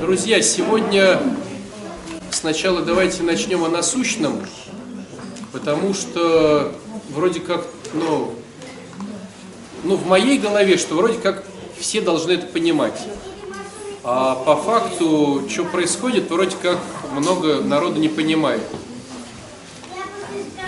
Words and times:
Друзья, 0.00 0.40
сегодня 0.42 1.20
сначала 2.30 2.82
давайте 2.82 3.24
начнем 3.24 3.64
о 3.64 3.68
насущном, 3.68 4.40
потому 5.50 5.92
что 5.92 6.72
вроде 7.10 7.40
как, 7.40 7.66
ну, 7.92 8.32
ну 9.82 9.96
в 9.96 10.06
моей 10.06 10.38
голове, 10.38 10.76
что 10.76 10.94
вроде 10.94 11.18
как 11.18 11.42
все 11.78 12.00
должны 12.00 12.32
это 12.32 12.46
понимать. 12.46 13.00
А 14.04 14.36
по 14.36 14.54
факту, 14.56 15.42
что 15.50 15.64
происходит, 15.64 16.30
вроде 16.30 16.56
как 16.62 16.78
много 17.12 17.60
народа 17.60 17.98
не 17.98 18.08
понимает. 18.08 18.62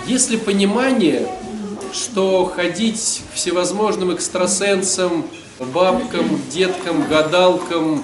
Если 0.06 0.36
понимание, 0.38 1.30
что 1.92 2.46
ходить 2.46 3.22
к 3.32 3.36
всевозможным 3.36 4.12
экстрасенсам, 4.12 5.24
бабкам, 5.60 6.40
деткам, 6.50 7.06
гадалкам, 7.08 8.02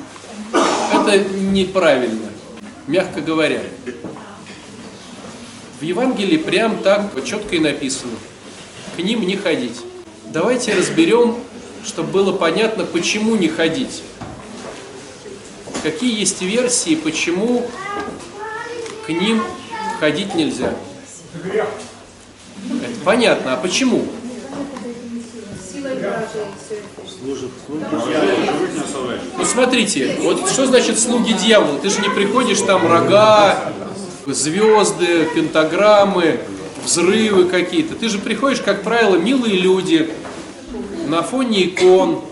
это 1.15 1.35
неправильно, 1.35 2.29
мягко 2.87 3.21
говоря. 3.21 3.63
В 5.81 5.83
Евангелии 5.83 6.39
прям 6.39 6.79
так 6.83 7.13
четко 7.25 7.57
и 7.57 7.59
написано. 7.59 8.13
К 8.97 9.01
ним 9.01 9.27
не 9.27 9.37
ходить. 9.37 9.79
Давайте 10.27 10.75
разберем, 10.75 11.37
чтобы 11.85 12.11
было 12.11 12.33
понятно, 12.33 12.85
почему 12.85 13.37
не 13.37 13.49
ходить. 13.49 14.03
Какие 15.83 16.19
есть 16.19 16.43
версии, 16.43 16.97
почему 16.97 17.69
к 19.07 19.09
ним 19.11 19.43
ходить 20.01 20.35
нельзя? 20.35 20.75
Это 21.45 23.01
понятно, 23.05 23.55
а 23.55 23.57
почему? 23.57 24.07
Ну 29.39 29.45
смотрите, 29.45 30.17
вот 30.21 30.49
что 30.51 30.67
значит 30.67 30.99
слуги 30.99 31.33
дьявола? 31.33 31.79
Ты 31.79 31.91
же 31.91 32.01
не 32.01 32.11
приходишь 32.11 32.61
там 32.61 32.87
рога, 32.87 33.73
звезды, 34.27 35.27
пентаграммы, 35.35 36.41
взрывы 36.85 37.47
какие-то. 37.47 37.95
Ты 37.95 38.09
же 38.09 38.19
приходишь, 38.19 38.61
как 38.61 38.83
правило, 38.83 39.17
милые 39.17 39.57
люди 39.57 40.11
на 41.07 41.23
фоне 41.23 41.67
икон, 41.67 42.23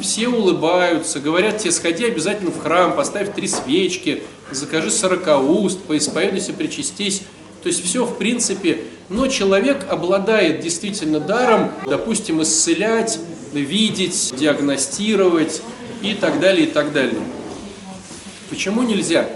все 0.00 0.28
улыбаются, 0.28 1.20
говорят 1.20 1.58
тебе, 1.58 1.70
сходи 1.70 2.04
обязательно 2.04 2.50
в 2.50 2.60
храм, 2.60 2.94
поставь 2.94 3.34
три 3.34 3.46
свечки, 3.46 4.22
закажи 4.50 4.90
сорокауст, 4.90 5.80
поисповедуйся, 5.80 6.52
причастись. 6.52 7.22
То 7.62 7.68
есть 7.68 7.84
все 7.84 8.04
в 8.04 8.16
принципе, 8.18 8.82
но 9.08 9.28
человек 9.28 9.86
обладает 9.88 10.60
действительно 10.60 11.20
даром, 11.20 11.70
допустим, 11.86 12.42
исцелять, 12.42 13.20
видеть, 13.60 14.34
диагностировать 14.36 15.62
и 16.02 16.14
так 16.14 16.40
далее, 16.40 16.66
и 16.66 16.70
так 16.70 16.92
далее. 16.92 17.20
Почему 18.50 18.82
нельзя? 18.82 19.28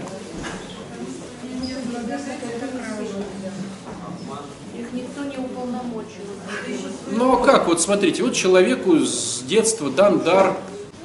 Ну 7.10 7.32
а 7.32 7.44
как? 7.44 7.66
Вот 7.66 7.80
смотрите, 7.80 8.22
вот 8.22 8.34
человеку 8.34 8.98
с 8.98 9.42
детства 9.42 9.90
дан 9.90 10.20
дар 10.20 10.56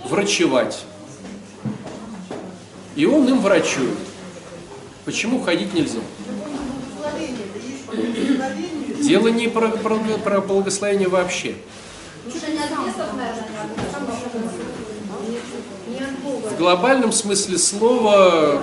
врачевать. 0.09 0.83
И 2.95 3.05
он 3.05 3.27
им 3.27 3.39
врачует. 3.39 3.97
Почему 5.05 5.41
ходить 5.41 5.73
нельзя? 5.73 5.99
Дело 9.01 9.29
не 9.29 9.47
про, 9.47 9.69
про, 9.69 9.95
про 9.95 10.41
благословение 10.41 11.07
вообще. 11.07 11.55
В 16.49 16.57
глобальном 16.57 17.11
смысле 17.11 17.57
слова, 17.57 18.61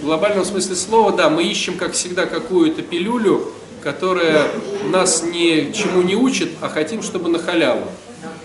в 0.00 0.04
глобальном 0.04 0.44
смысле 0.44 0.76
слова, 0.76 1.12
да, 1.12 1.30
мы 1.30 1.44
ищем, 1.44 1.78
как 1.78 1.92
всегда, 1.92 2.26
какую-то 2.26 2.82
пилюлю, 2.82 3.52
которая 3.82 4.46
нас 4.90 5.22
ни 5.22 5.72
чему 5.72 6.02
не 6.02 6.14
учит, 6.14 6.50
а 6.60 6.68
хотим, 6.68 7.02
чтобы 7.02 7.30
на 7.30 7.38
халяву. 7.38 7.86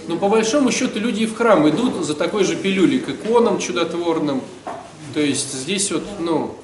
Но 0.08 0.16
по 0.16 0.30
большому 0.30 0.72
счету 0.72 1.00
люди 1.00 1.24
и 1.24 1.26
в 1.26 1.36
храм 1.36 1.68
идут 1.68 2.06
за 2.06 2.14
такой 2.14 2.46
же 2.46 2.56
пилюлей, 2.56 3.00
к 3.00 3.10
иконам 3.10 3.60
чудотворным. 3.60 4.42
То 5.14 5.20
есть 5.20 5.52
здесь 5.54 5.92
вот, 5.92 6.04
ну, 6.20 6.56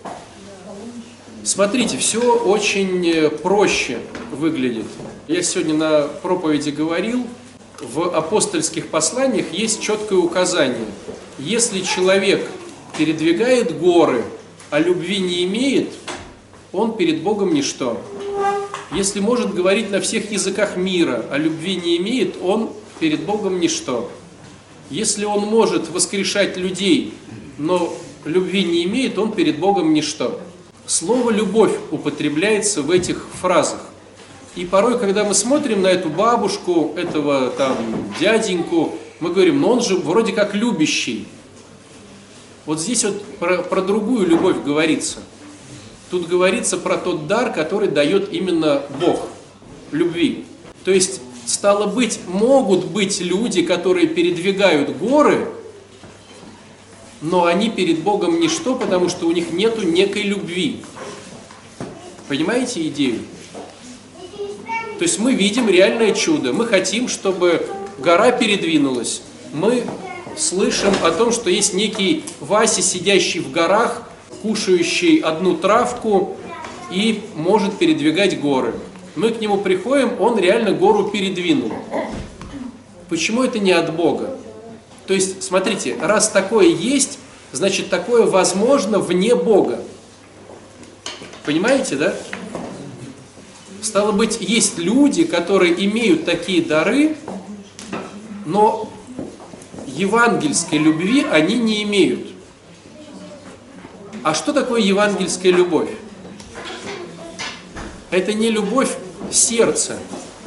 смотрите, 1.43 1.97
все 1.97 2.21
очень 2.21 3.29
проще 3.39 3.99
выглядит. 4.31 4.85
Я 5.27 5.41
сегодня 5.43 5.73
на 5.73 6.07
проповеди 6.21 6.69
говорил, 6.69 7.27
в 7.81 8.15
апостольских 8.15 8.87
посланиях 8.87 9.51
есть 9.51 9.81
четкое 9.81 10.19
указание. 10.19 10.85
Если 11.39 11.81
человек 11.81 12.47
передвигает 12.97 13.79
горы, 13.79 14.23
а 14.69 14.79
любви 14.79 15.19
не 15.19 15.43
имеет, 15.45 15.89
он 16.71 16.95
перед 16.95 17.21
Богом 17.21 17.53
ничто. 17.53 18.01
Если 18.93 19.19
может 19.19 19.53
говорить 19.53 19.89
на 19.89 20.01
всех 20.01 20.31
языках 20.31 20.77
мира, 20.77 21.25
а 21.31 21.37
любви 21.37 21.75
не 21.75 21.97
имеет, 21.97 22.35
он 22.41 22.71
перед 22.99 23.21
Богом 23.21 23.59
ничто. 23.59 24.09
Если 24.89 25.25
он 25.25 25.41
может 25.41 25.89
воскрешать 25.89 26.57
людей, 26.57 27.13
но 27.57 27.93
любви 28.25 28.63
не 28.63 28.83
имеет, 28.83 29.17
он 29.17 29.31
перед 29.31 29.59
Богом 29.59 29.93
ничто. 29.93 30.39
Слово 30.85 31.31
«любовь» 31.31 31.71
употребляется 31.91 32.81
в 32.81 32.91
этих 32.91 33.25
фразах. 33.41 33.90
И 34.55 34.65
порой, 34.65 34.99
когда 34.99 35.23
мы 35.23 35.33
смотрим 35.33 35.81
на 35.81 35.87
эту 35.87 36.09
бабушку, 36.09 36.93
этого 36.97 37.51
там 37.51 37.77
дяденьку, 38.19 38.95
мы 39.21 39.31
говорим, 39.31 39.61
ну 39.61 39.69
он 39.69 39.81
же 39.81 39.95
вроде 39.95 40.33
как 40.33 40.53
любящий. 40.53 41.27
Вот 42.65 42.79
здесь 42.79 43.05
вот 43.05 43.23
про, 43.39 43.61
про 43.61 43.81
другую 43.81 44.27
любовь 44.27 44.61
говорится. 44.63 45.19
Тут 46.09 46.27
говорится 46.27 46.77
про 46.77 46.97
тот 46.97 47.27
дар, 47.27 47.53
который 47.53 47.87
дает 47.87 48.33
именно 48.33 48.83
Бог, 48.99 49.27
любви. 49.91 50.45
То 50.83 50.91
есть, 50.91 51.21
стало 51.45 51.87
быть, 51.87 52.19
могут 52.27 52.85
быть 52.85 53.21
люди, 53.21 53.61
которые 53.61 54.07
передвигают 54.07 54.97
горы, 54.97 55.47
но 57.21 57.45
они 57.45 57.69
перед 57.69 57.99
Богом 57.99 58.41
ничто, 58.41 58.75
потому 58.75 59.07
что 59.07 59.27
у 59.27 59.31
них 59.31 59.53
нету 59.53 59.83
некой 59.83 60.23
любви. 60.23 60.83
Понимаете 62.27 62.85
идею? 62.87 63.19
То 65.01 65.05
есть 65.05 65.17
мы 65.17 65.33
видим 65.33 65.67
реальное 65.67 66.11
чудо. 66.13 66.53
Мы 66.53 66.67
хотим, 66.67 67.07
чтобы 67.07 67.65
гора 67.97 68.31
передвинулась. 68.31 69.23
Мы 69.51 69.83
слышим 70.37 70.93
о 71.03 71.09
том, 71.09 71.31
что 71.31 71.49
есть 71.49 71.73
некий 71.73 72.23
Вася, 72.39 72.83
сидящий 72.83 73.39
в 73.39 73.49
горах, 73.49 74.03
кушающий 74.43 75.17
одну 75.17 75.57
травку 75.57 76.37
и 76.91 77.23
может 77.33 77.79
передвигать 77.79 78.39
горы. 78.39 78.75
Мы 79.15 79.31
к 79.31 79.41
нему 79.41 79.57
приходим, 79.57 80.21
он 80.21 80.37
реально 80.37 80.71
гору 80.71 81.05
передвинул. 81.05 81.71
Почему 83.09 83.43
это 83.43 83.57
не 83.57 83.71
от 83.71 83.95
Бога? 83.95 84.37
То 85.07 85.15
есть, 85.15 85.41
смотрите, 85.41 85.97
раз 85.99 86.29
такое 86.29 86.67
есть, 86.67 87.17
значит 87.53 87.89
такое 87.89 88.27
возможно 88.27 88.99
вне 88.99 89.33
Бога. 89.33 89.79
Понимаете, 91.43 91.95
да? 91.95 92.13
Стало 93.81 94.11
быть, 94.11 94.37
есть 94.39 94.77
люди, 94.77 95.23
которые 95.23 95.73
имеют 95.85 96.25
такие 96.25 96.61
дары, 96.61 97.15
но 98.45 98.91
евангельской 99.87 100.77
любви 100.77 101.25
они 101.31 101.55
не 101.55 101.81
имеют. 101.83 102.27
А 104.23 104.35
что 104.35 104.53
такое 104.53 104.81
евангельская 104.81 105.51
любовь? 105.51 105.89
Это 108.11 108.33
не 108.33 108.49
любовь 108.49 108.95
сердца. 109.31 109.97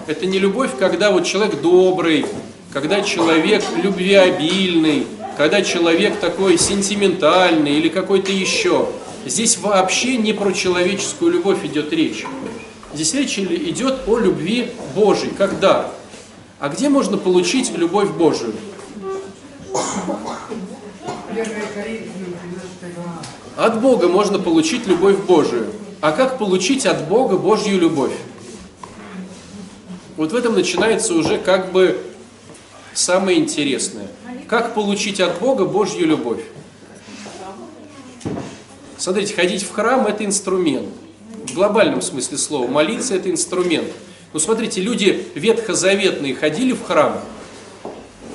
Это 0.06 0.26
не 0.26 0.38
любовь, 0.38 0.70
когда 0.78 1.10
вот 1.10 1.24
человек 1.24 1.60
добрый, 1.60 2.26
когда 2.72 3.00
человек 3.00 3.64
любвеобильный, 3.82 5.06
когда 5.36 5.62
человек 5.62 6.20
такой 6.20 6.56
сентиментальный 6.56 7.78
или 7.78 7.88
какой-то 7.88 8.30
еще. 8.30 8.88
Здесь 9.26 9.58
вообще 9.58 10.18
не 10.18 10.32
про 10.32 10.52
человеческую 10.52 11.32
любовь 11.32 11.64
идет 11.64 11.92
речь. 11.92 12.24
Здесь 12.94 13.12
речь 13.14 13.38
идет 13.40 14.06
о 14.06 14.18
любви 14.18 14.70
Божьей, 14.94 15.30
как 15.36 15.58
дар. 15.58 15.90
А 16.60 16.68
где 16.68 16.88
можно 16.88 17.16
получить 17.18 17.76
любовь 17.76 18.10
Божию? 18.10 18.54
От 23.56 23.80
Бога 23.80 24.08
можно 24.08 24.38
получить 24.38 24.86
любовь 24.86 25.18
Божию. 25.26 25.66
А 26.00 26.12
как 26.12 26.38
получить 26.38 26.86
от 26.86 27.08
Бога 27.08 27.36
Божью 27.36 27.80
любовь? 27.80 28.12
Вот 30.16 30.30
в 30.30 30.36
этом 30.36 30.54
начинается 30.54 31.14
уже 31.14 31.38
как 31.38 31.72
бы 31.72 32.00
самое 32.92 33.40
интересное. 33.40 34.06
Как 34.46 34.72
получить 34.72 35.18
от 35.18 35.40
Бога 35.40 35.64
Божью 35.64 36.06
любовь? 36.06 36.44
Смотрите, 38.98 39.34
ходить 39.34 39.64
в 39.64 39.72
храм– 39.72 40.06
это 40.06 40.24
инструмент 40.24 40.88
в 41.46 41.54
глобальном 41.54 42.02
смысле 42.02 42.38
слова. 42.38 42.68
Молиться– 42.68 43.14
это 43.16 43.30
инструмент. 43.30 43.88
Ну, 44.32 44.40
смотрите, 44.40 44.80
люди 44.80 45.26
ветхозаветные 45.34 46.34
ходили 46.34 46.72
в 46.72 46.82
храм? 46.82 47.20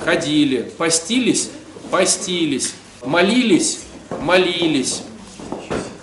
Ходили. 0.03 0.71
Постились? 0.77 1.49
Постились. 1.91 2.73
Молились? 3.03 3.79
молились. 4.21 5.01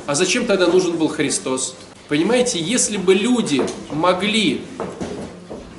А 0.06 0.14
зачем 0.14 0.46
тогда 0.46 0.66
нужен 0.68 0.96
был 0.96 1.08
Христос? 1.08 1.74
Понимаете, 2.08 2.60
если 2.60 2.96
бы 2.96 3.14
люди 3.14 3.62
могли 3.90 4.62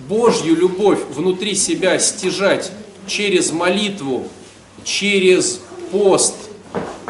Божью 0.09 0.56
любовь 0.56 1.00
внутри 1.09 1.56
себя 1.56 2.00
стяжать 2.00 2.71
через 3.07 3.51
молитву, 3.51 4.27
через 4.83 5.62
пост 5.91 6.35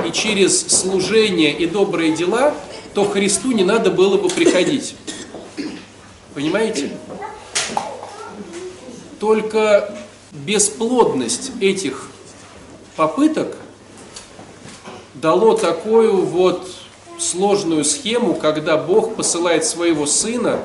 и 0.07 0.11
через 0.11 0.67
служение 0.67 1.51
и 1.51 1.65
добрые 1.65 2.15
дела, 2.15 2.53
то 2.97 3.05
Христу 3.05 3.51
не 3.51 3.63
надо 3.63 3.91
было 3.91 4.17
бы 4.17 4.27
приходить. 4.27 4.95
Понимаете? 6.33 6.89
Только 9.19 9.95
бесплодность 10.31 11.51
этих 11.61 12.09
попыток 12.95 13.55
дало 15.13 15.53
такую 15.53 16.25
вот 16.25 16.67
сложную 17.19 17.85
схему, 17.85 18.33
когда 18.33 18.77
Бог 18.77 19.13
посылает 19.13 19.63
своего 19.63 20.07
Сына, 20.07 20.59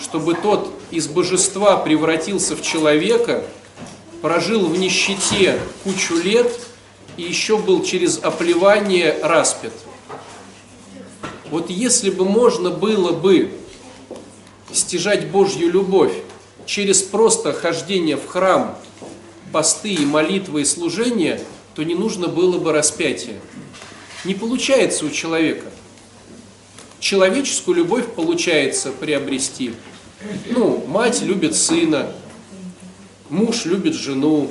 чтобы 0.00 0.32
тот 0.32 0.70
из 0.90 1.08
божества 1.08 1.76
превратился 1.76 2.56
в 2.56 2.62
человека, 2.62 3.44
прожил 4.22 4.64
в 4.64 4.78
нищете 4.78 5.60
кучу 5.84 6.14
лет 6.14 6.50
и 7.18 7.22
еще 7.22 7.58
был 7.58 7.82
через 7.82 8.16
оплевание 8.16 9.14
распят. 9.22 9.74
Вот 11.50 11.70
если 11.70 12.10
бы 12.10 12.24
можно 12.24 12.70
было 12.70 13.12
бы 13.12 13.52
стяжать 14.72 15.30
Божью 15.30 15.70
любовь 15.70 16.12
через 16.66 17.02
просто 17.02 17.52
хождение 17.52 18.16
в 18.16 18.26
храм, 18.26 18.78
посты 19.52 19.94
и 19.94 20.04
молитвы 20.04 20.62
и 20.62 20.64
служения, 20.64 21.40
то 21.74 21.82
не 21.82 21.94
нужно 21.94 22.28
было 22.28 22.58
бы 22.58 22.72
распятия. 22.72 23.40
Не 24.24 24.34
получается 24.34 25.06
у 25.06 25.10
человека. 25.10 25.70
Человеческую 27.00 27.76
любовь 27.76 28.12
получается 28.14 28.90
приобрести. 28.90 29.72
Ну, 30.50 30.84
мать 30.86 31.22
любит 31.22 31.54
сына, 31.54 32.12
муж 33.30 33.64
любит 33.64 33.94
жену. 33.94 34.50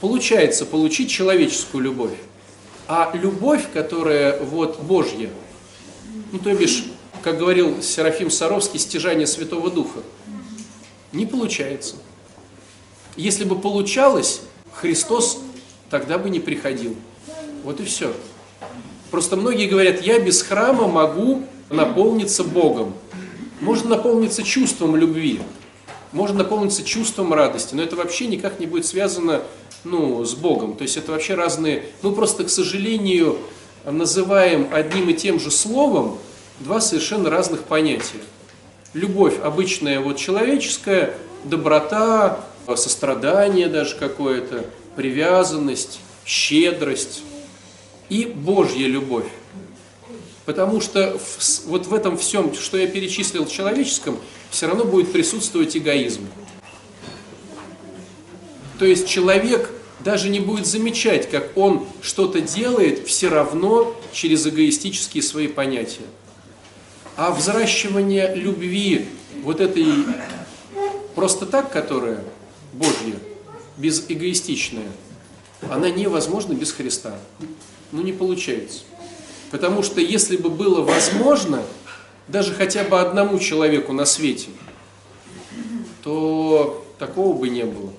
Получается 0.00 0.66
получить 0.66 1.10
человеческую 1.10 1.84
любовь. 1.84 2.18
А 2.94 3.10
любовь, 3.14 3.68
которая 3.72 4.38
вот 4.42 4.82
Божья, 4.82 5.30
ну 6.30 6.38
то 6.38 6.54
бишь 6.54 6.84
как 7.22 7.38
говорил 7.38 7.80
Серафим 7.80 8.30
Саровский, 8.30 8.78
стяжание 8.78 9.26
Святого 9.26 9.70
Духа. 9.70 10.00
Не 11.10 11.24
получается. 11.24 11.96
Если 13.16 13.44
бы 13.44 13.58
получалось, 13.58 14.42
Христос 14.74 15.38
тогда 15.88 16.18
бы 16.18 16.28
не 16.28 16.38
приходил. 16.38 16.94
Вот 17.64 17.80
и 17.80 17.84
все. 17.84 18.12
Просто 19.10 19.36
многие 19.36 19.68
говорят, 19.68 20.02
я 20.02 20.18
без 20.18 20.42
храма 20.42 20.86
могу 20.86 21.44
наполниться 21.70 22.44
Богом. 22.44 22.92
Можно 23.62 23.96
наполниться 23.96 24.42
чувством 24.42 24.96
любви, 24.96 25.40
можно 26.12 26.38
наполниться 26.38 26.84
чувством 26.84 27.32
радости, 27.32 27.74
но 27.74 27.82
это 27.82 27.96
вообще 27.96 28.26
никак 28.26 28.60
не 28.60 28.66
будет 28.66 28.86
связано 28.86 29.42
ну, 29.84 30.24
с 30.24 30.34
Богом. 30.34 30.76
То 30.76 30.82
есть 30.82 30.96
это 30.96 31.12
вообще 31.12 31.34
разные, 31.34 31.84
ну 32.02 32.12
просто, 32.12 32.44
к 32.44 32.50
сожалению, 32.50 33.38
называем 33.84 34.68
одним 34.72 35.10
и 35.10 35.14
тем 35.14 35.40
же 35.40 35.50
словом 35.50 36.18
два 36.60 36.80
совершенно 36.80 37.30
разных 37.30 37.64
понятия. 37.64 38.20
Любовь 38.94 39.34
обычная, 39.42 40.00
вот 40.00 40.18
человеческая, 40.18 41.14
доброта, 41.44 42.40
сострадание 42.76 43.68
даже 43.68 43.96
какое-то, 43.96 44.66
привязанность, 44.96 45.98
щедрость 46.24 47.22
и 48.08 48.26
Божья 48.26 48.86
любовь. 48.86 49.26
Потому 50.44 50.80
что 50.80 51.18
в, 51.18 51.66
вот 51.66 51.86
в 51.86 51.94
этом 51.94 52.18
всем, 52.18 52.54
что 52.54 52.76
я 52.76 52.86
перечислил 52.86 53.46
в 53.46 53.52
человеческом, 53.52 54.18
все 54.52 54.66
равно 54.66 54.84
будет 54.84 55.10
присутствовать 55.12 55.76
эгоизм. 55.76 56.28
То 58.78 58.84
есть 58.84 59.08
человек 59.08 59.70
даже 60.00 60.28
не 60.28 60.40
будет 60.40 60.66
замечать, 60.66 61.30
как 61.30 61.56
он 61.56 61.86
что-то 62.02 62.40
делает, 62.40 63.08
все 63.08 63.28
равно 63.28 63.96
через 64.12 64.46
эгоистические 64.46 65.22
свои 65.22 65.48
понятия. 65.48 66.04
А 67.16 67.30
взращивание 67.30 68.34
любви, 68.34 69.06
вот 69.42 69.60
этой 69.60 69.86
просто 71.14 71.46
так, 71.46 71.72
которая 71.72 72.22
Божья, 72.74 73.18
безэгоистичная, 73.78 74.90
она 75.70 75.88
невозможна 75.88 76.52
без 76.52 76.72
Христа. 76.72 77.18
Ну 77.90 78.02
не 78.02 78.12
получается. 78.12 78.80
Потому 79.50 79.82
что 79.82 80.00
если 80.00 80.36
бы 80.36 80.50
было 80.50 80.82
возможно, 80.82 81.62
даже 82.32 82.54
хотя 82.54 82.82
бы 82.82 82.98
одному 82.98 83.38
человеку 83.38 83.92
на 83.92 84.06
свете, 84.06 84.48
то 86.02 86.84
такого 86.98 87.36
бы 87.36 87.48
не 87.50 87.64
было. 87.64 87.92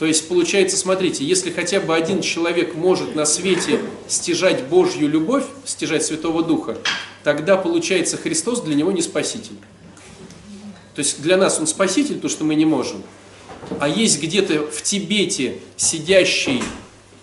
То 0.00 0.06
есть 0.06 0.28
получается, 0.28 0.76
смотрите, 0.76 1.24
если 1.24 1.52
хотя 1.52 1.80
бы 1.80 1.94
один 1.94 2.20
человек 2.20 2.74
может 2.74 3.14
на 3.14 3.24
свете 3.24 3.80
стяжать 4.08 4.64
Божью 4.64 5.08
любовь, 5.08 5.44
стяжать 5.64 6.04
Святого 6.04 6.42
Духа, 6.42 6.76
тогда 7.22 7.56
получается 7.56 8.16
Христос 8.16 8.60
для 8.62 8.74
него 8.74 8.90
не 8.90 9.00
спаситель. 9.00 9.56
То 10.96 10.98
есть 10.98 11.22
для 11.22 11.36
нас 11.36 11.60
он 11.60 11.68
спаситель, 11.68 12.18
то, 12.18 12.28
что 12.28 12.42
мы 12.44 12.56
не 12.56 12.64
можем. 12.64 13.02
А 13.78 13.88
есть 13.88 14.20
где-то 14.20 14.66
в 14.66 14.82
Тибете 14.82 15.60
сидящий 15.76 16.62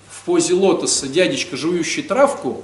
в 0.09 0.23
позе 0.23 0.53
лотоса 0.53 1.07
дядечка, 1.07 1.57
жующий 1.57 2.03
травку, 2.03 2.63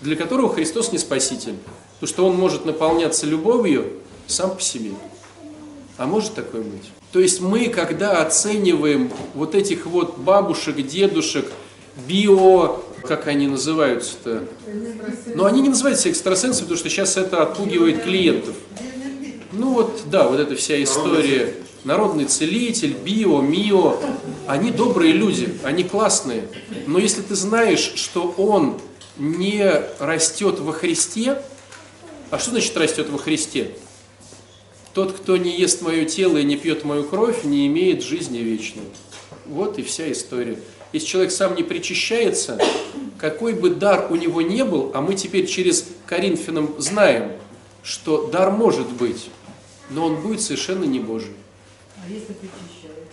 для 0.00 0.16
которого 0.16 0.52
Христос 0.52 0.90
не 0.92 0.98
спаситель. 0.98 1.54
Потому 2.02 2.14
что 2.14 2.26
он 2.26 2.34
может 2.34 2.64
наполняться 2.64 3.26
любовью 3.26 3.92
сам 4.26 4.56
по 4.56 4.60
себе. 4.60 4.90
А 5.96 6.04
может 6.04 6.34
такое 6.34 6.62
быть? 6.62 6.90
То 7.12 7.20
есть 7.20 7.40
мы, 7.40 7.68
когда 7.68 8.20
оцениваем 8.20 9.12
вот 9.34 9.54
этих 9.54 9.86
вот 9.86 10.18
бабушек, 10.18 10.84
дедушек, 10.84 11.52
био, 12.08 12.80
как 13.06 13.28
они 13.28 13.46
называются-то? 13.46 14.48
Но 15.36 15.44
они 15.44 15.60
не 15.60 15.68
называются 15.68 16.10
экстрасенсами, 16.10 16.62
потому 16.64 16.78
что 16.78 16.88
сейчас 16.88 17.16
это 17.16 17.40
отпугивает 17.44 18.02
клиентов. 18.02 18.56
Ну 19.52 19.74
вот, 19.74 20.00
да, 20.06 20.26
вот 20.26 20.40
эта 20.40 20.56
вся 20.56 20.82
история. 20.82 21.54
Народный 21.84 22.24
целитель, 22.24 22.94
био, 22.94 23.40
мио, 23.40 23.96
они 24.48 24.72
добрые 24.72 25.12
люди, 25.12 25.56
они 25.62 25.84
классные. 25.84 26.48
Но 26.88 26.98
если 26.98 27.22
ты 27.22 27.36
знаешь, 27.36 27.92
что 27.94 28.34
он 28.36 28.80
не 29.18 29.70
растет 30.00 30.58
во 30.58 30.72
Христе, 30.72 31.40
а 32.32 32.38
что 32.38 32.50
значит 32.50 32.74
растет 32.78 33.10
во 33.10 33.18
Христе? 33.18 33.72
Тот, 34.94 35.12
кто 35.12 35.36
не 35.36 35.54
ест 35.54 35.82
мое 35.82 36.06
тело 36.06 36.38
и 36.38 36.44
не 36.44 36.56
пьет 36.56 36.82
мою 36.82 37.04
кровь, 37.04 37.44
не 37.44 37.66
имеет 37.66 38.02
жизни 38.02 38.38
вечной. 38.38 38.84
Вот 39.44 39.78
и 39.78 39.82
вся 39.82 40.10
история. 40.10 40.58
Если 40.94 41.06
человек 41.06 41.30
сам 41.30 41.54
не 41.54 41.62
причащается, 41.62 42.58
какой 43.18 43.52
бы 43.52 43.68
дар 43.68 44.10
у 44.10 44.16
него 44.16 44.40
не 44.40 44.64
был, 44.64 44.90
а 44.94 45.02
мы 45.02 45.14
теперь 45.14 45.46
через 45.46 45.86
Коринфянам 46.06 46.74
знаем, 46.78 47.32
что 47.82 48.28
дар 48.28 48.50
может 48.50 48.90
быть, 48.90 49.28
но 49.90 50.06
он 50.06 50.22
будет 50.22 50.40
совершенно 50.40 50.84
не 50.84 51.00
Божий. 51.00 51.34
А 51.98 52.10
если 52.10 52.32
причащается? 52.32 53.10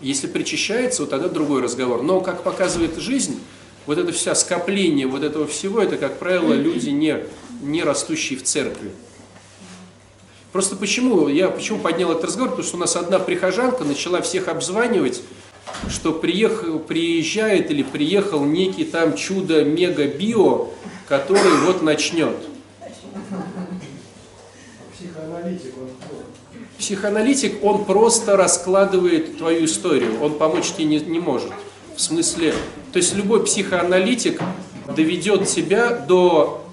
Если 0.00 0.26
причащается, 0.26 1.02
вот 1.02 1.10
тогда 1.10 1.28
другой 1.28 1.62
разговор. 1.62 2.02
Но, 2.02 2.20
как 2.20 2.42
показывает 2.42 2.96
жизнь, 2.96 3.38
вот 3.86 3.98
это 3.98 4.10
вся 4.10 4.34
скопление 4.34 5.06
вот 5.06 5.22
этого 5.22 5.46
всего, 5.46 5.80
это, 5.80 5.96
как 5.96 6.18
правило, 6.18 6.52
люди, 6.52 6.88
не, 6.88 7.22
не 7.60 7.82
растущие 7.82 8.38
в 8.38 8.42
церкви. 8.42 8.90
Просто 10.52 10.76
почему, 10.76 11.28
я 11.28 11.48
почему 11.48 11.78
поднял 11.78 12.12
этот 12.12 12.24
разговор, 12.24 12.50
потому 12.50 12.66
что 12.66 12.76
у 12.76 12.80
нас 12.80 12.96
одна 12.96 13.18
прихожанка 13.18 13.84
начала 13.84 14.22
всех 14.22 14.48
обзванивать, 14.48 15.22
что 15.90 16.12
приехал, 16.12 16.78
приезжает 16.78 17.70
или 17.70 17.82
приехал 17.82 18.44
некий 18.44 18.84
там 18.84 19.16
чудо 19.16 19.64
мега-био, 19.64 20.68
который 21.08 21.56
вот 21.66 21.82
начнет. 21.82 22.36
Психоаналитик 24.96 25.74
он 25.78 25.88
Психоаналитик, 26.78 27.64
он 27.64 27.84
просто 27.84 28.36
раскладывает 28.36 29.38
твою 29.38 29.64
историю, 29.64 30.20
он 30.22 30.38
помочь 30.38 30.72
тебе 30.72 30.84
не, 30.84 31.00
не 31.00 31.18
может. 31.18 31.50
В 31.96 32.00
смысле, 32.00 32.54
то 32.92 32.98
есть 32.98 33.14
любой 33.14 33.44
психоаналитик 33.44 34.40
доведет 34.94 35.48
тебя 35.48 35.90
до 35.90 36.65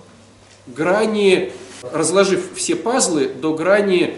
грани, 0.67 1.51
разложив 1.81 2.53
все 2.55 2.75
пазлы, 2.75 3.27
до 3.27 3.53
грани 3.53 4.17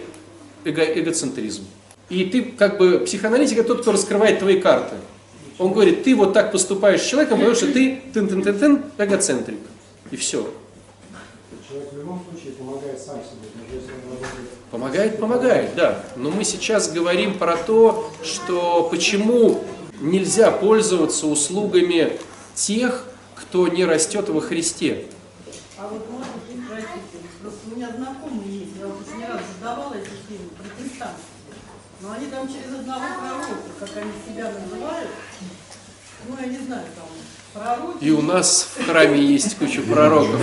эго 0.64 0.82
эгоцентризма. 0.82 1.66
И 2.08 2.24
ты 2.24 2.42
как 2.42 2.78
бы 2.78 3.00
психоаналитик 3.00 3.58
это 3.58 3.68
тот, 3.68 3.82
кто 3.82 3.92
раскрывает 3.92 4.38
твои 4.38 4.60
карты. 4.60 4.96
Он 5.58 5.72
говорит, 5.72 6.04
ты 6.04 6.14
вот 6.14 6.32
так 6.32 6.52
поступаешь 6.52 7.00
с 7.00 7.06
человеком, 7.06 7.38
потому 7.38 7.56
что 7.56 7.72
ты 7.72 8.00
тын 8.12 8.28
тын 8.28 8.42
тын 8.42 8.58
тын 8.58 8.84
эгоцентрик. 8.98 9.58
И 10.10 10.16
все. 10.16 10.52
Человек 11.68 11.92
в 11.92 11.98
любом 11.98 12.24
случае 12.30 12.52
помогает 12.52 13.00
сам 13.00 13.16
себе. 13.16 13.46
Помогает, 14.70 15.18
помогает, 15.18 15.74
да. 15.74 16.04
Но 16.16 16.30
мы 16.30 16.44
сейчас 16.44 16.92
говорим 16.92 17.38
про 17.38 17.56
то, 17.56 18.10
что 18.22 18.88
почему 18.90 19.64
нельзя 20.00 20.50
пользоваться 20.50 21.26
услугами 21.26 22.18
тех, 22.54 23.04
кто 23.34 23.68
не 23.68 23.84
растет 23.84 24.28
во 24.28 24.40
Христе. 24.40 25.06
А 25.78 25.88
вот 25.88 26.10
может 26.10 26.32
быть, 26.48 26.66
простите, 26.66 27.28
просто 27.42 27.60
у 27.70 27.76
меня 27.76 27.90
знакомые 27.94 28.60
есть, 28.60 28.72
я 28.80 28.86
вот 28.86 28.96
уж 29.06 29.14
не 29.14 29.26
раз 29.26 29.42
задавала 29.58 29.92
эти 29.92 30.08
фильмы, 30.26 30.48
протестанты. 30.56 31.20
Но 32.00 32.12
они 32.12 32.26
там 32.28 32.48
через 32.48 32.78
одного 32.80 33.04
пророка, 33.20 33.60
как 33.80 33.90
они 33.98 34.12
себя 34.26 34.52
называют, 34.52 35.10
ну 36.28 36.36
я 36.40 36.46
не 36.46 36.58
знаю, 36.58 36.86
там 36.96 37.06
пророки. 37.52 38.02
И 38.02 38.10
у 38.10 38.22
нас 38.22 38.68
в 38.74 38.86
храме 38.86 39.20
есть 39.20 39.58
куча 39.58 39.82
пророков. 39.82 40.40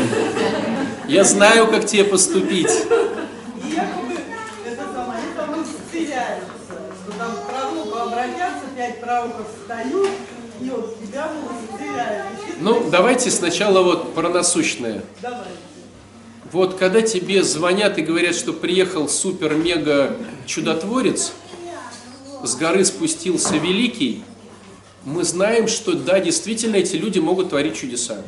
Я 1.08 1.24
знаю, 1.24 1.68
как 1.68 1.88
тебе 1.88 2.04
поступить. 2.04 2.70
И 2.70 3.74
якобы 3.74 4.20
это 4.66 4.84
самое, 4.94 5.20
они 5.20 5.34
там 5.36 5.63
исцеляются, 5.63 6.52
что 7.04 7.18
там 7.18 7.36
к 7.36 7.50
пророку 7.50 7.98
обратятся, 7.98 8.68
пять 8.78 9.02
пророков 9.02 9.48
встают, 9.60 10.12
тебя 10.63 11.32
ты- 11.77 12.55
Ну, 12.60 12.89
давайте 12.89 13.29
сначала 13.32 13.84
вот 13.84 14.13
про 14.13 14.29
насущное. 14.29 15.03
Давай. 15.22 15.48
Вот 16.51 16.75
когда 16.75 17.01
тебе 17.01 17.43
звонят 17.43 17.98
и 17.98 18.01
говорят, 18.01 18.36
что 18.36 18.53
приехал 18.53 19.10
супер-мега 19.10 20.15
чудотворец, 20.46 21.34
с 22.43 22.55
горы 22.55 22.86
спустился 22.86 23.55
великий, 23.58 24.24
мы 25.03 25.24
знаем, 25.24 25.67
что 25.67 25.93
да, 25.93 26.20
действительно 26.20 26.75
эти 26.75 26.96
люди 26.96 27.20
могут 27.20 27.50
творить 27.50 27.75
чудеса. 27.75 28.22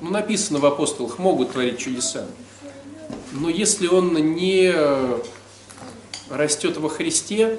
Ну, 0.00 0.10
написано 0.10 0.58
в 0.58 0.66
апостолах, 0.66 1.18
могут 1.18 1.52
творить 1.52 1.78
чудеса. 1.78 2.26
Но 3.32 3.48
если 3.48 3.86
он 3.86 4.14
не 4.34 4.72
э, 4.74 5.18
растет 6.28 6.76
во 6.76 6.88
Христе, 6.88 7.58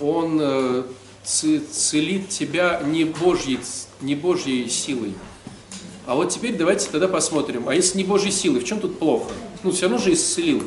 он 0.00 0.38
э, 0.40 0.82
целит 1.24 2.28
тебя 2.28 2.80
не 2.84 3.04
Божьей, 3.04 3.60
не 4.00 4.14
Божьей 4.14 4.68
силой. 4.68 5.14
А 6.06 6.14
вот 6.14 6.30
теперь 6.30 6.56
давайте 6.56 6.88
тогда 6.90 7.06
посмотрим, 7.06 7.68
а 7.68 7.74
если 7.74 7.98
не 7.98 8.04
Божьей 8.04 8.32
силой, 8.32 8.60
в 8.60 8.64
чем 8.64 8.80
тут 8.80 8.98
плохо? 8.98 9.30
Ну, 9.62 9.70
все 9.70 9.82
равно 9.82 9.98
же 9.98 10.12
исцелил. 10.12 10.64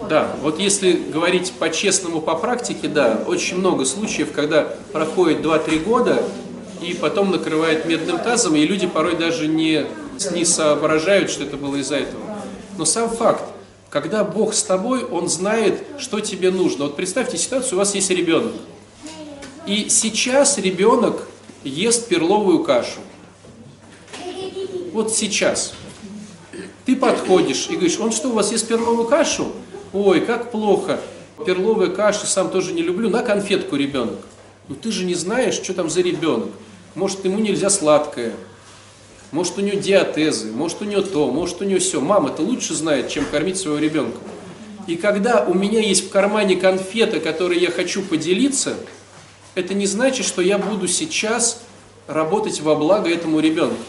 А. 0.00 0.08
Да, 0.08 0.36
вот 0.42 0.58
если 0.58 0.92
говорить 0.92 1.52
по-честному, 1.52 2.20
по 2.20 2.34
практике, 2.36 2.88
да, 2.88 3.22
очень 3.26 3.58
много 3.58 3.84
случаев, 3.84 4.32
когда 4.32 4.62
проходит 4.92 5.40
2-3 5.40 5.84
года, 5.84 6.22
и 6.80 6.94
потом 6.94 7.30
накрывает 7.30 7.86
медным 7.86 8.18
тазом, 8.18 8.54
и 8.54 8.66
люди 8.66 8.86
порой 8.86 9.16
даже 9.16 9.48
не, 9.48 9.86
не 10.32 10.44
соображают, 10.44 11.30
что 11.30 11.44
это 11.44 11.56
было 11.56 11.76
из-за 11.76 11.96
этого. 11.96 12.33
Но 12.76 12.84
сам 12.84 13.10
факт, 13.10 13.44
когда 13.90 14.24
Бог 14.24 14.54
с 14.54 14.62
тобой, 14.62 15.04
Он 15.04 15.28
знает, 15.28 15.84
что 15.98 16.20
тебе 16.20 16.50
нужно. 16.50 16.84
Вот 16.84 16.96
представьте 16.96 17.38
ситуацию, 17.38 17.74
у 17.74 17.78
вас 17.78 17.94
есть 17.94 18.10
ребенок. 18.10 18.52
И 19.66 19.88
сейчас 19.88 20.58
ребенок 20.58 21.26
ест 21.62 22.08
перловую 22.08 22.64
кашу. 22.64 23.00
Вот 24.92 25.12
сейчас. 25.12 25.74
Ты 26.84 26.96
подходишь 26.96 27.68
и 27.70 27.74
говоришь, 27.74 27.98
он 27.98 28.12
что, 28.12 28.28
у 28.28 28.32
вас 28.32 28.52
ест 28.52 28.68
перловую 28.68 29.08
кашу? 29.08 29.52
Ой, 29.92 30.20
как 30.20 30.50
плохо. 30.50 31.00
Перловая 31.46 31.88
каша, 31.88 32.26
сам 32.26 32.50
тоже 32.50 32.72
не 32.72 32.82
люблю. 32.82 33.08
На 33.08 33.22
конфетку 33.22 33.76
ребенок. 33.76 34.18
Ну 34.68 34.74
ты 34.74 34.90
же 34.90 35.04
не 35.04 35.14
знаешь, 35.14 35.54
что 35.54 35.72
там 35.74 35.88
за 35.88 36.00
ребенок. 36.00 36.50
Может, 36.94 37.24
ему 37.24 37.38
нельзя 37.38 37.70
сладкое. 37.70 38.34
Может, 39.34 39.58
у 39.58 39.62
него 39.62 39.80
диатезы, 39.80 40.52
может, 40.52 40.80
у 40.80 40.84
него 40.84 41.02
то, 41.02 41.28
может, 41.28 41.60
у 41.60 41.64
него 41.64 41.80
все. 41.80 42.00
Мама-то 42.00 42.40
лучше 42.40 42.72
знает, 42.72 43.08
чем 43.08 43.24
кормить 43.24 43.56
своего 43.56 43.80
ребенка. 43.80 44.16
И 44.86 44.94
когда 44.94 45.44
у 45.44 45.54
меня 45.54 45.80
есть 45.80 46.06
в 46.06 46.10
кармане 46.10 46.54
конфета, 46.54 47.18
которой 47.18 47.58
я 47.58 47.72
хочу 47.72 48.02
поделиться, 48.02 48.76
это 49.56 49.74
не 49.74 49.86
значит, 49.86 50.24
что 50.24 50.40
я 50.40 50.56
буду 50.56 50.86
сейчас 50.86 51.62
работать 52.06 52.60
во 52.60 52.76
благо 52.76 53.10
этому 53.10 53.40
ребенку. 53.40 53.82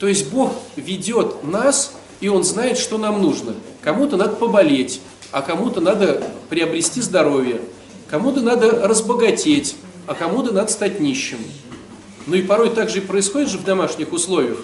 То 0.00 0.08
есть 0.08 0.32
Бог 0.32 0.54
ведет 0.74 1.44
нас, 1.44 1.94
и 2.20 2.28
Он 2.28 2.42
знает, 2.42 2.78
что 2.78 2.98
нам 2.98 3.22
нужно. 3.22 3.54
Кому-то 3.80 4.16
надо 4.16 4.34
поболеть, 4.34 5.00
а 5.30 5.40
кому-то 5.40 5.80
надо 5.80 6.20
приобрести 6.48 7.00
здоровье, 7.00 7.60
кому-то 8.10 8.40
надо 8.40 8.88
разбогатеть, 8.88 9.76
а 10.08 10.14
кому-то 10.14 10.52
надо 10.52 10.72
стать 10.72 10.98
нищим. 10.98 11.38
Ну 12.26 12.36
и 12.36 12.42
порой 12.42 12.70
так 12.70 12.88
же 12.88 12.98
и 12.98 13.00
происходит 13.00 13.48
же 13.48 13.58
в 13.58 13.64
домашних 13.64 14.12
условиях. 14.12 14.58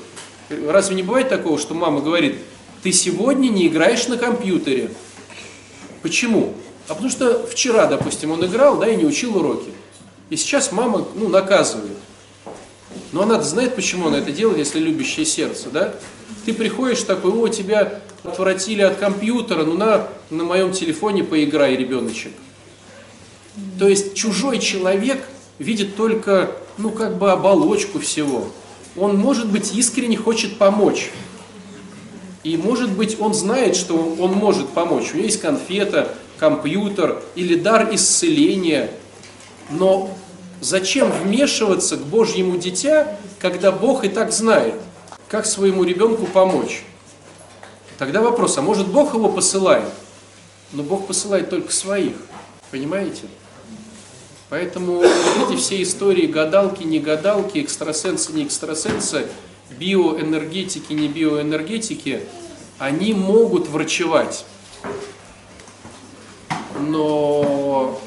Разве 0.49 0.97
не 0.97 1.03
бывает 1.03 1.29
такого, 1.29 1.59
что 1.59 1.75
мама 1.75 2.01
говорит, 2.01 2.37
ты 2.83 2.93
сегодня 2.93 3.49
не 3.49 3.67
играешь 3.67 4.07
на 4.09 4.17
компьютере? 4.17 4.91
Почему? 6.03 6.55
А 6.87 6.95
потому 6.95 7.11
что 7.11 7.47
вчера, 7.47 7.87
допустим, 7.87 8.31
он 8.31 8.45
играл, 8.47 8.79
да, 8.79 8.89
и 8.89 8.97
не 8.97 9.05
учил 9.05 9.37
уроки. 9.37 9.71
И 10.31 10.37
сейчас 10.37 10.73
мама, 10.73 11.07
ну, 11.15 11.29
наказывает. 11.29 11.97
Но 13.13 13.23
она 13.23 13.41
знает, 13.43 13.75
почему 13.75 14.09
она 14.09 14.19
это 14.19 14.31
делает, 14.31 14.59
если 14.59 14.79
любящее 14.79 15.27
сердце, 15.27 15.71
да? 15.71 15.95
Ты 16.45 16.55
приходишь 16.55 17.03
такой, 17.03 17.33
о, 17.33 17.49
тебя 17.49 18.01
отвратили 18.25 18.83
от 18.83 18.97
компьютера, 18.97 19.65
ну 19.65 19.75
на, 19.75 20.09
на 20.31 20.45
моем 20.45 20.73
телефоне 20.73 21.25
поиграй, 21.25 21.77
ребеночек. 21.77 22.33
То 23.79 23.89
есть 23.89 24.15
чужой 24.15 24.59
человек 24.59 25.23
видит 25.59 25.97
только, 25.97 26.51
ну 26.79 26.91
как 26.91 27.19
бы 27.19 27.31
оболочку 27.31 27.99
всего. 27.99 28.47
Он, 28.97 29.17
может 29.17 29.51
быть, 29.51 29.75
искренне 29.75 30.17
хочет 30.17 30.57
помочь. 30.57 31.11
И, 32.43 32.57
может 32.57 32.91
быть, 32.91 33.21
он 33.21 33.35
знает, 33.35 33.77
что 33.77 33.95
он 33.95 34.33
может 34.33 34.71
помочь. 34.71 35.13
У 35.13 35.17
него 35.17 35.27
есть 35.27 35.41
конфета, 35.41 36.17
компьютер 36.39 37.23
или 37.35 37.57
дар 37.57 37.93
исцеления. 37.93 38.91
Но 39.71 40.11
зачем 40.61 41.11
вмешиваться 41.11 41.97
к 41.97 42.07
Божьему 42.07 42.57
дитя, 42.57 43.19
когда 43.39 43.71
Бог 43.71 44.05
и 44.05 44.09
так 44.09 44.33
знает, 44.33 44.75
как 45.29 45.47
своему 45.47 45.85
ребенку 45.85 46.27
помочь? 46.27 46.85
Тогда 47.99 48.23
вопрос, 48.23 48.57
а 48.57 48.63
может 48.63 48.87
Бог 48.89 49.15
его 49.15 49.29
посылает? 49.29 49.85
Но 50.73 50.83
Бог 50.83 51.07
посылает 51.07 51.51
только 51.51 51.73
своих, 51.73 52.15
понимаете? 52.71 53.23
Поэтому 54.51 55.03
эти 55.03 55.57
все 55.57 55.83
истории 55.83 56.27
гадалки, 56.27 56.83
не 56.83 57.01
гадалки, 57.01 57.59
экстрасенсы, 57.59 58.33
не 58.33 58.45
экстрасенсы, 58.45 59.27
биоэнергетики, 59.79 60.95
не 60.95 61.09
биоэнергетики, 61.09 62.23
они 62.79 63.13
могут 63.13 63.69
врачевать. 63.69 64.47
Но 66.81 68.01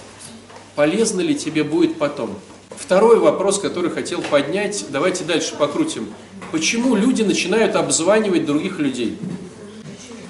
полезно 0.75 1.21
ли 1.21 1.35
тебе 1.35 1.63
будет 1.63 1.99
потом? 1.99 2.35
Второй 2.71 3.19
вопрос, 3.19 3.59
который 3.59 3.91
хотел 3.91 4.21
поднять, 4.23 4.85
давайте 4.89 5.23
дальше 5.23 5.55
покрутим. 5.55 6.11
Почему 6.51 6.95
люди 6.95 7.21
начинают 7.21 7.75
обзванивать 7.75 8.45
других 8.47 8.79
людей? 8.79 9.17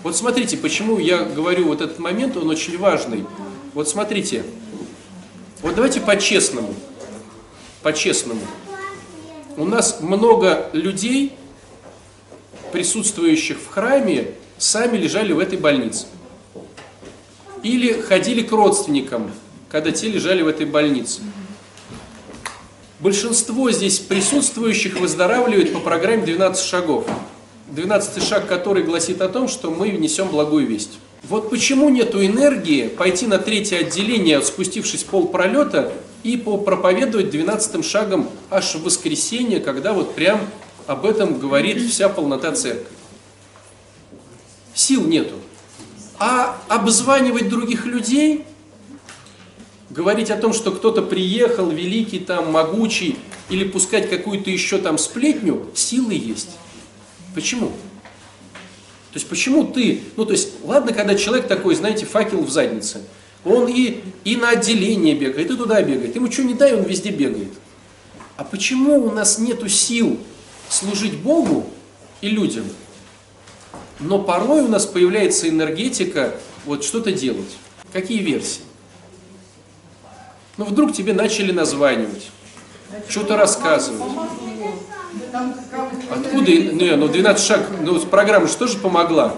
Вот 0.04 0.18
смотрите, 0.18 0.58
почему 0.58 1.00
я 1.00 1.24
говорю 1.24 1.68
вот 1.68 1.80
этот 1.80 2.00
момент, 2.00 2.36
он 2.36 2.50
очень 2.50 2.78
важный. 2.78 3.26
Вот 3.74 3.88
смотрите, 3.88 4.44
вот 5.62 5.76
давайте 5.76 6.02
по-честному, 6.02 6.74
по-честному. 7.84 8.42
У 9.58 9.66
нас 9.66 10.00
много 10.02 10.70
людей, 10.74 11.34
присутствующих 12.72 13.60
в 13.60 13.68
храме, 13.68 14.34
сами 14.58 14.98
лежали 14.98 15.34
в 15.34 15.40
этой 15.40 15.60
больнице. 15.60 16.08
Или 17.64 17.94
ходили 17.94 18.42
к 18.42 18.52
родственникам, 18.52 19.32
когда 19.70 19.92
те 19.92 20.10
лежали 20.10 20.42
в 20.42 20.48
этой 20.48 20.66
больнице. 20.66 21.22
Большинство 23.00 23.70
здесь 23.72 24.00
присутствующих 24.00 25.00
выздоравливает 25.00 25.74
по 25.74 25.80
программе 25.80 26.24
12 26.24 26.64
шагов. 26.64 27.06
12 27.68 28.24
шаг, 28.24 28.48
который 28.48 28.84
гласит 28.84 29.22
о 29.22 29.30
том, 29.30 29.48
что 29.48 29.70
мы 29.70 29.90
несем 29.90 30.30
благую 30.30 30.68
весть. 30.68 31.00
Вот 31.24 31.50
почему 31.50 31.90
нету 31.90 32.26
энергии 32.26 32.88
пойти 32.88 33.28
на 33.28 33.38
третье 33.38 33.80
отделение, 33.80 34.42
спустившись 34.42 35.04
пол 35.04 35.28
пролета, 35.28 35.94
и 36.24 36.38
проповедовать 36.38 37.30
12 37.30 37.86
шагом 37.86 38.30
аж 38.50 38.76
в 38.76 38.84
воскресенье, 38.84 39.60
когда 39.60 39.94
вот 39.94 40.14
прям 40.14 40.40
об 40.88 41.06
этом 41.06 41.40
говорит 41.40 41.82
вся 41.90 42.10
полнота 42.10 42.52
церкви. 42.52 42.86
Сил 44.74 45.06
нету. 45.06 45.36
А 46.20 46.62
обзванивать 46.68 47.50
других 47.50 47.86
людей, 47.86 48.46
говорить 49.90 50.30
о 50.30 50.38
том, 50.38 50.54
что 50.54 50.72
кто-то 50.72 51.02
приехал, 51.02 51.70
великий 51.70 52.20
там, 52.20 52.52
могучий, 52.52 53.18
или 53.50 53.64
пускать 53.64 54.10
какую-то 54.10 54.50
еще 54.50 54.78
там 54.78 54.98
сплетню, 54.98 55.68
силы 55.74 56.14
есть. 56.14 56.52
Почему? 57.36 57.72
То 59.12 59.20
есть 59.20 59.28
почему 59.28 59.66
ты, 59.66 60.04
ну 60.16 60.26
то 60.26 60.32
есть, 60.32 60.54
ладно, 60.64 60.94
когда 60.94 61.16
человек 61.16 61.48
такой, 61.48 61.76
знаете, 61.76 62.06
факел 62.06 62.44
в 62.44 62.50
заднице, 62.50 63.02
он 63.44 63.68
и, 63.68 64.02
и 64.24 64.38
на 64.38 64.52
отделение 64.52 65.16
бегает, 65.16 65.52
и 65.52 65.58
туда 65.58 65.82
бегает, 65.82 66.16
ему 66.16 66.32
что 66.32 66.44
не 66.44 66.54
дай, 66.54 66.74
он 66.74 66.84
везде 66.84 67.10
бегает. 67.10 67.52
А 68.38 68.46
почему 68.46 69.06
у 69.06 69.12
нас 69.12 69.38
нету 69.38 69.68
сил 69.68 70.18
служить 70.70 71.18
Богу 71.18 71.70
и 72.22 72.30
людям? 72.30 72.66
Но 74.00 74.20
порой 74.20 74.62
у 74.62 74.68
нас 74.68 74.86
появляется 74.86 75.50
энергетика 75.50 76.36
вот 76.66 76.84
что-то 76.84 77.12
делать. 77.12 77.58
Какие 77.92 78.20
версии? 78.20 78.62
Ну, 80.58 80.66
вдруг 80.66 80.94
тебе 80.94 81.14
начали 81.14 81.52
названивать, 81.52 82.30
что-то 83.10 83.36
рассказывать. 83.36 84.02
Откуда? 86.10 86.52
Не, 86.52 86.96
ну 86.96 87.08
12 87.08 87.46
шаг, 87.46 87.68
ну 87.82 88.00
программа 88.00 88.48
же 88.48 88.56
тоже 88.56 88.78
помогла. 88.78 89.36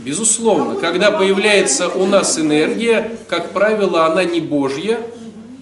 Безусловно, 0.00 0.76
когда 0.76 1.10
появляется 1.10 1.88
у 1.88 2.06
нас 2.06 2.38
энергия, 2.38 3.18
как 3.28 3.50
правило, 3.50 4.06
она 4.06 4.24
не 4.24 4.40
Божья, 4.40 5.00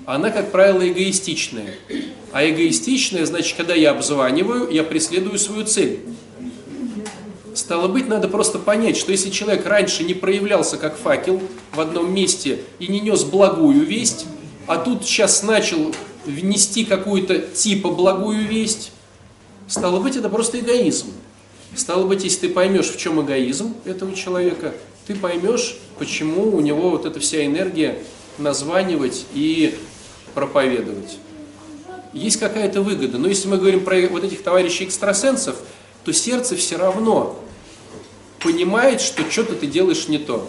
она, 0.05 0.31
как 0.31 0.53
правило, 0.53 0.87
эгоистичная. 0.87 1.75
А 2.33 2.47
эгоистичная, 2.49 3.25
значит, 3.25 3.57
когда 3.57 3.75
я 3.75 3.93
обзваниваю, 3.93 4.71
я 4.71 4.85
преследую 4.85 5.39
свою 5.39 5.65
цель. 5.65 6.01
Стало 7.55 7.89
быть, 7.89 8.09
надо 8.09 8.29
просто 8.29 8.59
понять, 8.59 8.97
что 8.97 9.13
если 9.13 9.31
человек 9.31 9.65
раньше 9.65 10.03
не 10.05 10.13
проявлялся 10.13 10.77
как 10.77 10.97
факел 10.97 11.41
в 11.73 11.81
одном 11.81 12.13
месте 12.13 12.59
и 12.81 12.89
не 12.89 13.01
нес 13.01 13.25
благую 13.25 13.87
весть, 13.87 14.27
а 14.67 14.77
тут 14.79 15.05
сейчас 15.05 15.43
начал 15.43 15.95
внести 16.25 16.85
какую-то 16.85 17.39
типа 17.39 17.91
благую 17.91 18.47
весть, 18.47 18.93
стало 19.69 20.01
быть, 20.01 20.17
это 20.17 20.29
просто 20.29 20.61
эгоизм. 20.61 21.09
Стало 21.77 22.07
быть, 22.07 22.25
если 22.25 22.47
ты 22.47 22.49
поймешь, 22.51 22.87
в 22.87 22.97
чем 22.99 23.25
эгоизм 23.25 23.75
этого 23.85 24.15
человека, 24.15 24.75
ты 25.07 25.15
поймешь, 25.15 25.77
почему 25.99 26.57
у 26.57 26.61
него 26.61 26.91
вот 26.91 27.05
эта 27.05 27.21
вся 27.21 27.45
энергия 27.45 27.99
названивать 28.39 29.27
и 29.35 29.79
проповедовать. 30.35 31.19
Есть 32.13 32.39
какая-то 32.39 32.81
выгода. 32.81 33.19
Но 33.19 33.29
если 33.29 33.49
мы 33.49 33.59
говорим 33.59 33.85
про 33.85 34.01
вот 34.09 34.25
этих 34.25 34.43
товарищей 34.43 34.85
экстрасенсов, 34.85 35.57
то 36.05 36.13
сердце 36.13 36.55
все 36.57 36.77
равно 36.77 37.39
понимает, 38.41 39.01
что 39.01 39.29
что-то 39.29 39.55
ты 39.55 39.67
делаешь 39.67 40.09
не 40.09 40.19
то. 40.19 40.49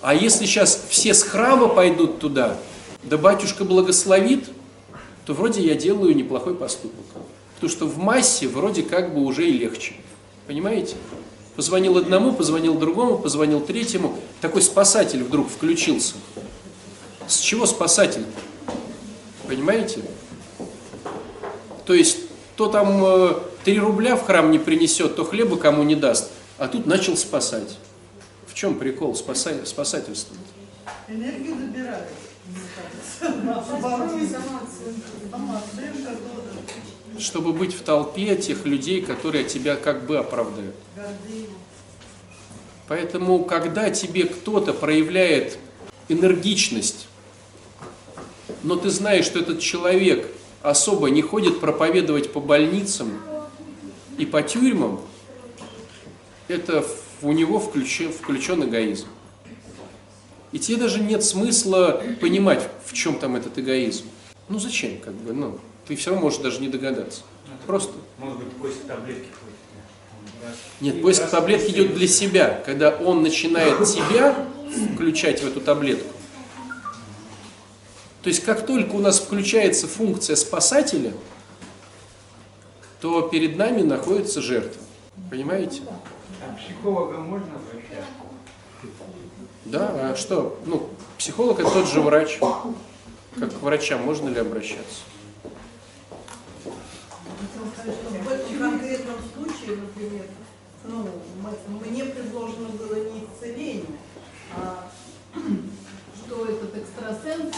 А 0.00 0.14
если 0.14 0.46
сейчас 0.46 0.80
все 0.88 1.14
с 1.14 1.22
храма 1.22 1.68
пойдут 1.68 2.18
туда, 2.18 2.58
да 3.08 3.16
батюшка 3.16 3.64
благословит, 3.64 4.48
то 5.24 5.34
вроде 5.34 5.62
я 5.62 5.74
делаю 5.74 6.14
неплохой 6.14 6.54
поступок. 6.54 7.04
Потому 7.54 7.70
что 7.70 7.86
в 7.86 7.98
массе 7.98 8.46
вроде 8.48 8.82
как 8.82 9.14
бы 9.14 9.22
уже 9.22 9.48
и 9.48 9.52
легче. 9.52 9.94
Понимаете? 10.46 10.96
Позвонил 11.56 11.96
одному, 11.98 12.32
позвонил 12.32 12.78
другому, 12.78 13.18
позвонил 13.18 13.60
третьему. 13.60 14.16
Такой 14.40 14.62
спасатель 14.62 15.24
вдруг 15.24 15.48
включился. 15.48 16.14
С 17.26 17.40
чего 17.40 17.66
спасатель? 17.66 18.24
Понимаете? 19.46 20.02
То 21.84 21.94
есть, 21.94 22.18
то 22.56 22.68
там 22.68 23.02
3 23.64 23.76
э, 23.76 23.78
рубля 23.80 24.14
в 24.14 24.24
храм 24.24 24.50
не 24.50 24.58
принесет, 24.58 25.16
то 25.16 25.24
хлеба 25.24 25.56
кому 25.56 25.82
не 25.82 25.96
даст. 25.96 26.30
А 26.58 26.68
тут 26.68 26.86
начал 26.86 27.16
спасать. 27.16 27.76
В 28.46 28.54
чем 28.54 28.78
прикол 28.78 29.14
спаса... 29.14 29.64
спасательства? 29.64 30.36
Энергию 31.08 31.56
забирают. 31.58 32.08
Чтобы 37.18 37.52
быть 37.52 37.74
в 37.74 37.82
толпе 37.82 38.36
тех 38.36 38.64
людей, 38.64 39.02
которые 39.02 39.44
тебя 39.44 39.76
как 39.76 40.06
бы 40.06 40.18
оправдают. 40.18 40.74
Поэтому, 42.86 43.44
когда 43.44 43.90
тебе 43.90 44.24
кто-то 44.24 44.72
проявляет 44.72 45.58
энергичность, 46.08 47.08
но 48.62 48.76
ты 48.76 48.90
знаешь, 48.90 49.26
что 49.26 49.38
этот 49.38 49.60
человек 49.60 50.26
особо 50.62 51.10
не 51.10 51.22
ходит 51.22 51.60
проповедовать 51.60 52.32
по 52.32 52.40
больницам 52.40 53.12
и 54.16 54.24
по 54.24 54.42
тюрьмам, 54.42 55.00
это 56.48 56.84
у 57.22 57.32
него 57.32 57.60
включен, 57.60 58.12
включен 58.12 58.64
эгоизм. 58.64 59.06
И 60.52 60.58
тебе 60.58 60.78
даже 60.78 61.00
нет 61.00 61.22
смысла 61.24 62.02
понимать, 62.20 62.68
в 62.84 62.92
чем 62.94 63.18
там 63.18 63.36
этот 63.36 63.58
эгоизм. 63.58 64.04
Ну 64.48 64.58
зачем, 64.58 64.98
как 64.98 65.14
бы, 65.14 65.32
ну, 65.32 65.58
ты 65.86 65.94
все 65.96 66.10
равно 66.10 66.24
можешь 66.24 66.40
даже 66.40 66.60
не 66.60 66.68
догадаться. 66.68 67.22
Ну, 67.46 67.52
Просто. 67.66 67.92
Может 68.18 68.38
быть, 68.38 68.52
поиск 68.52 68.78
таблетки 68.86 69.28
Нет, 70.80 71.02
поиск 71.02 71.28
таблетки 71.28 71.70
идет 71.70 71.94
для 71.94 72.08
себя, 72.08 72.62
когда 72.64 72.90
он 72.90 73.22
начинает 73.22 73.78
тебя 73.84 74.46
включать 74.94 75.42
в 75.42 75.46
эту 75.46 75.60
таблетку. 75.60 76.14
То 78.22 78.28
есть, 78.28 78.44
как 78.44 78.66
только 78.66 78.92
у 78.94 78.98
нас 79.00 79.20
включается 79.20 79.86
функция 79.86 80.36
спасателя, 80.36 81.12
то 83.00 83.22
перед 83.22 83.56
нами 83.56 83.82
находится 83.82 84.42
жертва. 84.42 84.82
Понимаете? 85.30 85.82
А 86.42 86.56
психолога 86.56 87.18
можно 87.18 87.48
обращаться? 87.54 88.27
Да, 89.70 90.12
а 90.12 90.16
что? 90.16 90.58
Ну, 90.64 90.88
психолог 91.18 91.60
это 91.60 91.70
тот 91.70 91.86
же 91.88 92.00
врач. 92.00 92.38
Как 93.38 93.52
к 93.52 93.62
врачам 93.62 94.02
можно 94.02 94.30
ли 94.30 94.40
обращаться? 94.40 95.02
В 97.84 98.58
конкретном 98.58 99.16
случае, 99.34 99.76
например, 99.76 100.24
ну, 100.84 101.06
мне 101.84 102.04
предложено 102.04 102.68
было 102.70 102.94
не 102.94 103.26
исцеление, 103.26 103.84
а 104.56 104.90
что 106.26 106.46
этот 106.46 106.74
экстрасенс 106.74 107.54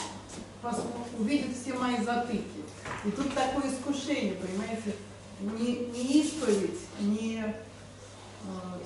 увидит 1.16 1.56
все 1.56 1.74
мои 1.74 2.02
затыки. 2.04 2.42
И 3.04 3.10
тут 3.12 3.32
такое 3.34 3.70
искушение, 3.70 4.34
понимаете, 4.34 4.96
не, 5.40 5.86
не 5.86 6.22
исповедь, 6.22 6.80
не 6.98 7.54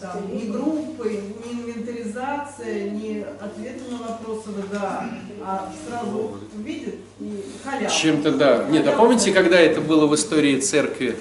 там, 0.04 0.36
ни 0.36 0.50
группы, 0.50 1.22
ни 1.44 1.52
инвентаризация, 1.52 2.90
ни 2.90 3.24
ответы 3.40 3.90
на 3.90 3.98
вопросы 3.98 4.50
да, 4.70 5.10
а 5.42 5.72
сразу 5.88 6.38
видит 6.58 6.96
и 7.20 7.44
халява. 7.64 7.90
Чем-то 7.90 8.32
да. 8.32 8.64
Нет, 8.68 8.86
а 8.86 8.92
помните, 8.92 9.32
когда 9.32 9.58
это 9.58 9.80
было 9.80 10.06
в 10.06 10.14
истории 10.14 10.60
церкви? 10.60 11.16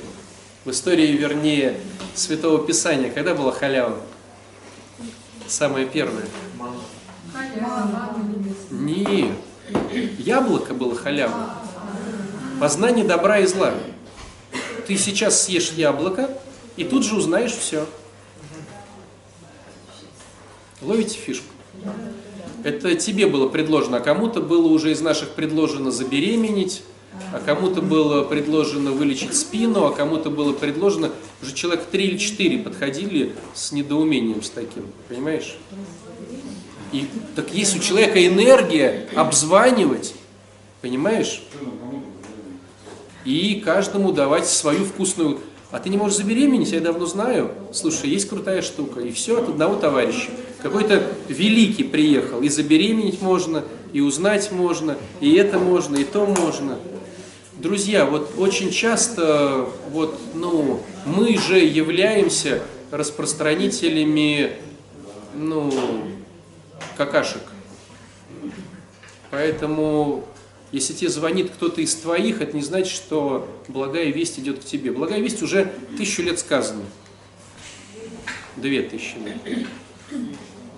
В 0.65 0.71
истории, 0.71 1.07
вернее, 1.13 1.79
Святого 2.13 2.65
Писания, 2.65 3.09
когда 3.09 3.35
была 3.35 3.51
халява? 3.51 3.97
Самое 5.47 5.85
первое. 5.85 6.25
Нет. 8.71 9.31
Яблоко 10.19 10.73
было 10.73 10.95
халява. 10.95 11.55
Познание 12.59 13.05
добра 13.05 13.39
и 13.39 13.45
зла. 13.45 13.73
Ты 14.87 14.97
сейчас 14.97 15.43
съешь 15.43 15.71
яблоко, 15.71 16.29
и 16.75 16.83
тут 16.83 17.05
же 17.05 17.15
узнаешь 17.15 17.53
все. 17.53 17.85
Ловите 20.83 21.17
фишку? 21.17 21.45
Это 22.63 22.95
тебе 22.95 23.27
было 23.27 23.49
предложено, 23.49 23.97
а 23.97 23.99
кому-то 23.99 24.41
было 24.41 24.67
уже 24.67 24.91
из 24.91 25.01
наших 25.01 25.29
предложено 25.29 25.91
забеременеть, 25.91 26.83
а 27.33 27.39
кому-то 27.39 27.81
было 27.81 28.23
предложено 28.23 28.91
вылечить 28.91 29.35
спину, 29.35 29.85
а 29.85 29.91
кому-то 29.91 30.29
было 30.29 30.53
предложено... 30.53 31.11
Уже 31.41 31.53
человек 31.53 31.85
три 31.85 32.05
или 32.05 32.17
четыре 32.17 32.57
подходили 32.57 33.33
с 33.53 33.71
недоумением 33.71 34.41
с 34.41 34.49
таким, 34.49 34.85
понимаешь? 35.09 35.57
И 36.93 37.05
так 37.35 37.53
есть 37.53 37.75
у 37.75 37.79
человека 37.79 38.25
энергия 38.25 39.09
обзванивать, 39.15 40.15
понимаешь? 40.81 41.43
И 43.25 43.61
каждому 43.63 44.11
давать 44.11 44.47
свою 44.47 44.85
вкусную 44.85 45.39
а 45.73 45.79
ты 45.79 45.89
не 45.89 45.97
можешь 45.97 46.17
забеременеть, 46.17 46.71
я 46.71 46.79
давно 46.79 47.07
знаю. 47.07 47.49
Слушай, 47.71 48.11
есть 48.11 48.29
крутая 48.29 48.61
штука. 48.61 48.99
И 48.99 49.11
все 49.11 49.41
от 49.41 49.49
одного 49.49 49.73
товарища. 49.73 50.29
Какой-то 50.63 51.05
великий 51.27 51.83
приехал. 51.83 52.41
И 52.41 52.47
забеременеть 52.47 53.21
можно, 53.21 53.65
и 53.91 53.99
узнать 53.99 54.51
можно, 54.51 54.97
и 55.19 55.33
это 55.33 55.59
можно, 55.59 55.97
и 55.97 56.05
то 56.05 56.25
можно. 56.25 56.79
Друзья, 57.57 58.05
вот 58.05 58.31
очень 58.37 58.71
часто 58.71 59.67
вот, 59.91 60.17
ну, 60.33 60.81
мы 61.05 61.37
же 61.37 61.59
являемся 61.59 62.63
распространителями 62.91 64.53
ну, 65.35 65.71
какашек. 66.95 67.41
Поэтому 69.31 70.25
если 70.71 70.93
тебе 70.93 71.09
звонит 71.09 71.51
кто-то 71.51 71.81
из 71.81 71.93
твоих, 71.95 72.41
это 72.41 72.55
не 72.55 72.63
значит, 72.63 72.93
что 72.93 73.49
благая 73.67 74.11
весть 74.11 74.39
идет 74.39 74.59
к 74.59 74.63
тебе. 74.63 74.91
Благая 74.91 75.19
весть 75.19 75.41
уже 75.43 75.73
тысячу 75.97 76.21
лет 76.21 76.39
сказана. 76.39 76.83
Две 78.55 78.81
тысячи 78.81 79.17
лет. 79.17 79.67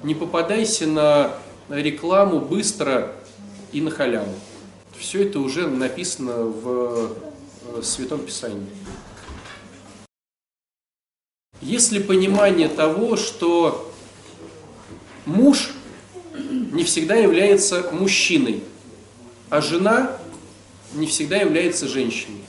Не 0.06 0.14
попадайся 0.14 0.86
на 0.86 1.32
рекламу 1.68 2.40
быстро 2.40 3.12
и 3.72 3.82
на 3.82 3.90
халяву. 3.90 4.36
Все 4.96 5.24
это 5.24 5.40
уже 5.40 5.68
написано 5.68 6.44
в 6.44 7.10
э, 7.74 7.82
Святом 7.82 8.20
Писании. 8.20 8.68
Есть 11.60 11.92
ли 11.92 12.00
понимание 12.00 12.70
того, 12.70 13.18
что 13.18 13.92
муж 15.26 15.72
не 16.36 16.84
всегда 16.84 17.16
является 17.16 17.90
мужчиной? 17.92 18.62
а 19.50 19.60
жена 19.60 20.18
не 20.94 21.08
всегда 21.08 21.38
является 21.38 21.88
женщиной. 21.88 22.42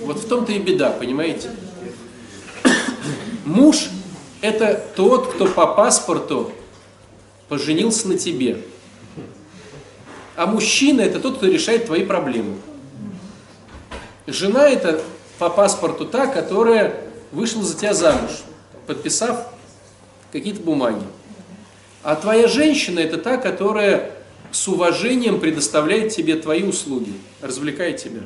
Вот 0.00 0.18
в 0.18 0.26
том-то 0.26 0.50
и 0.50 0.58
беда, 0.58 0.90
понимаете? 0.90 1.50
Муж– 3.44 3.88
это 4.42 4.84
тот, 4.94 5.28
кто 5.28 5.46
по 5.46 5.66
паспорту 5.68 6.52
поженился 7.48 8.08
на 8.08 8.18
тебе. 8.18 8.58
А 10.36 10.46
мужчина– 10.46 11.00
это 11.02 11.20
тот, 11.20 11.38
кто 11.38 11.46
решает 11.46 11.86
твои 11.86 12.04
проблемы. 12.04 12.56
Жена– 14.26 14.68
это 14.70 15.02
по 15.38 15.48
паспорту 15.48 16.04
та, 16.06 16.26
которая 16.26 17.02
вышла 17.30 17.62
за 17.62 17.76
тебя 17.76 17.94
замуж, 17.94 18.30
подписав 18.86 19.48
какие-то 20.32 20.60
бумаги. 20.60 21.04
А 22.02 22.16
твоя 22.16 22.48
женщина– 22.48 22.98
это 23.00 23.18
та, 23.18 23.36
которая 23.36 24.10
с 24.50 24.66
уважением 24.66 25.38
предоставляет 25.38 26.14
тебе 26.14 26.36
твои 26.36 26.62
услуги, 26.62 27.12
развлекает 27.40 27.98
тебя. 27.98 28.22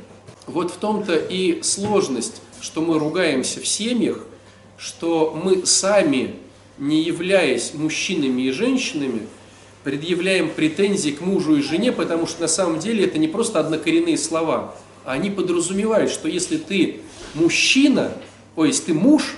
Вот 0.47 0.71
в 0.71 0.77
том-то 0.77 1.15
и 1.15 1.63
сложность, 1.63 2.41
что 2.61 2.81
мы 2.81 2.99
ругаемся 2.99 3.61
в 3.61 3.67
семьях, 3.67 4.21
что 4.79 5.39
мы 5.43 5.67
сами, 5.67 6.37
не 6.79 7.03
являясь 7.03 7.75
мужчинами 7.75 8.43
и 8.43 8.51
женщинами, 8.51 9.27
предъявляем 9.85 10.51
претензии 10.51 11.11
к 11.11 11.21
мужу 11.21 11.57
и 11.57 11.63
жене, 11.63 11.93
потому 11.93 12.27
что 12.27 12.43
на 12.43 12.49
самом 12.49 12.81
деле 12.81 13.05
это 13.05 13.19
не 13.19 13.29
просто 13.29 13.61
однокоренные 13.61 14.19
слова, 14.19 14.75
они 15.05 15.31
подразумевают, 15.31 16.11
что 16.11 16.29
если 16.29 16.57
ты 16.57 17.01
мужчина, 17.35 18.13
то 18.57 18.65
есть 18.65 18.87
ты 18.87 18.95
муж, 18.95 19.37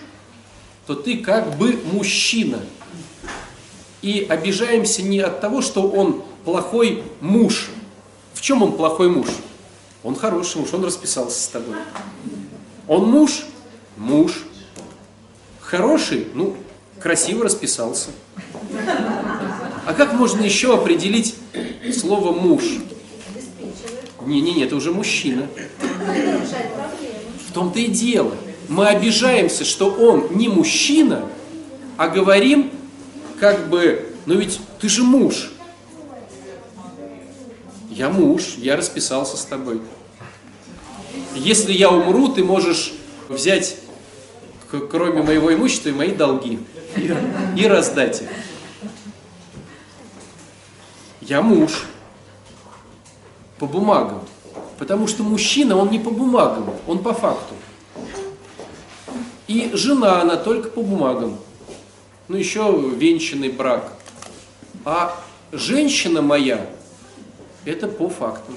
то 0.86 0.94
ты 0.94 1.18
как 1.18 1.58
бы 1.58 1.78
мужчина. 1.92 2.60
И 4.00 4.26
обижаемся 4.28 5.02
не 5.02 5.20
от 5.20 5.40
того, 5.40 5.60
что 5.60 5.88
он 5.88 6.22
плохой 6.44 7.02
муж. 7.20 7.68
В 8.32 8.40
чем 8.40 8.62
он 8.62 8.72
плохой 8.72 9.10
муж? 9.10 9.28
Он 10.02 10.14
хороший 10.14 10.62
муж, 10.62 10.72
он 10.72 10.84
расписался 10.84 11.38
с 11.38 11.48
тобой. 11.48 11.76
Он 12.86 13.10
муж? 13.10 13.44
Муж. 13.98 14.44
Хороший? 15.68 16.28
Ну, 16.32 16.56
красиво 16.98 17.44
расписался. 17.44 18.08
А 19.84 19.92
как 19.92 20.14
можно 20.14 20.40
еще 20.40 20.74
определить 20.74 21.34
слово 21.94 22.32
муж? 22.32 22.62
Не-не-не, 24.24 24.64
это 24.64 24.76
уже 24.76 24.92
мужчина. 24.92 25.46
В 27.46 27.52
том-то 27.52 27.80
и 27.80 27.88
дело. 27.88 28.34
Мы 28.68 28.86
обижаемся, 28.86 29.66
что 29.66 29.90
он 29.90 30.28
не 30.30 30.48
мужчина, 30.48 31.28
а 31.98 32.08
говорим, 32.08 32.70
как 33.38 33.68
бы, 33.68 34.10
ну 34.24 34.36
ведь 34.36 34.60
ты 34.80 34.88
же 34.88 35.02
муж. 35.02 35.52
Я 37.90 38.08
муж, 38.08 38.54
я 38.56 38.74
расписался 38.74 39.36
с 39.36 39.44
тобой. 39.44 39.82
Если 41.34 41.74
я 41.74 41.90
умру, 41.90 42.28
ты 42.28 42.42
можешь 42.42 42.94
взять, 43.28 43.76
кроме 44.70 45.22
моего 45.22 45.52
имущества, 45.52 45.90
и 45.90 45.92
мои 45.92 46.12
долги 46.12 46.58
и, 46.96 47.14
и 47.56 47.66
раздать 47.66 48.22
их. 48.22 48.28
Я 51.20 51.42
муж 51.42 51.84
по 53.58 53.66
бумагам. 53.66 54.22
Потому 54.78 55.08
что 55.08 55.24
мужчина, 55.24 55.76
он 55.76 55.90
не 55.90 55.98
по 55.98 56.10
бумагам, 56.10 56.72
он 56.86 57.02
по 57.02 57.12
факту. 57.12 57.54
И 59.48 59.70
жена, 59.72 60.22
она 60.22 60.36
только 60.36 60.70
по 60.70 60.82
бумагам. 60.82 61.38
Ну, 62.28 62.36
еще 62.36 62.92
венчанный 62.96 63.48
брак. 63.48 63.92
А 64.84 65.18
женщина 65.52 66.22
моя, 66.22 66.66
это 67.64 67.88
по 67.88 68.08
факту. 68.08 68.52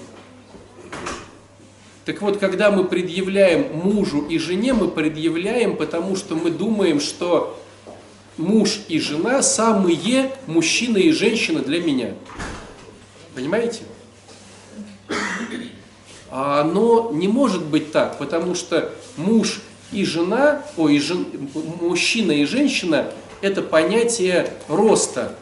Так 2.06 2.22
вот, 2.22 2.38
когда 2.38 2.72
мы 2.72 2.86
предъявляем 2.86 3.78
мужу 3.78 4.26
и 4.26 4.40
жене, 4.40 4.74
мы 4.74 4.88
предъявляем, 4.88 5.78
потому 5.78 6.16
что 6.16 6.36
мы 6.36 6.50
думаем, 6.50 7.00
что 7.00 7.60
муж 8.38 8.80
и 8.88 9.00
жена 9.00 9.44
самые 9.44 10.32
мужчина 10.48 10.98
и 10.98 11.12
женщина 11.12 11.60
для 11.60 11.80
меня. 11.80 12.16
Понимаете? 13.36 13.82
А 16.32 16.62
оно 16.62 17.12
не 17.14 17.28
может 17.28 17.64
быть 17.66 17.92
так, 17.92 18.18
потому 18.18 18.56
что 18.56 18.94
муж 19.18 19.62
и 19.92 20.06
жена, 20.06 20.64
ой, 20.78 20.96
и 20.96 21.00
жен, 21.00 21.28
мужчина 21.82 22.32
и 22.32 22.46
женщина– 22.46 23.12
это 23.42 23.62
понятие 23.62 24.54
роста. 24.68 25.36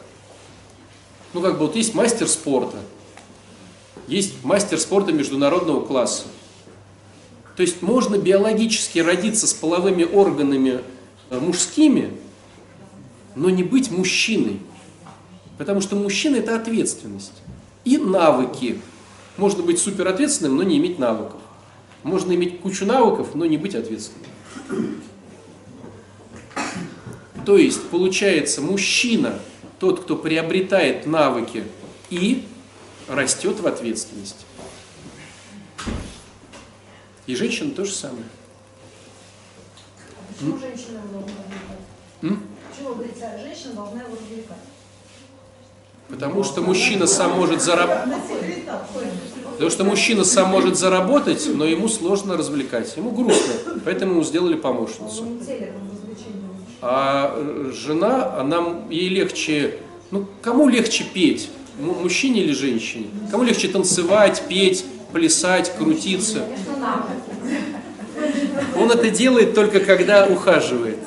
Ну, 1.32 1.40
как 1.40 1.54
бы 1.54 1.66
вот 1.66 1.76
есть 1.76 1.94
мастер 1.94 2.26
спорта, 2.28 2.76
есть 4.08 4.44
мастер 4.44 4.78
спорта 4.78 5.12
международного 5.12 5.86
класса. 5.86 6.24
То 7.60 7.64
есть 7.64 7.82
можно 7.82 8.16
биологически 8.16 9.00
родиться 9.00 9.46
с 9.46 9.52
половыми 9.52 10.02
органами 10.02 10.80
э, 11.28 11.38
мужскими, 11.38 12.10
но 13.34 13.50
не 13.50 13.62
быть 13.62 13.90
мужчиной. 13.90 14.60
Потому 15.58 15.82
что 15.82 15.94
мужчина– 15.94 16.36
это 16.36 16.56
ответственность. 16.56 17.34
И 17.84 17.98
навыки. 17.98 18.80
Можно 19.36 19.62
быть 19.62 19.78
суперответственным, 19.78 20.56
но 20.56 20.62
не 20.62 20.78
иметь 20.78 20.98
навыков. 20.98 21.38
Можно 22.02 22.32
иметь 22.32 22.60
кучу 22.60 22.86
навыков, 22.86 23.34
но 23.34 23.44
не 23.44 23.58
быть 23.58 23.74
ответственным. 23.74 24.30
То 27.44 27.58
есть, 27.58 27.82
получается, 27.90 28.62
мужчина, 28.62 29.38
тот, 29.78 30.04
кто 30.04 30.16
приобретает 30.16 31.04
навыки 31.04 31.64
и 32.08 32.42
растет 33.06 33.60
в 33.60 33.66
ответственности. 33.66 34.46
И 37.30 37.36
женщина 37.36 37.70
то 37.70 37.84
же 37.84 37.92
самое. 37.92 38.24
Почему 40.34 40.58
женщина 40.58 41.00
должна 41.12 41.28
развлекать? 41.28 42.40
Почему, 42.72 42.94
говорится, 42.96 43.38
женщина 43.40 43.74
должна 43.74 44.00
его 44.00 44.16
развлекать? 44.16 44.58
Потому 46.08 46.42
что 46.42 46.60
мужчина 46.60 47.06
сам 47.06 47.38
может 47.38 47.62
заработать. 47.62 48.18
Потому 49.52 49.70
что 49.70 49.84
мужчина 49.84 50.24
сам 50.24 50.48
может 50.48 50.76
заработать, 50.76 51.48
но 51.54 51.66
ему 51.66 51.88
сложно 51.88 52.36
развлекать. 52.36 52.96
Ему 52.96 53.12
грустно, 53.12 53.80
поэтому 53.84 54.14
ему 54.14 54.24
сделали 54.24 54.56
помощницу. 54.56 55.24
А 56.82 57.32
э, 57.36 57.72
жена, 57.72 58.40
она, 58.40 58.86
ей 58.90 59.08
легче, 59.08 59.78
ну 60.10 60.26
кому 60.42 60.68
легче 60.68 61.04
петь? 61.04 61.48
Мужчине 61.78 62.42
или 62.42 62.52
женщине? 62.52 63.06
Кому 63.30 63.44
легче 63.44 63.68
танцевать, 63.68 64.42
петь, 64.48 64.84
плясать, 65.12 65.74
крутиться? 65.76 66.44
Он 68.76 68.90
это 68.90 69.10
делает 69.10 69.54
только 69.54 69.80
когда 69.80 70.26
ухаживает. 70.26 70.98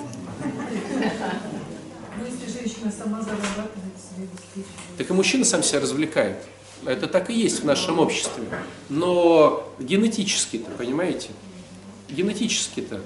Так 4.97 5.09
и 5.09 5.13
мужчина 5.13 5.45
сам 5.45 5.63
себя 5.63 5.81
развлекает. 5.81 6.37
Это 6.85 7.07
так 7.07 7.29
и 7.29 7.33
есть 7.33 7.61
в 7.61 7.65
нашем 7.65 7.99
обществе. 7.99 8.43
Но 8.89 9.67
генетически-то, 9.79 10.69
понимаете? 10.71 11.29
Генетически-то. 12.09 13.01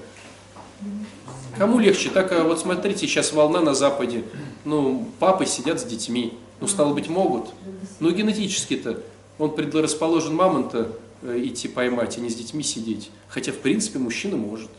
Кому 1.56 1.78
легче? 1.78 2.10
Так, 2.10 2.32
а 2.32 2.44
вот 2.44 2.60
смотрите, 2.60 3.06
сейчас 3.06 3.32
волна 3.32 3.60
на 3.60 3.74
Западе. 3.74 4.24
Ну, 4.64 5.08
папы 5.18 5.46
сидят 5.46 5.80
с 5.80 5.84
детьми. 5.84 6.38
Ну, 6.60 6.66
стало 6.66 6.92
быть, 6.92 7.08
могут. 7.08 7.48
Но 8.00 8.10
генетически-то 8.10 9.02
он 9.38 9.54
предрасположен 9.54 10.34
мамонта 10.34 10.92
э, 11.22 11.40
идти 11.44 11.68
поймать, 11.68 12.18
а 12.18 12.20
не 12.20 12.28
с 12.28 12.34
детьми 12.34 12.62
сидеть. 12.62 13.10
Хотя, 13.28 13.52
в 13.52 13.58
принципе, 13.58 13.98
мужчина 13.98 14.36
может. 14.36 14.70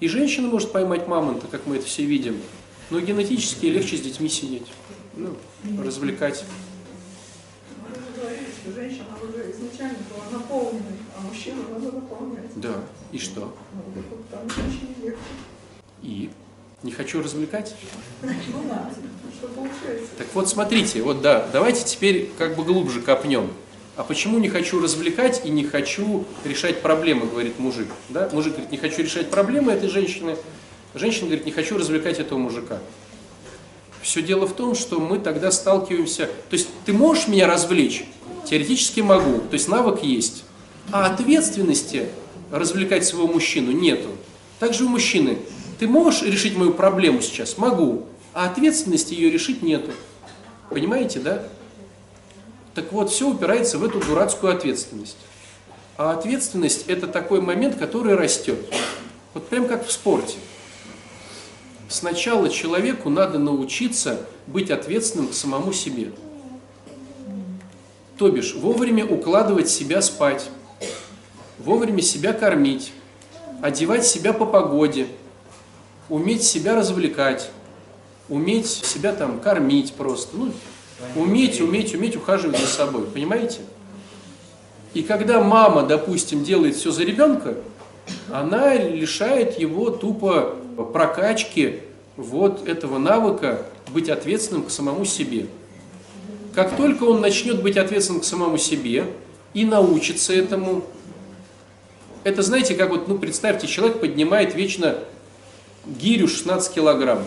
И 0.00 0.08
женщина 0.08 0.48
может 0.48 0.72
поймать 0.72 1.06
мамонта, 1.06 1.46
как 1.46 1.66
мы 1.66 1.76
это 1.76 1.86
все 1.86 2.04
видим. 2.04 2.36
Но 2.90 3.00
генетически 3.00 3.66
легче 3.66 3.96
с 3.96 4.00
детьми 4.00 4.28
сидеть, 4.28 4.66
ну, 5.16 5.36
развлекать. 5.82 6.44
Женщина 8.74 9.06
уже 9.20 9.50
изначально 9.50 9.98
была 10.08 10.38
наполненной, 10.38 10.98
а 11.16 11.20
мужчина 11.20 11.62
надо 11.70 11.92
наполнять. 11.92 12.50
Да, 12.56 12.74
и 13.10 13.18
что? 13.18 13.54
Ну. 13.74 15.12
И? 16.02 16.30
Не 16.82 16.92
хочу 16.92 17.22
развлекать? 17.22 17.74
Ну. 18.22 18.30
Так 20.18 20.26
вот, 20.34 20.48
смотрите, 20.48 21.02
вот 21.02 21.22
да, 21.22 21.48
давайте 21.52 21.84
теперь 21.84 22.30
как 22.38 22.56
бы 22.56 22.64
глубже 22.64 23.00
копнем. 23.00 23.50
А 23.96 24.04
почему 24.04 24.38
не 24.38 24.48
хочу 24.48 24.80
развлекать 24.80 25.42
и 25.44 25.50
не 25.50 25.64
хочу 25.64 26.24
решать 26.44 26.80
проблемы, 26.80 27.26
говорит 27.26 27.58
мужик. 27.58 27.88
Да? 28.08 28.30
Мужик 28.32 28.52
говорит, 28.52 28.72
не 28.72 28.78
хочу 28.78 29.02
решать 29.02 29.30
проблемы 29.30 29.72
этой 29.72 29.88
женщины. 29.88 30.36
Женщина 30.94 31.26
говорит, 31.26 31.44
не 31.44 31.52
хочу 31.52 31.76
развлекать 31.76 32.18
этого 32.18 32.38
мужика. 32.38 32.78
Все 34.00 34.22
дело 34.22 34.46
в 34.46 34.54
том, 34.54 34.74
что 34.74 34.98
мы 34.98 35.18
тогда 35.18 35.50
сталкиваемся... 35.50 36.26
То 36.48 36.54
есть 36.54 36.68
ты 36.86 36.92
можешь 36.92 37.28
меня 37.28 37.46
развлечь? 37.46 38.04
Теоретически 38.46 39.00
могу. 39.00 39.38
То 39.38 39.54
есть 39.54 39.68
навык 39.68 40.02
есть. 40.02 40.44
А 40.90 41.06
ответственности 41.06 42.08
развлекать 42.50 43.04
своего 43.04 43.28
мужчину 43.28 43.72
нету. 43.72 44.08
Также 44.58 44.84
у 44.84 44.88
мужчины 44.88 45.38
ты 45.78 45.86
можешь 45.86 46.22
решить 46.22 46.56
мою 46.56 46.72
проблему 46.72 47.20
сейчас? 47.20 47.58
Могу. 47.58 48.06
А 48.32 48.46
ответственности 48.46 49.14
ее 49.14 49.30
решить 49.30 49.62
нету. 49.62 49.90
Понимаете, 50.70 51.20
да? 51.20 51.46
Так 52.74 52.92
вот, 52.92 53.10
все 53.10 53.28
упирается 53.28 53.78
в 53.78 53.84
эту 53.84 54.00
дурацкую 54.00 54.54
ответственность. 54.54 55.16
А 55.96 56.12
ответственность– 56.12 56.84
это 56.88 57.06
такой 57.06 57.40
момент, 57.40 57.76
который 57.76 58.14
растет. 58.14 58.58
Вот 59.34 59.46
прям 59.48 59.68
как 59.68 59.86
в 59.86 59.92
спорте. 59.92 60.38
Сначала 61.88 62.48
человеку 62.48 63.10
надо 63.10 63.38
научиться 63.38 64.26
быть 64.46 64.70
ответственным 64.70 65.28
к 65.28 65.34
самому 65.34 65.74
себе. 65.74 66.12
То 68.16 68.30
бишь, 68.30 68.54
вовремя 68.54 69.04
укладывать 69.04 69.68
себя 69.68 70.00
спать, 70.00 70.48
вовремя 71.58 72.00
себя 72.00 72.32
кормить, 72.32 72.92
одевать 73.60 74.06
себя 74.06 74.32
по 74.32 74.46
погоде, 74.46 75.06
уметь 76.08 76.42
себя 76.42 76.74
развлекать, 76.74 77.50
уметь 78.30 78.66
себя 78.66 79.12
там 79.12 79.40
кормить 79.40 79.92
просто. 79.92 80.36
Ну, 80.36 80.52
уметь, 81.14 81.60
уметь, 81.60 81.94
уметь 81.94 82.16
ухаживать 82.16 82.58
за 82.58 82.66
собой. 82.66 83.04
Понимаете? 83.04 83.60
И 84.94 85.02
когда 85.02 85.42
мама, 85.42 85.82
допустим, 85.82 86.44
делает 86.44 86.76
все 86.76 86.90
за 86.90 87.04
ребенка, 87.04 87.56
она 88.30 88.74
лишает 88.74 89.58
его 89.58 89.90
тупо 89.90 90.56
прокачки 90.92 91.80
вот 92.16 92.68
этого 92.68 92.98
навыка 92.98 93.66
быть 93.88 94.08
ответственным 94.08 94.64
к 94.64 94.70
самому 94.70 95.04
себе. 95.04 95.46
Как 96.54 96.76
только 96.76 97.04
он 97.04 97.20
начнет 97.20 97.62
быть 97.62 97.76
ответственным 97.76 98.20
к 98.20 98.24
самому 98.24 98.58
себе 98.58 99.06
и 99.54 99.64
научится 99.64 100.34
этому, 100.34 100.84
это 102.24 102.42
знаете, 102.42 102.74
как 102.74 102.90
вот, 102.90 103.08
ну 103.08 103.18
представьте, 103.18 103.66
человек 103.66 104.00
поднимает 104.00 104.54
вечно 104.54 104.98
гирю 105.86 106.28
16 106.28 106.74
килограмм. 106.74 107.24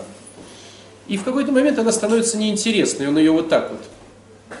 И 1.08 1.16
в 1.16 1.24
какой-то 1.24 1.52
момент 1.52 1.78
она 1.78 1.92
становится 1.92 2.36
неинтересной, 2.36 3.08
он 3.08 3.18
ее 3.18 3.30
вот 3.30 3.48
так 3.48 3.70
вот. 3.70 3.80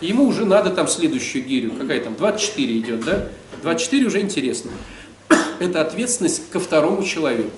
Ему 0.00 0.24
уже 0.24 0.44
надо 0.44 0.70
там 0.70 0.88
следующую 0.88 1.44
гирю, 1.44 1.72
какая 1.78 2.00
там, 2.00 2.14
24 2.14 2.78
идет, 2.78 3.04
да? 3.04 3.28
24 3.62 4.06
уже 4.06 4.20
интересно. 4.20 4.70
Это 5.58 5.80
ответственность 5.80 6.50
ко 6.50 6.60
второму 6.60 7.02
человеку. 7.02 7.50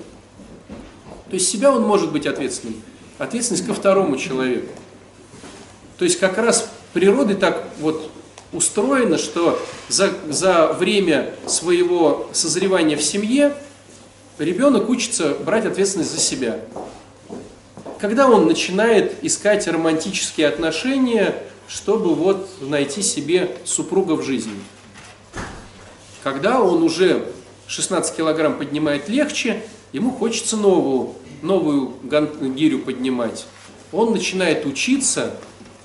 То 1.29 1.35
есть 1.35 1.49
себя 1.49 1.73
он 1.73 1.83
может 1.83 2.13
быть 2.13 2.27
ответственным. 2.27 2.81
Ответственность 3.19 3.67
ко 3.67 3.75
второму 3.75 4.17
человеку. 4.17 4.69
То 5.99 6.05
есть 6.05 6.19
как 6.19 6.39
раз 6.39 6.71
природы 6.93 7.35
так 7.35 7.65
вот 7.81 8.11
устроено, 8.53 9.19
что 9.19 9.61
за, 9.89 10.11
за 10.29 10.73
время 10.73 11.35
своего 11.47 12.29
созревания 12.33 12.97
в 12.97 13.03
семье 13.03 13.55
ребенок 14.39 14.89
учится 14.89 15.35
брать 15.35 15.67
ответственность 15.67 16.13
за 16.13 16.21
себя. 16.21 16.61
Когда 18.01 18.29
он 18.29 18.47
начинает 18.47 19.25
искать 19.25 19.67
романтические 19.67 20.47
отношения, 20.47 21.35
чтобы 21.69 22.15
вот 22.15 22.49
найти 22.61 23.03
себе 23.03 23.57
супруга 23.65 24.13
в 24.13 24.23
жизни. 24.23 24.55
Когда 26.23 26.63
он 26.63 26.83
уже 26.83 27.31
16 27.67 28.17
килограмм 28.17 28.57
поднимает 28.57 29.09
легче, 29.09 29.63
ему 29.93 30.11
хочется 30.13 30.57
новую, 30.57 31.15
новую 31.43 31.95
гирю 32.55 32.81
поднимать. 32.81 33.47
Он 33.93 34.13
начинает 34.13 34.65
учиться 34.65 35.35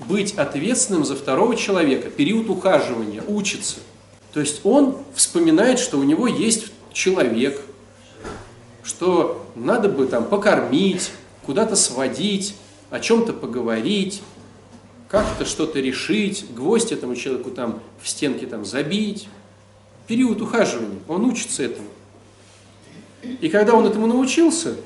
быть 0.00 0.34
ответственным 0.34 1.04
за 1.04 1.16
второго 1.16 1.56
человека, 1.56 2.10
период 2.10 2.48
ухаживания, 2.48 3.22
учится. 3.26 3.76
То 4.32 4.40
есть 4.40 4.60
он 4.64 4.98
вспоминает, 5.14 5.78
что 5.78 5.98
у 5.98 6.02
него 6.02 6.26
есть 6.26 6.66
человек, 6.92 7.60
что 8.82 9.46
надо 9.54 9.88
бы 9.88 10.06
там 10.06 10.24
покормить, 10.24 11.10
куда-то 11.44 11.76
сводить, 11.76 12.54
о 12.90 13.00
чем-то 13.00 13.32
поговорить, 13.32 14.22
как-то 15.08 15.44
что-то 15.44 15.80
решить, 15.80 16.46
гвоздь 16.54 16.92
этому 16.92 17.16
человеку 17.16 17.50
там 17.50 17.80
в 18.00 18.08
стенке 18.08 18.46
там 18.46 18.64
забить. 18.64 19.28
Период 20.06 20.40
ухаживания, 20.42 20.98
он 21.08 21.24
учится 21.24 21.62
этому. 21.62 21.88
И 23.22 23.48
когда 23.48 23.74
он 23.74 23.86
этому 23.86 24.06
научился, 24.06 24.76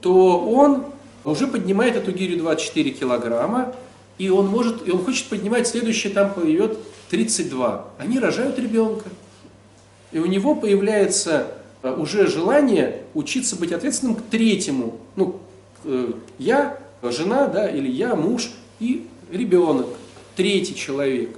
то 0.00 0.40
он 0.44 0.84
уже 1.24 1.46
поднимает 1.46 1.96
эту 1.96 2.12
гирю 2.12 2.38
24 2.38 2.90
килограмма, 2.90 3.74
и 4.18 4.28
он 4.28 4.46
может, 4.46 4.86
и 4.86 4.90
он 4.90 5.04
хочет 5.04 5.28
поднимать 5.28 5.66
следующее, 5.66 6.12
там 6.12 6.34
поет 6.34 6.78
32. 7.10 7.88
Они 7.98 8.18
рожают 8.18 8.58
ребенка. 8.58 9.08
И 10.12 10.18
у 10.18 10.26
него 10.26 10.54
появляется 10.54 11.57
уже 11.82 12.26
желание 12.26 13.02
учиться 13.14 13.56
быть 13.56 13.72
ответственным 13.72 14.16
к 14.16 14.22
третьему. 14.22 14.98
Ну, 15.16 15.40
э, 15.84 16.12
я, 16.38 16.78
жена, 17.02 17.46
да, 17.46 17.68
или 17.68 17.88
я, 17.88 18.14
муж 18.14 18.50
и 18.80 19.06
ребенок, 19.30 19.86
третий 20.36 20.74
человек. 20.74 21.36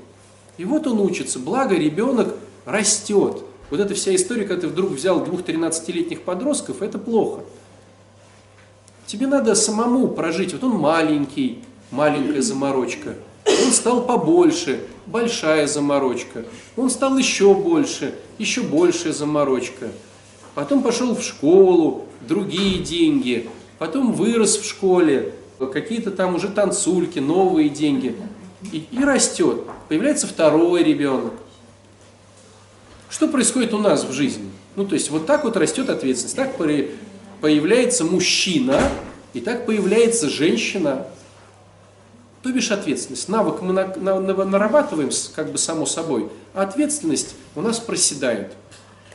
И 0.58 0.64
вот 0.64 0.86
он 0.86 1.00
учится, 1.00 1.38
благо 1.38 1.74
ребенок 1.74 2.34
растет. 2.64 3.42
Вот 3.70 3.80
эта 3.80 3.94
вся 3.94 4.14
история, 4.14 4.44
когда 4.44 4.62
ты 4.62 4.68
вдруг 4.68 4.90
взял 4.90 5.24
двух 5.24 5.42
13-летних 5.42 6.22
подростков, 6.22 6.82
это 6.82 6.98
плохо. 6.98 7.42
Тебе 9.06 9.26
надо 9.26 9.54
самому 9.54 10.08
прожить. 10.08 10.52
Вот 10.52 10.64
он 10.64 10.76
маленький, 10.76 11.62
маленькая 11.90 12.42
заморочка. 12.42 13.14
Он 13.46 13.72
стал 13.72 14.04
побольше, 14.04 14.80
большая 15.06 15.66
заморочка. 15.66 16.44
Он 16.76 16.90
стал 16.90 17.16
еще 17.16 17.54
больше, 17.54 18.14
еще 18.38 18.62
большая 18.62 19.12
заморочка. 19.12 19.88
Потом 20.54 20.82
пошел 20.82 21.14
в 21.14 21.22
школу, 21.22 22.06
другие 22.26 22.82
деньги. 22.82 23.48
Потом 23.78 24.12
вырос 24.12 24.58
в 24.58 24.68
школе, 24.68 25.34
какие-то 25.72 26.10
там 26.10 26.34
уже 26.34 26.48
танцульки, 26.48 27.18
новые 27.18 27.68
деньги. 27.68 28.16
И, 28.72 28.86
и 28.90 29.04
растет. 29.04 29.62
Появляется 29.88 30.26
второй 30.26 30.82
ребенок. 30.82 31.32
Что 33.08 33.26
происходит 33.26 33.72
у 33.74 33.78
нас 33.78 34.04
в 34.04 34.12
жизни? 34.12 34.50
Ну, 34.76 34.86
то 34.86 34.94
есть 34.94 35.10
вот 35.10 35.26
так 35.26 35.44
вот 35.44 35.56
растет 35.56 35.88
ответственность. 35.88 36.36
Так 36.36 36.56
появляется 37.40 38.04
мужчина, 38.04 38.80
и 39.32 39.40
так 39.40 39.66
появляется 39.66 40.28
женщина. 40.28 41.06
То 42.42 42.52
бишь 42.52 42.70
ответственность. 42.70 43.28
Навык 43.28 43.60
мы 43.60 43.72
на, 43.72 43.94
на, 43.96 44.20
на, 44.20 44.44
нарабатываем 44.44 45.10
как 45.34 45.52
бы 45.52 45.58
само 45.58 45.86
собой, 45.86 46.28
а 46.54 46.62
ответственность 46.62 47.34
у 47.54 47.60
нас 47.60 47.78
проседает. 47.78 48.54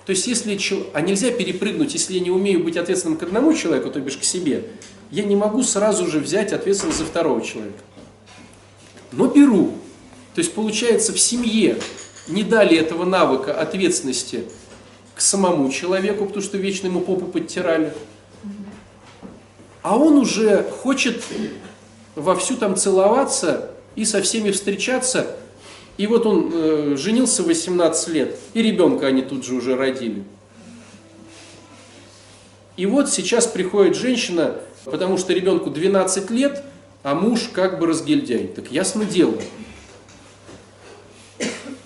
То 0.05 0.11
есть, 0.11 0.27
если, 0.27 0.57
а 0.93 1.01
нельзя 1.01 1.31
перепрыгнуть, 1.31 1.93
если 1.93 2.13
я 2.13 2.19
не 2.19 2.31
умею 2.31 2.63
быть 2.63 2.77
ответственным 2.77 3.17
к 3.17 3.23
одному 3.23 3.53
человеку, 3.53 3.89
то 3.89 3.99
бишь 3.99 4.17
к 4.17 4.23
себе, 4.23 4.63
я 5.11 5.23
не 5.23 5.35
могу 5.35 5.63
сразу 5.63 6.07
же 6.07 6.19
взять 6.19 6.53
ответственность 6.53 6.99
за 6.99 7.05
второго 7.05 7.41
человека. 7.41 7.79
Но 9.11 9.27
беру. 9.27 9.73
То 10.35 10.39
есть, 10.39 10.53
получается, 10.53 11.13
в 11.13 11.19
семье 11.19 11.77
не 12.27 12.43
дали 12.43 12.77
этого 12.77 13.05
навыка 13.05 13.59
ответственности 13.59 14.43
к 15.15 15.21
самому 15.21 15.71
человеку, 15.71 16.25
потому 16.25 16.43
что 16.43 16.57
вечно 16.57 16.87
ему 16.87 17.01
попу 17.01 17.25
подтирали 17.25 17.93
а 19.85 19.95
он 19.97 20.17
уже 20.17 20.63
хочет 20.63 21.23
вовсю 22.15 22.57
там 22.57 22.75
целоваться 22.75 23.69
и 23.95 24.03
со 24.03 24.23
всеми 24.23 24.49
встречаться. 24.49 25.37
И 25.97 26.07
вот 26.07 26.25
он 26.25 26.51
э, 26.53 26.95
женился 26.97 27.43
в 27.43 27.47
18 27.47 28.07
лет, 28.09 28.37
и 28.53 28.61
ребенка 28.61 29.07
они 29.07 29.21
тут 29.21 29.45
же 29.45 29.55
уже 29.55 29.75
родили. 29.75 30.23
И 32.77 32.85
вот 32.85 33.09
сейчас 33.09 33.47
приходит 33.47 33.95
женщина, 33.95 34.55
потому 34.83 35.17
что 35.17 35.33
ребенку 35.33 35.69
12 35.69 36.29
лет, 36.31 36.63
а 37.03 37.15
муж 37.15 37.49
как 37.53 37.79
бы 37.79 37.87
разгильдяй. 37.87 38.47
Так 38.47 38.71
ясно 38.71 39.05
дело. 39.05 39.37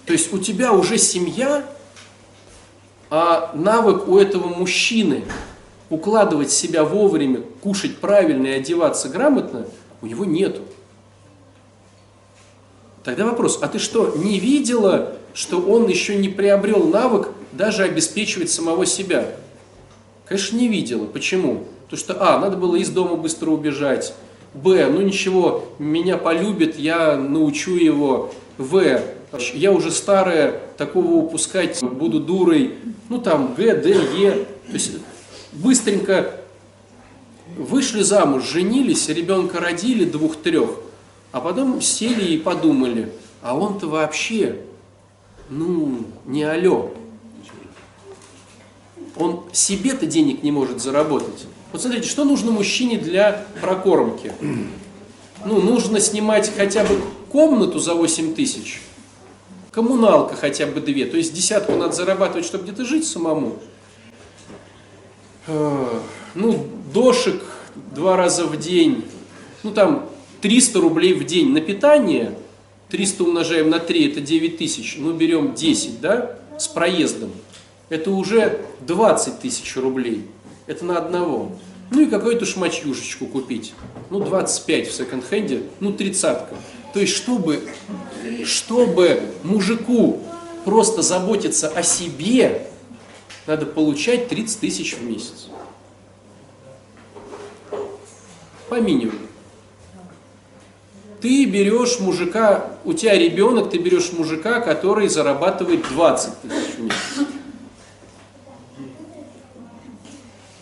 То 0.06 0.14
есть 0.14 0.34
у 0.34 0.40
тебя 0.40 0.74
уже 0.74 0.98
семья, 0.98 1.64
а 3.12 3.52
навык 3.54 4.08
у 4.08 4.18
этого 4.18 4.48
мужчины– 4.48 5.24
укладывать 5.90 6.52
себя 6.52 6.84
вовремя, 6.84 7.42
кушать 7.62 7.98
правильно 7.98 8.48
и 8.48 8.52
одеваться 8.52 9.10
грамотно, 9.10 9.66
у 10.02 10.08
него 10.08 10.26
нету. 10.26 10.62
Тогда 13.04 13.26
вопрос, 13.26 13.60
а 13.62 13.68
ты 13.68 13.80
что, 13.80 14.14
не 14.18 14.40
видела, 14.40 15.16
что 15.34 15.60
он 15.60 15.88
еще 15.88 16.16
не 16.16 16.30
приобрел 16.30 16.86
навык 16.88 17.30
даже 17.54 17.84
обеспечивать 17.84 18.50
самого 18.50 18.86
себя? 18.86 19.26
Конечно, 20.26 20.58
не 20.58 20.68
видела. 20.68 21.06
Почему? 21.06 21.66
Потому 21.86 22.00
что, 22.00 22.18
а, 22.20 22.40
надо 22.40 22.58
было 22.58 22.76
из 22.76 22.90
дома 22.90 23.16
быстро 23.16 23.50
убежать. 23.50 24.14
Б, 24.54 24.88
ну 24.88 25.02
ничего, 25.02 25.66
меня 25.80 26.18
полюбит, 26.18 26.78
я 26.78 27.16
научу 27.16 27.76
его. 27.76 28.32
В, 28.58 29.02
я 29.54 29.72
уже 29.72 29.92
старая, 29.92 30.60
такого 30.78 31.14
упускать 31.14 31.82
буду 31.82 32.20
дурой. 32.20 32.76
Ну 33.10 33.20
там, 33.20 33.54
Г, 33.56 33.76
Д, 33.76 33.90
Е. 33.90 34.32
То 34.68 34.74
есть 34.74 34.92
быстренько 35.54 36.32
вышли 37.58 38.02
замуж, 38.02 38.50
женились, 38.50 39.10
ребенка 39.10 39.60
родили 39.60 40.06
двух-трех, 40.06 40.70
а 41.32 41.42
потом 41.42 41.82
сели 41.82 42.34
и 42.34 42.38
подумали, 42.38 43.12
а 43.42 43.56
он-то 43.56 43.88
вообще, 43.88 44.62
ну, 45.50 46.06
не 46.26 46.44
алё. 46.44 46.92
Он 49.16 49.44
себе-то 49.52 50.06
денег 50.06 50.44
не 50.44 50.52
может 50.52 50.82
заработать. 50.82 51.46
Вот 51.72 51.82
смотрите, 51.82 52.08
что 52.08 52.24
нужно 52.24 52.52
мужчине 52.52 52.98
для 52.98 53.46
прокормки? 53.62 54.34
Ну, 55.46 55.62
нужно 55.62 56.00
снимать 56.00 56.52
хотя 56.56 56.84
бы 56.84 57.02
комнату 57.30 57.80
за 57.80 57.94
8 57.94 58.34
тысяч, 58.34 58.82
коммуналка 59.72 60.36
хотя 60.36 60.66
бы 60.66 60.82
две, 60.82 61.06
то 61.06 61.16
есть 61.16 61.34
десятку 61.34 61.74
надо 61.74 61.94
зарабатывать, 61.94 62.46
чтобы 62.46 62.66
где-то 62.66 62.86
жить 62.86 63.08
самому. 63.08 63.60
Э, 65.48 66.00
ну, 66.36 66.68
дошек 66.94 67.42
два 67.96 68.18
раза 68.18 68.46
в 68.46 68.58
день, 68.58 69.06
ну 69.64 69.72
там 69.72 70.10
300 70.42 70.80
рублей 70.80 71.14
в 71.14 71.26
день 71.26 71.50
на 71.50 71.62
питание, 71.62 72.36
300 72.90 73.24
умножаем 73.24 73.70
на 73.70 73.80
3, 73.80 74.12
это 74.12 74.22
9 74.22 74.58
тысяч, 74.58 74.96
ну 74.98 75.14
берем 75.14 75.54
10, 75.54 76.02
да, 76.02 76.40
с 76.58 76.68
проездом, 76.68 77.32
это 77.90 78.12
уже 78.12 78.66
20 78.82 79.40
тысяч 79.40 79.76
рублей, 79.76 80.26
это 80.68 80.86
на 80.86 80.98
одного. 80.98 81.52
Ну 81.92 82.02
и 82.02 82.06
какую-то 82.06 82.46
шмачьюшечку 82.46 83.26
купить, 83.26 83.74
ну 84.10 84.20
25 84.20 84.88
в 84.88 84.94
секонд-хенде, 84.94 85.64
ну 85.80 85.92
тридцатка. 85.92 86.56
То 86.94 87.00
есть, 87.00 87.16
чтобы, 87.16 87.68
чтобы 88.46 89.22
мужику 89.44 90.20
просто 90.66 91.02
заботиться 91.02 91.68
о 91.70 91.84
себе, 91.84 92.68
надо 93.48 93.66
получать 93.66 94.28
30 94.28 94.60
тысяч 94.60 94.96
в 94.96 95.04
месяц. 95.04 95.48
По 98.70 98.80
минимуму. 98.80 99.29
Ты 101.22 101.46
берешь 101.46 102.00
мужика, 102.00 102.72
у 102.86 102.94
тебя 102.94 103.18
ребенок, 103.18 103.72
ты 103.72 103.78
берешь 103.78 104.12
мужика, 104.14 104.62
который 104.62 105.10
зарабатывает 105.10 105.88
20 105.90 106.42
тысяч 106.42 106.76
в 106.76 106.80
месяц. 106.82 107.28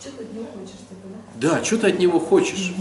Типа, 0.04 0.24
да? 1.36 1.50
Да, 1.58 1.64
что 1.64 1.78
ты 1.78 1.88
от 1.88 2.00
него 2.00 2.20
хочешь? 2.20 2.74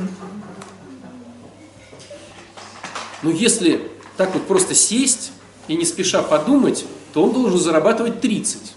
Но 3.22 3.30
если 3.30 3.90
так 4.16 4.32
вот 4.32 4.46
просто 4.46 4.74
сесть 4.74 5.32
и 5.68 5.76
не 5.76 5.84
спеша 5.84 6.22
подумать, 6.22 6.86
то 7.12 7.24
он 7.24 7.32
должен 7.32 7.58
зарабатывать 7.58 8.20
30. 8.20 8.74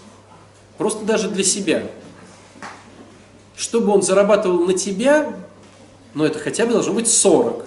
Просто 0.76 1.04
даже 1.04 1.30
для 1.30 1.44
себя. 1.44 1.84
Чтобы 3.56 3.92
он 3.92 4.02
зарабатывал 4.02 4.66
на 4.66 4.74
тебя, 4.74 5.34
ну 6.14 6.24
это 6.24 6.38
хотя 6.38 6.66
бы 6.66 6.72
должно 6.72 6.92
быть 6.92 7.08
40. 7.08 7.64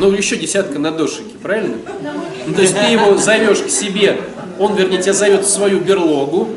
Ну, 0.00 0.12
еще 0.12 0.36
десятка 0.36 0.78
на 0.78 0.92
дошике, 0.92 1.34
правильно? 1.42 1.76
Ну, 2.46 2.54
то 2.54 2.62
есть 2.62 2.74
ты 2.74 2.86
его 2.86 3.18
зовешь 3.18 3.58
к 3.58 3.68
себе, 3.68 4.18
он, 4.58 4.74
вернее, 4.74 5.02
тебя 5.02 5.12
зовет 5.12 5.44
в 5.44 5.50
свою 5.50 5.78
берлогу. 5.80 6.48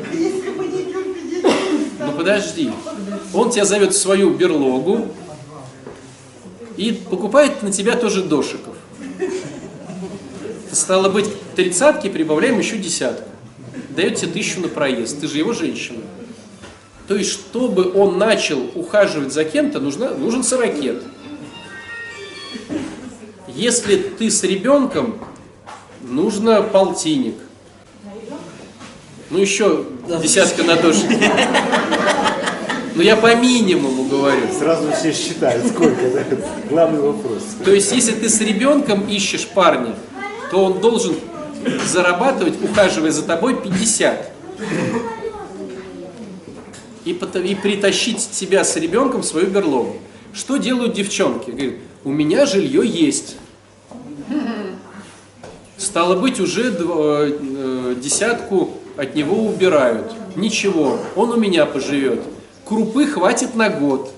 Ну, 1.98 2.12
подожди. 2.16 2.70
Он 3.34 3.50
тебя 3.50 3.66
зовет 3.66 3.92
в 3.92 3.98
свою 3.98 4.30
берлогу 4.30 5.08
и 6.78 6.92
покупает 6.92 7.62
на 7.62 7.70
тебя 7.70 7.96
тоже 7.96 8.22
дошиков. 8.22 8.76
Стало 10.72 11.10
быть, 11.10 11.26
тридцатки 11.54 12.08
прибавляем 12.08 12.58
еще 12.58 12.78
десятку. 12.78 13.28
Дает 13.90 14.16
тебе 14.16 14.32
тысячу 14.32 14.60
на 14.60 14.68
проезд. 14.68 15.20
Ты 15.20 15.28
же 15.28 15.36
его 15.36 15.52
женщина. 15.52 16.00
То 17.08 17.14
есть, 17.14 17.30
чтобы 17.30 17.92
он 17.92 18.16
начал 18.16 18.70
ухаживать 18.74 19.34
за 19.34 19.44
кем-то, 19.44 19.80
нужно, 19.80 20.14
нужен 20.14 20.42
сорокет. 20.42 21.02
Если 23.54 23.96
ты 23.96 24.30
с 24.30 24.42
ребенком, 24.42 25.18
нужно 26.02 26.62
полтинник. 26.62 27.36
Ну 29.30 29.38
еще 29.38 29.86
десятка 30.22 30.64
на 30.64 30.76
дошике. 30.76 31.30
Ну 32.96 33.02
я 33.02 33.16
по 33.16 33.34
минимуму 33.34 34.04
говорю. 34.04 34.42
Сразу 34.56 34.92
все 34.92 35.12
считают, 35.12 35.66
сколько, 35.66 36.08
да? 36.10 36.24
Главный 36.68 37.00
вопрос. 37.00 37.42
То 37.64 37.72
есть, 37.72 37.90
если 37.92 38.12
ты 38.12 38.28
с 38.28 38.40
ребенком 38.40 39.08
ищешь 39.08 39.48
парня, 39.48 39.94
то 40.50 40.64
он 40.64 40.80
должен 40.80 41.16
зарабатывать, 41.86 42.54
ухаживая 42.62 43.10
за 43.10 43.22
тобой, 43.22 43.60
50. 43.60 44.30
И, 47.04 47.10
и 47.10 47.54
притащить 47.56 48.30
тебя 48.30 48.64
с 48.64 48.76
ребенком 48.76 49.22
в 49.22 49.26
свою 49.26 49.48
берлогу. 49.48 49.96
Что 50.32 50.56
делают 50.56 50.94
девчонки? 50.94 51.50
Говорят, 51.50 51.74
у 52.04 52.10
меня 52.10 52.46
жилье 52.46 52.86
есть. 52.86 53.36
Стало 55.94 56.16
быть, 56.16 56.40
уже 56.40 56.74
э, 56.76 57.94
десятку 58.02 58.70
от 58.96 59.14
него 59.14 59.46
убирают. 59.46 60.12
Ничего, 60.34 60.98
он 61.14 61.30
у 61.30 61.36
меня 61.36 61.66
поживет. 61.66 62.20
Крупы 62.64 63.06
хватит 63.06 63.54
на 63.54 63.70
год. 63.70 64.12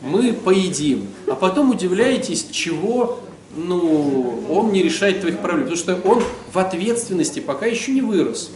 Мы 0.00 0.32
поедим. 0.32 1.06
А 1.28 1.36
потом 1.36 1.70
удивляетесь, 1.70 2.48
чего 2.50 3.20
ну, 3.54 4.42
он 4.50 4.72
не 4.72 4.82
решает 4.82 5.20
твоих 5.20 5.38
проблем. 5.38 5.68
Потому 5.68 5.76
что 5.76 5.94
он 5.94 6.24
в 6.52 6.58
ответственности 6.58 7.38
пока 7.38 7.66
еще 7.66 7.92
не 7.92 8.02
вырос. 8.02 8.50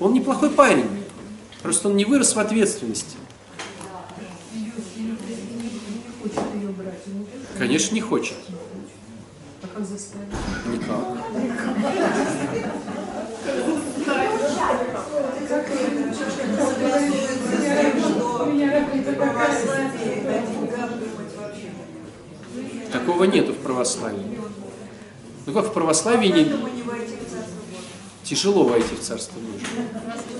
Он 0.00 0.12
неплохой 0.12 0.50
парень. 0.50 0.90
Просто 1.62 1.88
он 1.88 1.94
не 1.94 2.04
вырос 2.04 2.34
в 2.34 2.40
ответственности. 2.40 3.16
Конечно, 7.56 7.94
не 7.94 8.00
хочет. 8.00 8.34
Никак. 9.74 11.00
Такого 22.92 23.24
нету 23.24 23.52
в 23.52 23.56
православии. 23.56 24.38
Ну 25.46 25.52
как 25.54 25.66
в 25.66 25.72
православии 25.72 26.28
не... 26.28 26.52
Тяжело 28.24 28.64
войти 28.64 28.94
в 28.94 29.00
Царство 29.00 29.38
Божие. 29.40 29.88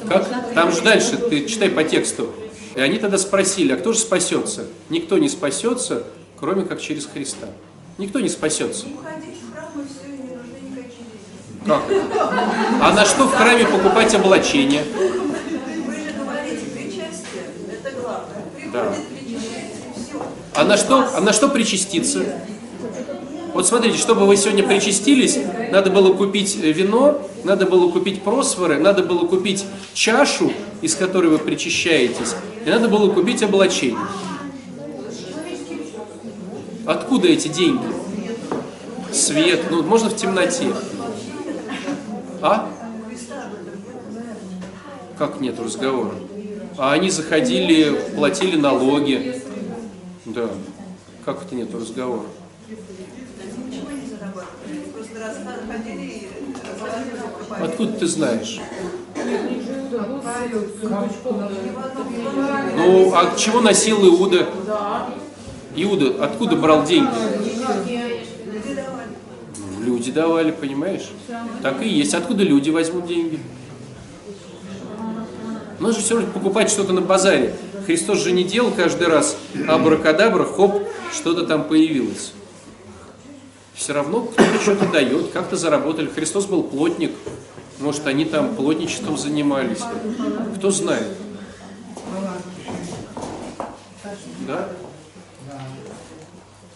Как? 0.08 0.54
Там 0.54 0.72
же 0.72 0.82
дальше, 0.82 1.16
ты 1.16 1.46
читай 1.46 1.70
по 1.70 1.82
тексту. 1.84 2.32
И 2.74 2.80
они 2.80 2.98
тогда 2.98 3.18
спросили, 3.18 3.72
а 3.72 3.76
кто 3.76 3.92
же 3.92 3.98
спасется? 3.98 4.66
Никто 4.90 5.18
не 5.18 5.28
спасется, 5.28 6.04
кроме 6.38 6.64
как 6.64 6.80
через 6.80 7.06
Христа. 7.06 7.48
Никто 7.98 8.20
не 8.20 8.28
спасется. 8.28 8.86
Как? 11.66 11.82
А 12.80 12.92
на 12.92 13.04
что 13.04 13.24
в 13.24 13.34
храме 13.34 13.64
покупать 13.66 14.14
облачение? 14.14 14.82
Да. 18.72 18.94
А 20.54 20.64
на 20.64 20.76
что, 20.76 21.08
а 21.14 21.20
на 21.20 21.32
что 21.32 21.48
причаститься? 21.48 22.24
Вот 23.54 23.66
смотрите, 23.66 23.98
чтобы 23.98 24.26
вы 24.26 24.36
сегодня 24.36 24.66
причастились, 24.66 25.38
надо 25.70 25.90
было 25.90 26.14
купить 26.14 26.56
вино, 26.56 27.28
надо 27.44 27.66
было 27.66 27.90
купить 27.90 28.22
просфоры, 28.22 28.78
надо 28.78 29.02
было 29.02 29.26
купить 29.26 29.66
чашу, 29.92 30.52
из 30.80 30.94
которой 30.94 31.26
вы 31.26 31.38
причащаетесь, 31.38 32.34
и 32.64 32.70
надо 32.70 32.88
было 32.88 33.12
купить 33.12 33.42
облачение. 33.42 33.98
Откуда 36.86 37.28
эти 37.28 37.48
деньги? 37.48 37.84
Свет, 39.12 39.70
ну 39.70 39.82
можно 39.82 40.08
в 40.08 40.16
темноте. 40.16 40.68
А? 42.40 42.68
Как 45.18 45.40
нет 45.40 45.60
разговора? 45.60 46.14
А 46.78 46.92
они 46.92 47.10
заходили, 47.10 48.00
платили 48.16 48.56
налоги. 48.56 49.40
Да. 50.24 50.48
Как 51.24 51.44
это 51.44 51.54
нет 51.54 51.72
разговора? 51.74 52.24
Откуда 57.60 57.92
ты 57.92 58.06
знаешь? 58.06 58.60
Ну, 62.76 63.14
а 63.14 63.36
чего 63.36 63.60
носил 63.60 64.04
Иуда? 64.04 64.48
Иуда 65.76 66.24
откуда 66.24 66.56
брал 66.56 66.84
деньги? 66.84 67.08
Люди 68.46 68.74
давали. 68.74 69.08
Ну, 69.78 69.84
Люди 69.84 70.12
давали, 70.12 70.50
понимаешь? 70.50 71.10
Так 71.62 71.82
и 71.82 71.88
есть. 71.88 72.14
Откуда 72.14 72.44
люди 72.44 72.70
возьмут 72.70 73.06
деньги? 73.06 73.40
Нужно 75.78 75.98
же 75.98 76.04
все 76.04 76.14
равно 76.16 76.30
покупать 76.32 76.70
что-то 76.70 76.92
на 76.92 77.00
базаре. 77.00 77.54
Христос 77.86 78.22
же 78.22 78.30
не 78.32 78.44
делал 78.44 78.70
каждый 78.70 79.08
раз 79.08 79.36
абракадабра, 79.68 80.44
хоп, 80.44 80.86
что-то 81.12 81.44
там 81.44 81.64
появилось. 81.64 82.32
Все 83.74 83.92
равно 83.92 84.20
кто-то 84.20 84.60
что-то 84.62 84.86
дает, 84.92 85.30
как-то 85.32 85.56
заработали. 85.56 86.06
Христос 86.06 86.46
был 86.46 86.62
плотник, 86.62 87.10
может, 87.80 88.06
они 88.06 88.24
там 88.24 88.54
плотничеством 88.54 89.18
занимались. 89.18 89.80
Кто 90.56 90.70
знает? 90.70 91.08
Да? 94.46 94.68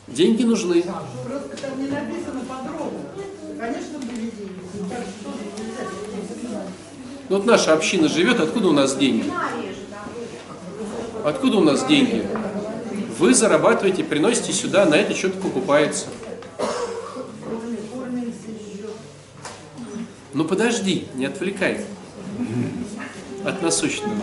Деньги 0.09 0.43
нужны. 0.45 0.83
Просто 0.83 1.57
там 1.57 1.83
не 1.83 1.89
написано 1.89 2.41
подробно. 2.49 3.01
Конечно. 3.59 3.99
Ну, 7.29 7.37
Вот 7.37 7.45
наша 7.45 7.73
община 7.73 8.09
живет, 8.09 8.41
откуда 8.41 8.69
у 8.69 8.73
нас 8.73 8.97
деньги? 8.97 9.31
Откуда 11.25 11.57
у 11.59 11.63
нас 11.63 11.85
деньги? 11.87 12.25
Вы 13.19 13.35
зарабатываете, 13.35 14.05
приносите 14.05 14.53
сюда, 14.53 14.85
на 14.85 14.95
это 14.95 15.15
что-то 15.15 15.39
покупается. 15.39 16.07
Ну 20.35 20.45
подожди, 20.45 21.07
не 21.15 21.27
отвлекай. 21.27 21.81
от 23.45 23.63
насущного. 23.63 24.15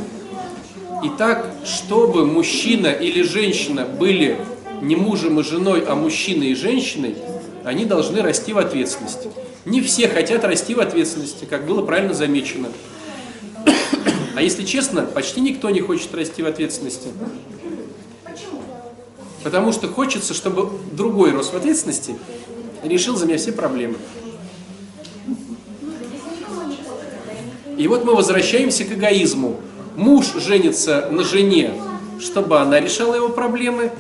Итак, 1.04 1.50
чтобы 1.66 2.26
мужчина 2.26 2.88
или 2.88 3.24
женщина 3.24 3.86
были 3.86 4.38
не 4.84 4.96
мужем 4.96 5.40
и 5.40 5.44
женой, 5.44 5.84
а 5.88 5.96
мужчиной 5.96 6.50
и 6.50 6.56
женщиной, 6.56 7.16
они 7.64 7.86
должны 7.86 8.22
расти 8.22 8.54
в 8.54 8.58
ответственности. 8.58 9.30
Не 9.66 9.82
все 9.82 10.10
хотят 10.10 10.44
расти 10.44 10.76
в 10.76 10.82
ответственности, 10.82 11.46
как 11.46 11.66
было 11.66 11.82
правильно 11.82 12.14
замечено. 12.14 12.68
А 14.36 14.42
если 14.42 14.64
честно, 14.66 15.04
почти 15.04 15.42
никто 15.42 15.70
не 15.70 15.80
хочет 15.80 16.14
расти 16.14 16.44
в 16.44 16.48
ответственности. 16.48 17.08
Потому 19.44 19.72
что 19.72 19.88
хочется, 19.88 20.34
чтобы 20.34 20.70
другой 20.92 21.32
рос 21.32 21.52
в 21.52 21.56
ответственности 21.56 22.16
и 22.84 22.90
решил 22.90 23.16
за 23.16 23.26
меня 23.26 23.38
все 23.38 23.54
проблемы. 23.54 23.96
И 27.78 27.88
вот 27.88 28.04
мы 28.04 28.16
возвращаемся 28.16 28.84
к 28.84 28.92
эгоизму. 28.92 29.60
Муж 29.96 30.34
женится 30.36 31.08
на 31.10 31.24
жене, 31.24 31.74
чтобы 32.20 32.60
она 32.60 32.80
решала 32.80 33.16
его 33.16 33.30
проблемы, 33.30 33.92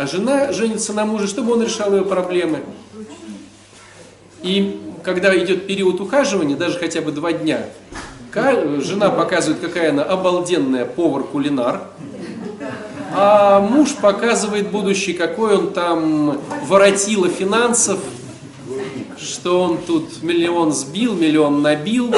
а 0.00 0.06
жена 0.06 0.50
женится 0.50 0.94
на 0.94 1.04
муже, 1.04 1.26
чтобы 1.26 1.52
он 1.52 1.62
решал 1.62 1.94
ее 1.94 2.06
проблемы. 2.06 2.60
И 4.42 4.80
когда 5.02 5.36
идет 5.36 5.66
период 5.66 6.00
ухаживания, 6.00 6.56
даже 6.56 6.78
хотя 6.78 7.02
бы 7.02 7.12
два 7.12 7.34
дня, 7.34 7.66
жена 8.78 9.10
показывает, 9.10 9.60
какая 9.60 9.90
она 9.90 10.02
обалденная 10.02 10.86
повар-кулинар, 10.86 11.82
а 13.12 13.60
муж 13.60 13.90
показывает 14.00 14.70
будущий, 14.70 15.12
какой 15.12 15.58
он 15.58 15.70
там 15.74 16.40
воротило 16.66 17.28
финансов, 17.28 17.98
что 19.18 19.60
он 19.60 19.76
тут 19.86 20.22
миллион 20.22 20.72
сбил, 20.72 21.12
миллион 21.12 21.60
набил, 21.60 22.14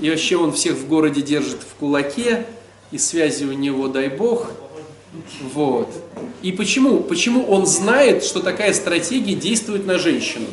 и 0.00 0.08
вообще 0.08 0.38
он 0.38 0.52
всех 0.52 0.76
в 0.76 0.88
городе 0.88 1.20
держит 1.20 1.60
в 1.60 1.74
кулаке, 1.74 2.46
и 2.90 2.96
связи 2.96 3.44
у 3.44 3.52
него, 3.52 3.88
дай 3.88 4.08
бог. 4.08 4.50
Вот. 5.52 5.88
И 6.42 6.52
почему? 6.52 7.00
Почему 7.00 7.44
он 7.44 7.66
знает, 7.66 8.24
что 8.24 8.40
такая 8.40 8.72
стратегия 8.72 9.34
действует 9.34 9.86
на 9.86 9.98
женщину? 9.98 10.46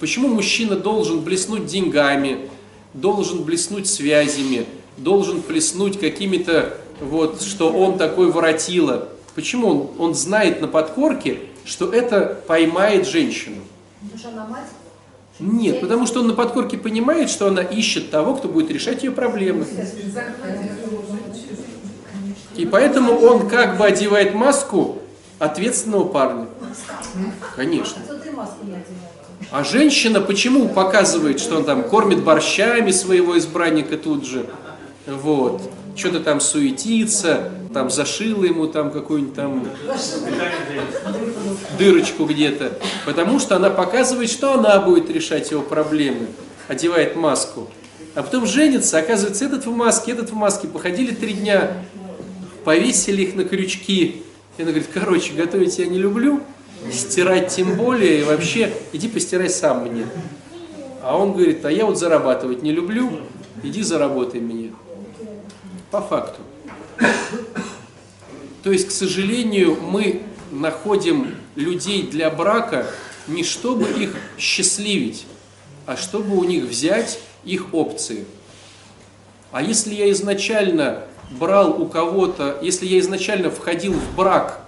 Почему 0.00 0.28
мужчина 0.28 0.76
должен 0.76 1.20
блеснуть 1.20 1.66
деньгами, 1.66 2.48
должен 2.94 3.42
блеснуть 3.42 3.86
связями, 3.86 4.66
должен 4.96 5.40
блеснуть 5.40 6.00
какими-то, 6.00 6.78
вот, 7.00 7.42
что 7.42 7.70
он 7.70 7.98
такой 7.98 8.30
воротило? 8.32 9.08
Почему 9.34 9.68
он, 9.68 9.90
он 9.98 10.14
знает 10.14 10.60
на 10.60 10.68
подкорке, 10.68 11.38
что 11.64 11.92
это 11.92 12.42
поймает 12.46 13.06
женщину? 13.06 13.56
Потому 14.00 14.18
что 14.18 14.28
она 14.30 14.46
мать. 14.46 14.68
Нет, 15.38 15.80
потому 15.80 16.06
что 16.06 16.20
он 16.20 16.28
на 16.28 16.34
подкорке 16.34 16.76
понимает, 16.76 17.30
что 17.30 17.46
она 17.46 17.62
ищет 17.62 18.10
того, 18.10 18.34
кто 18.34 18.48
будет 18.48 18.70
решать 18.70 19.02
ее 19.02 19.10
проблемы. 19.10 19.66
И 22.60 22.66
поэтому 22.66 23.14
он 23.14 23.48
как 23.48 23.78
бы 23.78 23.86
одевает 23.86 24.34
маску 24.34 24.98
ответственного 25.38 26.04
парня. 26.04 26.46
Конечно. 27.56 28.02
А 29.50 29.64
женщина 29.64 30.20
почему 30.20 30.68
показывает, 30.68 31.40
что 31.40 31.56
он 31.56 31.64
там 31.64 31.82
кормит 31.82 32.22
борщами 32.22 32.90
своего 32.90 33.38
избранника 33.38 33.96
тут 33.96 34.26
же? 34.26 34.44
Вот. 35.06 35.62
Что-то 35.96 36.20
там 36.20 36.38
суетится, 36.38 37.50
там 37.72 37.88
зашила 37.88 38.44
ему 38.44 38.66
там 38.66 38.90
какую-нибудь 38.90 39.34
там 39.34 39.66
дырочку 41.78 42.26
где-то. 42.26 42.78
Потому 43.06 43.40
что 43.40 43.56
она 43.56 43.70
показывает, 43.70 44.28
что 44.28 44.52
она 44.52 44.78
будет 44.80 45.08
решать 45.08 45.50
его 45.50 45.62
проблемы. 45.62 46.26
Одевает 46.68 47.16
маску. 47.16 47.70
А 48.14 48.22
потом 48.22 48.44
женится, 48.44 48.98
оказывается, 48.98 49.46
этот 49.46 49.64
в 49.64 49.70
маске, 49.74 50.12
этот 50.12 50.30
в 50.30 50.34
маске. 50.34 50.68
Походили 50.68 51.14
три 51.14 51.32
дня, 51.32 51.84
повесили 52.64 53.22
их 53.22 53.34
на 53.34 53.44
крючки. 53.44 54.22
И 54.56 54.62
она 54.62 54.72
говорит, 54.72 54.90
короче, 54.92 55.32
готовить 55.32 55.78
я 55.78 55.86
не 55.86 55.98
люблю, 55.98 56.40
стирать 56.92 57.48
тем 57.48 57.76
более, 57.76 58.20
и 58.20 58.24
вообще 58.24 58.72
иди 58.92 59.08
постирай 59.08 59.48
сам 59.48 59.86
мне. 59.86 60.06
А 61.02 61.16
он 61.16 61.32
говорит, 61.32 61.64
а 61.64 61.72
я 61.72 61.86
вот 61.86 61.98
зарабатывать 61.98 62.62
не 62.62 62.72
люблю, 62.72 63.10
иди 63.62 63.82
заработай 63.82 64.40
мне. 64.40 64.72
По 65.90 66.00
факту. 66.00 66.40
То 68.62 68.70
есть, 68.70 68.88
к 68.88 68.90
сожалению, 68.90 69.78
мы 69.80 70.22
находим 70.50 71.34
людей 71.56 72.02
для 72.02 72.30
брака 72.30 72.86
не 73.26 73.44
чтобы 73.44 73.88
их 73.88 74.16
счастливить, 74.38 75.26
а 75.86 75.96
чтобы 75.96 76.36
у 76.36 76.44
них 76.44 76.64
взять 76.64 77.20
их 77.44 77.72
опции. 77.72 78.24
А 79.52 79.62
если 79.62 79.94
я 79.94 80.10
изначально 80.12 81.04
брал 81.30 81.80
у 81.80 81.86
кого-то, 81.86 82.58
если 82.60 82.86
я 82.86 82.98
изначально 82.98 83.50
входил 83.50 83.92
в 83.92 84.16
брак, 84.16 84.60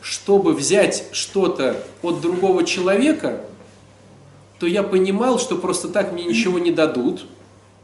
чтобы 0.00 0.52
взять 0.52 1.06
что-то 1.12 1.82
от 2.02 2.20
другого 2.20 2.64
человека, 2.64 3.40
то 4.58 4.66
я 4.66 4.82
понимал, 4.82 5.38
что 5.38 5.56
просто 5.56 5.88
так 5.88 6.12
мне 6.12 6.24
ничего 6.24 6.58
не 6.58 6.70
дадут. 6.70 7.26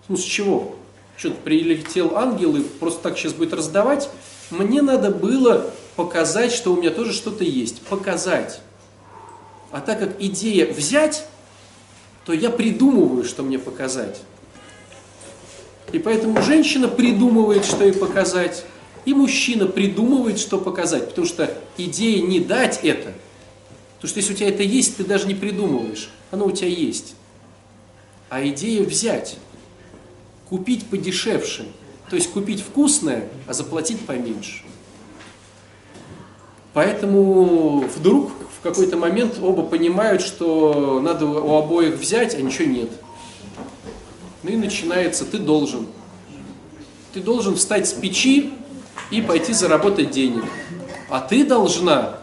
Ну 0.08 0.16
с 0.16 0.22
чего? 0.22 0.76
Что-то 1.16 1.36
прилетел 1.42 2.16
ангел 2.16 2.56
и 2.56 2.62
просто 2.62 3.02
так 3.02 3.18
сейчас 3.18 3.32
будет 3.32 3.52
раздавать. 3.52 4.08
Мне 4.50 4.82
надо 4.82 5.10
было 5.10 5.70
показать, 5.96 6.52
что 6.52 6.72
у 6.72 6.76
меня 6.76 6.90
тоже 6.90 7.12
что-то 7.12 7.44
есть. 7.44 7.82
Показать. 7.82 8.60
А 9.70 9.80
так 9.80 9.98
как 9.98 10.20
идея 10.20 10.72
взять, 10.72 11.26
то 12.24 12.32
я 12.32 12.50
придумываю, 12.50 13.24
что 13.24 13.42
мне 13.42 13.58
показать. 13.58 14.20
И 15.92 15.98
поэтому 15.98 16.42
женщина 16.42 16.88
придумывает, 16.88 17.64
что 17.64 17.84
ей 17.84 17.92
показать, 17.92 18.64
и 19.04 19.12
мужчина 19.12 19.66
придумывает, 19.66 20.38
что 20.38 20.58
показать, 20.58 21.10
потому 21.10 21.26
что 21.26 21.54
идея 21.76 22.22
не 22.22 22.40
дать 22.40 22.80
это. 22.82 23.12
Потому 23.96 24.08
что 24.08 24.20
если 24.20 24.32
у 24.32 24.36
тебя 24.36 24.48
это 24.48 24.62
есть, 24.62 24.96
ты 24.96 25.04
даже 25.04 25.26
не 25.26 25.34
придумываешь, 25.34 26.10
оно 26.30 26.46
у 26.46 26.50
тебя 26.50 26.68
есть. 26.68 27.14
А 28.30 28.46
идея 28.48 28.84
взять, 28.84 29.36
купить 30.48 30.86
подешевше, 30.86 31.68
то 32.08 32.16
есть 32.16 32.30
купить 32.30 32.62
вкусное, 32.62 33.28
а 33.46 33.52
заплатить 33.52 34.00
поменьше. 34.06 34.62
Поэтому 36.72 37.80
вдруг 37.80 38.32
в 38.58 38.62
какой-то 38.62 38.96
момент 38.96 39.38
оба 39.42 39.62
понимают, 39.62 40.22
что 40.22 41.00
надо 41.02 41.26
у 41.26 41.56
обоих 41.56 41.96
взять, 41.96 42.34
а 42.34 42.40
ничего 42.40 42.66
нет. 42.66 42.90
Ну 44.42 44.50
и 44.50 44.56
начинается, 44.56 45.24
ты 45.24 45.38
должен. 45.38 45.86
Ты 47.14 47.20
должен 47.20 47.54
встать 47.56 47.88
с 47.88 47.92
печи 47.92 48.52
и 49.10 49.22
пойти 49.22 49.52
заработать 49.52 50.10
денег. 50.10 50.42
А 51.08 51.20
ты 51.20 51.44
должна 51.44 52.18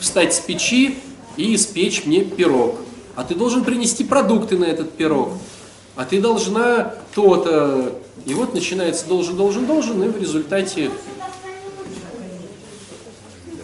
встать 0.00 0.34
с 0.34 0.40
печи 0.40 0.98
и 1.36 1.54
испечь 1.54 2.06
мне 2.06 2.24
пирог. 2.24 2.80
А 3.14 3.22
ты 3.22 3.36
должен 3.36 3.62
принести 3.64 4.02
продукты 4.02 4.58
на 4.58 4.64
этот 4.64 4.90
пирог. 4.92 5.34
А 5.94 6.04
ты 6.04 6.20
должна 6.20 6.94
то-то. 7.14 7.96
И 8.24 8.34
вот 8.34 8.52
начинается 8.54 9.06
должен, 9.06 9.36
должен, 9.36 9.66
должен, 9.66 10.02
и 10.02 10.08
в 10.08 10.20
результате 10.20 10.90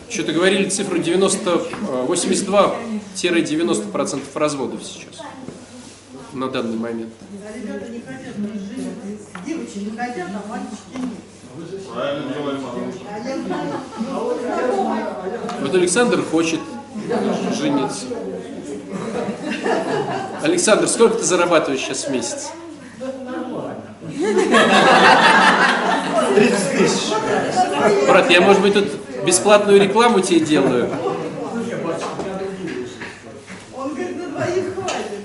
что-то 0.08 0.32
говорили 0.32 0.68
цифру 0.68 0.98
90, 0.98 1.50
э, 1.50 2.06
82-90% 2.08 4.22
разводов 4.34 4.82
сейчас 4.82 5.27
на 6.32 6.48
данный 6.48 6.76
момент. 6.76 7.12
Ребята 7.54 7.88
не 7.90 8.00
хотят 8.00 8.36
жить. 8.36 8.86
Девочки 9.46 9.78
не 9.78 9.90
хотят, 9.96 10.28
а 10.28 10.48
мальчики 10.48 10.96
нет. 10.96 11.20
А 11.94 13.18
я 13.18 13.36
знаю, 13.38 13.72
Вот 15.60 15.74
Александр 15.74 16.22
хочет 16.22 16.60
жениться. 17.56 18.06
Александр, 20.42 20.86
сколько 20.88 21.18
ты 21.18 21.24
зарабатываешь 21.24 21.80
сейчас 21.80 22.04
в 22.06 22.10
месяц? 22.10 22.50
30 26.34 26.78
тысяч. 26.78 27.12
Брат, 28.06 28.30
я, 28.30 28.40
может 28.40 28.62
быть, 28.62 28.74
тут 28.74 28.86
бесплатную 29.24 29.80
рекламу 29.82 30.20
тебе 30.20 30.40
делаю. 30.40 30.88
он 33.76 33.94
говорит, 33.94 34.16
на 34.16 34.28
двоих 34.28 34.74
хватит. 34.74 35.24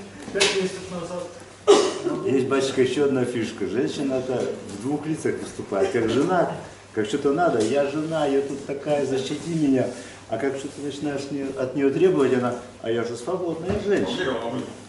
Есть, 2.44 2.50
батюшка, 2.50 2.82
еще 2.82 3.04
одна 3.04 3.24
фишка. 3.24 3.66
Женщина 3.66 4.14
это 4.14 4.44
в 4.78 4.82
двух 4.82 5.06
лицах 5.06 5.34
выступает. 5.40 5.90
Как 5.92 6.10
жена, 6.10 6.52
как 6.92 7.06
что-то 7.06 7.32
надо, 7.32 7.58
я 7.60 7.86
жена, 7.86 8.26
я 8.26 8.42
тут 8.42 8.66
такая, 8.66 9.06
защити 9.06 9.48
меня. 9.54 9.86
А 10.28 10.36
как 10.36 10.56
что-то 10.56 10.80
начинаешь 10.82 11.22
не- 11.30 11.46
от 11.58 11.74
нее 11.74 11.88
требовать, 11.88 12.34
она, 12.34 12.54
а 12.82 12.90
я 12.90 13.02
же 13.04 13.16
свободная 13.16 13.74
женщина. 13.86 14.34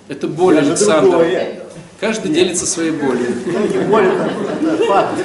Это 0.10 0.28
боль 0.28 0.56
я 0.56 0.62
же 0.64 0.72
Александра. 0.72 1.10
другое. 1.12 1.62
Каждый 2.02 2.34
делится 2.34 2.66
своей 2.66 2.92
болью. 2.92 3.30
Не 3.46 3.88
боль, 3.88 4.06
это, 4.06 4.86
факт. 4.86 5.24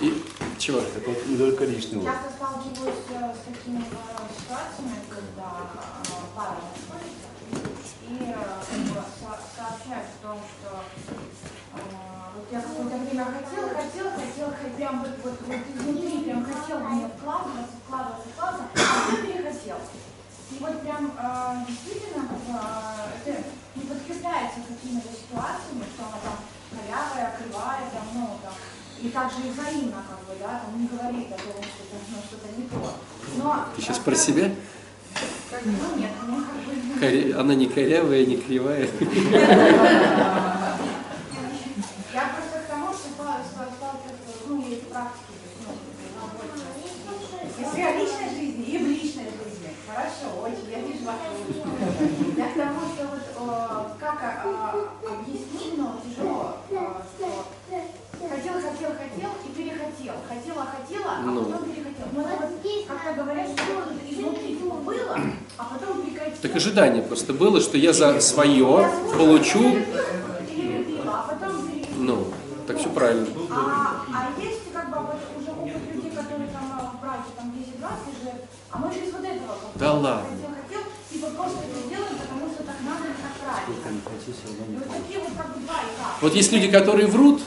И 0.00 0.14
чего? 0.58 0.80
Так 0.80 1.06
вот, 1.06 1.26
не 1.28 1.36
только 1.36 1.64
лишнего. 1.64 2.02
Часто 2.04 2.30
сталкиваюсь 2.36 2.94
с 3.06 3.46
такими 3.46 3.78
э, 3.78 3.84
ситуациями, 4.36 4.98
когда 5.08 5.50
э, 5.74 6.08
пара 6.36 6.56
расходится, 6.58 7.28
и 8.08 8.14
э, 8.20 8.34
как 8.34 8.78
бы 8.80 8.94
со- 8.94 9.40
сообщение 9.56 9.58
получается 9.58 10.12
в 10.17 10.17
том, 10.28 10.38
что 10.44 10.84
э, 11.72 11.88
вот 12.36 12.46
я 12.52 12.60
какое-то 12.60 12.96
время 13.00 13.24
хотела, 13.24 13.68
хотела, 13.72 14.12
хотела, 14.12 14.52
прям 14.76 15.00
вот, 15.00 15.16
вот, 15.24 15.40
вот 15.40 15.60
изнутри 15.72 16.24
прям 16.24 16.44
хотела 16.44 16.80
мне 16.80 17.08
вкладываться, 17.08 17.76
вкладываться, 17.86 18.28
вкладываться, 18.28 18.76
а 18.76 19.08
потом 19.08 19.24
перехотел. 19.24 19.78
И 20.52 20.56
вот 20.60 20.80
прям 20.82 21.12
э, 21.16 21.64
действительно 21.66 22.28
э, 22.28 23.32
это 23.32 23.42
не 23.74 23.84
подтверждается 23.88 24.60
какими-то 24.68 25.08
ситуациями, 25.08 25.88
что 25.96 26.04
она 26.04 26.20
там 26.20 26.36
корявая, 26.76 27.32
кривая, 27.40 27.84
там, 27.88 28.04
ну, 28.12 28.36
там, 28.44 28.52
и 29.00 29.08
также 29.08 29.48
и 29.48 29.50
взаимно, 29.50 30.04
как 30.04 30.20
бы, 30.28 30.36
да, 30.40 30.60
там 30.60 30.76
не 30.76 30.88
говорит 30.88 31.32
о 31.32 31.38
том, 31.40 31.62
что 31.64 31.82
там, 31.88 32.00
ну, 32.12 32.18
что-то 32.20 32.48
не 32.52 32.68
то. 32.68 32.92
Но, 33.38 33.64
Ты 33.76 33.80
сейчас 33.80 33.98
а, 33.98 34.02
про 34.02 34.14
себя? 34.14 34.52
Она 37.38 37.54
не 37.54 37.66
корявая, 37.68 38.26
не 38.26 38.36
кривая. 38.36 38.86
Я 42.12 42.24
просто 42.34 42.58
к 42.58 42.68
тому, 42.68 42.88
что 42.92 43.08
сталкиваться, 43.08 44.30
ну, 44.46 44.68
есть 44.68 44.88
практики, 44.88 45.32
ну. 45.66 45.72
И 47.58 47.64
в 47.64 47.74
личной 47.74 48.28
жизни, 48.30 48.64
и 48.64 48.78
в 48.78 48.86
личной 48.88 49.24
жизни. 49.24 49.70
Хорошо, 49.86 50.26
очень, 50.42 50.70
я 50.70 50.80
вижу 50.80 51.08
улыбку. 51.08 51.68
Я 52.36 52.46
к 52.48 52.54
тому, 52.54 52.80
что 52.94 53.06
вот 53.06 53.24
э, 53.24 53.98
как 53.98 54.18
э, 54.44 54.48
объяснить, 55.08 55.78
но 55.78 56.00
тяжело, 56.04 56.56
э, 56.70 56.74
что 57.16 57.26
хотел, 58.28 58.54
хотел, 58.54 58.90
хотел 58.90 59.30
и 59.44 59.48
перехотел. 59.56 60.14
Хотела, 60.28 60.66
хотела, 60.66 61.12
а 61.12 61.22
Ну. 61.22 61.44
потом 61.44 61.64
перехотел. 61.70 62.06
Ну, 62.12 62.20
это 62.20 62.46
вот 62.46 62.86
как-то 62.86 63.22
говорят, 63.22 63.48
что 63.48 63.74
вот 63.74 63.88
изнутри 64.08 64.56
типа 64.56 64.74
было, 64.76 65.18
а 65.56 65.64
потом 65.64 66.02
прекратил. 66.02 66.36
Так 66.42 66.47
ожидание 66.58 67.02
просто 67.02 67.32
было, 67.32 67.60
что 67.60 67.78
я 67.78 67.92
за 67.92 68.20
свое 68.20 68.90
получу, 69.16 69.78
ну, 71.96 72.26
так 72.66 72.78
все 72.78 72.88
правильно. 72.90 73.26
А, 73.50 74.02
а 74.12 74.40
есть 74.42 74.72
как 74.72 74.90
бы 74.90 74.96
вот 74.96 75.20
уже 75.38 75.50
опыт 75.52 75.94
людей, 75.94 76.10
которые 76.10 76.48
там 76.48 76.72
а, 76.72 76.92
в 76.96 77.00
браке 77.00 77.30
там 77.36 77.52
10-20 77.56 78.24
лет, 78.24 78.44
а 78.70 78.78
мы 78.78 78.88
без 78.88 79.12
вот 79.12 79.24
этого 79.24 79.54
как 79.54 79.72
бы 79.72 79.78
Да 79.78 79.92
ладно. 79.92 80.22
хотел, 80.68 80.82
типа 81.12 81.26
просто 81.36 81.58
это 81.58 81.88
делаем, 81.88 82.16
потому 82.18 82.52
что 82.52 82.64
так 82.64 82.76
надо 82.84 83.04
и 83.04 83.14
так 83.22 83.32
правильно. 83.40 84.00
И 84.66 84.74
вот 84.74 84.90
такие 84.90 85.20
вот 85.20 85.32
как 85.36 85.54
бы 85.54 85.60
два 85.64 85.74
и 85.74 85.96
как. 85.96 86.22
Вот 86.22 86.34
есть 86.34 86.52
люди, 86.52 86.68
которые 86.68 87.06
врут 87.06 87.40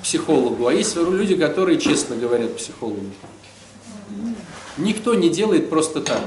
психологу, 0.00 0.68
а 0.68 0.72
есть 0.72 0.94
люди, 0.94 1.34
которые 1.34 1.80
честно 1.80 2.14
говорят 2.14 2.56
психологу. 2.56 3.10
Никто 4.76 5.14
не 5.14 5.28
делает 5.28 5.70
просто 5.70 6.00
так. 6.00 6.22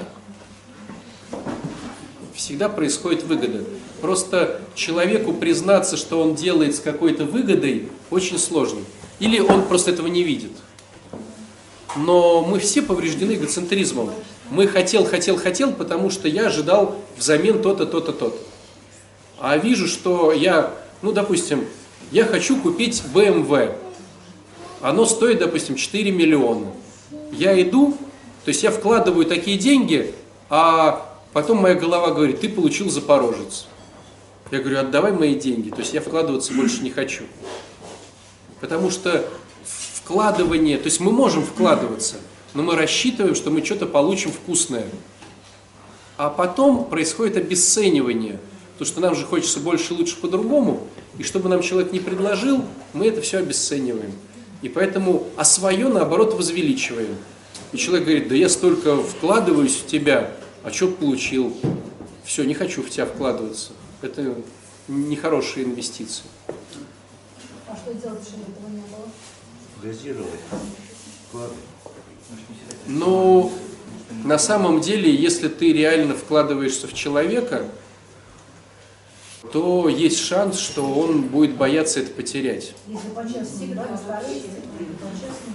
Всегда 2.37 2.69
происходит 2.69 3.23
выгода. 3.23 3.63
Просто 3.99 4.61
человеку 4.75 5.33
признаться, 5.33 5.97
что 5.97 6.21
он 6.21 6.35
делает 6.35 6.75
с 6.75 6.79
какой-то 6.79 7.25
выгодой, 7.25 7.89
очень 8.11 8.37
сложно. 8.37 8.81
Или 9.17 9.39
он 9.39 9.63
просто 9.63 9.89
этого 9.89 10.05
не 10.05 10.21
видит. 10.21 10.51
Но 11.95 12.43
мы 12.43 12.59
все 12.59 12.83
повреждены 12.83 13.33
эгоцентризмом. 13.33 14.11
Мы 14.51 14.67
хотел, 14.67 15.03
хотел, 15.03 15.35
хотел, 15.35 15.73
потому 15.73 16.11
что 16.11 16.27
я 16.27 16.45
ожидал 16.45 16.95
взамен 17.17 17.59
то-то, 17.59 17.87
то-то, 17.87 18.13
то-то. 18.13 18.37
А 19.39 19.57
вижу, 19.57 19.87
что 19.87 20.31
я, 20.31 20.71
ну, 21.01 21.11
допустим, 21.13 21.65
я 22.11 22.23
хочу 22.23 22.61
купить 22.61 23.01
BMW. 23.15 23.75
Оно 24.81 25.07
стоит, 25.07 25.39
допустим, 25.39 25.73
4 25.73 26.11
миллиона. 26.11 26.67
Я 27.31 27.59
иду, 27.59 27.97
то 28.45 28.49
есть 28.49 28.61
я 28.61 28.69
вкладываю 28.69 29.25
такие 29.25 29.57
деньги, 29.57 30.13
а 30.51 31.06
потом 31.33 31.57
моя 31.57 31.75
голова 31.75 32.11
говорит, 32.11 32.41
ты 32.41 32.49
получил 32.49 32.89
Запорожец. 32.89 33.67
Я 34.51 34.59
говорю, 34.59 34.79
отдавай 34.79 35.11
мои 35.11 35.35
деньги. 35.35 35.69
То 35.69 35.79
есть 35.79 35.93
я 35.93 36.01
вкладываться 36.01 36.53
больше 36.53 36.81
не 36.81 36.89
хочу. 36.89 37.23
Потому 38.61 38.89
что 38.89 39.27
вкладывание, 39.63 40.77
то 40.77 40.85
есть 40.85 40.99
мы 40.99 41.11
можем 41.11 41.43
вкладываться, 41.43 42.15
но 42.53 42.63
мы 42.63 42.75
рассчитываем, 42.75 43.35
что 43.35 43.51
мы 43.51 43.63
что-то 43.63 43.85
получим 43.85 44.31
вкусное. 44.31 44.87
А 46.15 46.29
потом 46.29 46.85
происходит 46.85 47.37
обесценивание, 47.37 48.39
потому 48.73 48.87
что 48.87 49.01
нам 49.01 49.15
же 49.15 49.25
хочется 49.25 49.59
больше, 49.59 49.93
лучше, 49.93 50.15
по-другому, 50.15 50.87
и 51.17 51.23
чтобы 51.23 51.49
нам 51.49 51.61
человек 51.61 51.91
не 51.91 51.99
предложил, 51.99 52.63
мы 52.93 53.07
это 53.07 53.21
все 53.21 53.39
обесцениваем. 53.39 54.13
И 54.61 54.69
поэтому, 54.69 55.27
а 55.35 55.43
свое, 55.43 55.87
наоборот, 55.87 56.33
возвеличиваем. 56.33 57.15
И 57.73 57.77
человек 57.77 58.05
говорит, 58.05 58.27
да 58.29 58.35
я 58.35 58.49
столько 58.49 58.97
вкладываюсь 58.97 59.75
в 59.75 59.85
тебя, 59.85 60.31
а 60.67 60.71
что 60.73 60.89
получил? 60.89 61.55
Все, 62.25 62.43
не 62.43 62.53
хочу 62.53 62.83
в 62.83 62.89
тебя 62.89 63.05
вкладываться. 63.05 63.71
Это 64.01 64.35
нехорошие 64.89 65.65
инвестиции. 65.65 66.25
А 67.69 67.75
что 67.77 67.93
делать, 67.93 68.21
чтобы 68.27 68.43
этого 68.51 68.69
не 68.69 68.81
было? 68.81 69.07
Дозировать. 69.81 70.41
Вкладывать. 71.29 71.59
Но 72.85 73.49
на 74.25 74.37
самом 74.37 74.81
деле, 74.81 75.13
если 75.15 75.47
ты 75.47 75.71
реально 75.71 76.15
вкладываешься 76.15 76.87
в 76.87 76.93
человека, 76.93 77.65
то 79.53 79.87
есть 79.87 80.19
шанс, 80.19 80.59
что 80.59 80.83
он 80.83 81.29
будет 81.29 81.55
бояться 81.55 82.01
это 82.01 82.11
потерять. 82.11 82.73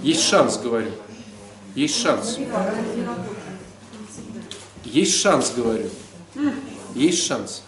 Есть 0.02 0.22
шанс, 0.22 0.56
говорю. 0.56 0.92
Есть 1.74 2.00
шанс. 2.00 2.38
Есть 4.84 5.20
шанс, 5.20 5.52
говорю. 5.56 5.88
Есть 6.94 7.26
шанс. 7.26 7.62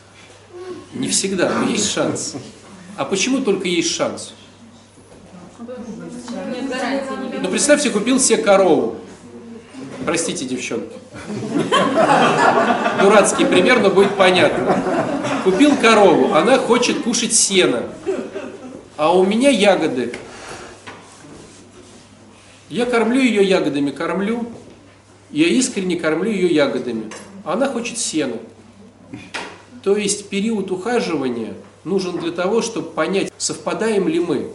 Не 0.93 1.09
всегда, 1.09 1.51
но 1.51 1.69
есть 1.69 1.91
шанс. 1.91 2.37
А 2.97 3.05
почему 3.05 3.41
только 3.41 3.69
есть 3.69 3.91
шанс? 3.91 4.33
Ну, 7.43 7.49
представьте, 7.49 7.91
купил 7.91 8.21
себе 8.21 8.43
корову. 8.43 8.97
Простите, 10.05 10.45
девчонки. 10.45 10.95
Дурацкий 13.01 13.45
пример, 13.45 13.81
но 13.81 13.91
будет 13.91 14.15
понятно. 14.17 14.79
Купил 15.45 15.77
корову, 15.77 16.35
она 16.35 16.59
хочет 16.59 17.03
кушать 17.03 17.33
сено. 17.33 17.85
А 18.97 19.17
у 19.17 19.25
меня 19.25 19.51
ягоды. 19.51 20.15
Я 22.69 22.87
кормлю 22.87 23.21
ее 23.21 23.45
ягодами, 23.45 23.91
кормлю. 23.91 24.47
Я 25.35 25.49
искренне 25.49 25.97
кормлю 25.97 26.31
ее 26.31 26.47
ягодами. 26.47 27.11
Она 27.45 27.67
хочет 27.67 27.99
сена. 27.99 28.37
То 29.83 29.97
есть 29.97 30.29
период 30.29 30.71
ухаживания 30.71 31.55
нужен 31.83 32.19
для 32.19 32.31
того, 32.31 32.63
чтобы 32.63 32.91
понять, 32.91 33.33
совпадаем 33.37 34.07
ли 34.07 34.21
мы, 34.21 34.53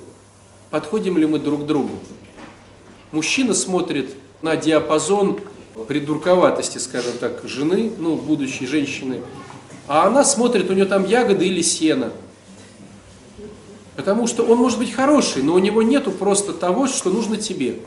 подходим 0.70 1.18
ли 1.18 1.26
мы 1.26 1.38
друг 1.38 1.64
к 1.64 1.66
другу. 1.66 1.92
Мужчина 3.12 3.54
смотрит 3.54 4.16
на 4.42 4.56
диапазон 4.56 5.42
придурковатости, 5.90 6.78
скажем 6.78 7.18
так, 7.20 7.42
жены, 7.44 7.92
ну, 7.98 8.16
будущей 8.16 8.66
женщины, 8.66 9.20
а 9.86 10.08
она 10.08 10.24
смотрит, 10.24 10.70
у 10.70 10.74
нее 10.74 10.86
там 10.86 11.06
ягоды 11.06 11.46
или 11.46 11.62
сено. 11.62 12.14
Потому 13.98 14.28
что 14.28 14.44
он 14.44 14.60
может 14.60 14.80
быть 14.80 14.94
хороший, 14.94 15.44
но 15.44 15.56
у 15.56 15.60
него 15.60 15.84
нету 15.84 16.10
просто 16.10 16.54
того, 16.54 16.88
что 16.88 17.10
нужно 17.10 17.36
тебе. 17.36 17.80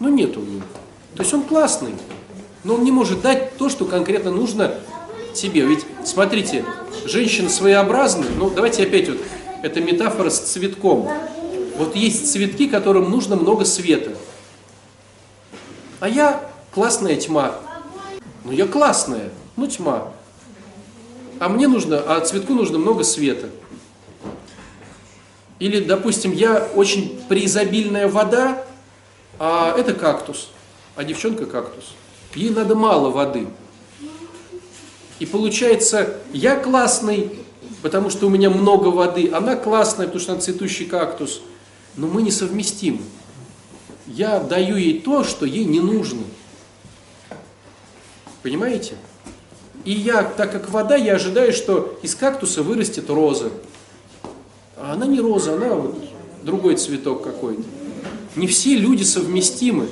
Ну, 0.00 0.08
нету 0.08 0.40
у 0.40 0.44
него. 0.44 0.62
То 1.16 1.22
есть 1.22 1.34
он 1.34 1.42
классный, 1.42 1.94
но 2.64 2.74
он 2.74 2.84
не 2.84 2.92
может 2.92 3.20
дать 3.20 3.56
то, 3.56 3.68
что 3.68 3.84
конкретно 3.84 4.30
нужно 4.30 4.74
тебе. 5.34 5.62
Ведь, 5.62 5.84
смотрите, 6.04 6.64
женщина 7.04 7.48
своеобразная, 7.48 8.28
ну, 8.36 8.50
давайте 8.50 8.84
опять 8.84 9.08
вот, 9.08 9.18
это 9.62 9.80
метафора 9.80 10.30
с 10.30 10.38
цветком. 10.38 11.10
Вот 11.76 11.96
есть 11.96 12.30
цветки, 12.30 12.68
которым 12.68 13.10
нужно 13.10 13.36
много 13.36 13.64
света. 13.64 14.12
А 16.00 16.08
я 16.08 16.48
классная 16.72 17.16
тьма. 17.16 17.54
Ну, 18.44 18.52
я 18.52 18.66
классная, 18.66 19.30
ну, 19.56 19.66
тьма. 19.66 20.12
А 21.40 21.48
мне 21.48 21.68
нужно, 21.68 21.98
а 21.98 22.20
цветку 22.20 22.54
нужно 22.54 22.78
много 22.78 23.04
света. 23.04 23.48
Или, 25.58 25.80
допустим, 25.80 26.32
я 26.32 26.68
очень 26.74 27.20
преизобильная 27.28 28.08
вода, 28.08 28.64
а 29.38 29.74
это 29.76 29.94
кактус, 29.94 30.48
а 30.96 31.04
девчонка 31.04 31.46
кактус. 31.46 31.94
Ей 32.34 32.50
надо 32.50 32.74
мало 32.74 33.10
воды. 33.10 33.48
И 35.18 35.26
получается, 35.26 36.16
я 36.32 36.56
классный, 36.56 37.30
потому 37.82 38.10
что 38.10 38.26
у 38.26 38.30
меня 38.30 38.50
много 38.50 38.88
воды, 38.88 39.30
она 39.32 39.56
классная, 39.56 40.06
потому 40.06 40.20
что 40.20 40.32
она 40.32 40.40
цветущий 40.40 40.86
кактус. 40.86 41.40
Но 41.96 42.06
мы 42.06 42.22
несовместимы. 42.22 43.00
Я 44.06 44.38
даю 44.40 44.76
ей 44.76 45.00
то, 45.00 45.24
что 45.24 45.44
ей 45.44 45.64
не 45.64 45.80
нужно. 45.80 46.22
Понимаете? 48.42 48.94
И 49.84 49.92
я, 49.92 50.22
так 50.22 50.52
как 50.52 50.70
вода, 50.70 50.96
я 50.96 51.14
ожидаю, 51.14 51.52
что 51.52 51.98
из 52.02 52.14
кактуса 52.14 52.62
вырастет 52.62 53.10
роза. 53.10 53.50
А 54.76 54.92
она 54.92 55.06
не 55.06 55.20
роза, 55.20 55.54
она 55.54 55.74
вот 55.74 55.98
другой 56.42 56.76
цветок 56.76 57.24
какой-то. 57.24 57.62
Не 58.38 58.46
все 58.46 58.76
люди 58.76 59.02
совместимы. 59.02 59.88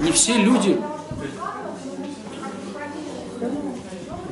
Не 0.00 0.12
все 0.12 0.34
люди... 0.34 0.78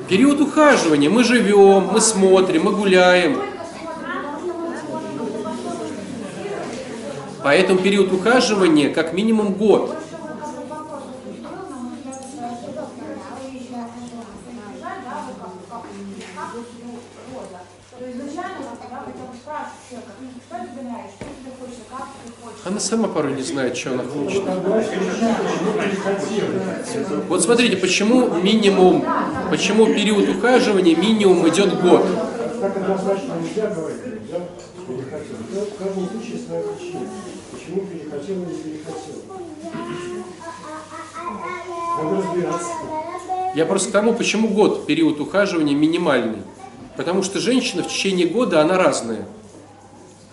Период 0.09 0.41
ухаживания. 0.41 1.11
Мы 1.11 1.25
живем, 1.25 1.89
мы 1.93 2.01
смотрим, 2.01 2.65
мы 2.67 2.73
гуляем. 2.73 3.41
Поэтому 7.43 7.81
период 7.81 8.13
ухаживания 8.13 8.89
как 8.95 9.15
минимум 9.15 9.55
год. 9.55 9.97
Она 22.81 22.89
сама 22.89 23.09
порой 23.09 23.35
не 23.35 23.43
знает, 23.43 23.77
что 23.77 23.91
она 23.91 24.05
хочет. 24.05 24.43
Вот 27.29 27.43
смотрите, 27.43 27.77
почему 27.77 28.31
минимум, 28.41 29.05
почему 29.51 29.85
период 29.85 30.27
ухаживания 30.31 30.97
минимум 30.97 31.47
идет 31.47 31.79
год. 31.83 32.07
Я 43.55 43.67
просто 43.67 43.91
к 43.91 43.93
тому, 43.93 44.15
почему 44.15 44.49
год 44.49 44.87
период 44.87 45.21
ухаживания 45.21 45.75
минимальный. 45.75 46.43
Потому 46.97 47.23
что 47.23 47.41
женщина 47.41 47.83
в 47.83 47.89
течение 47.89 48.27
года, 48.27 48.63
она 48.63 48.79
разная. 48.79 49.27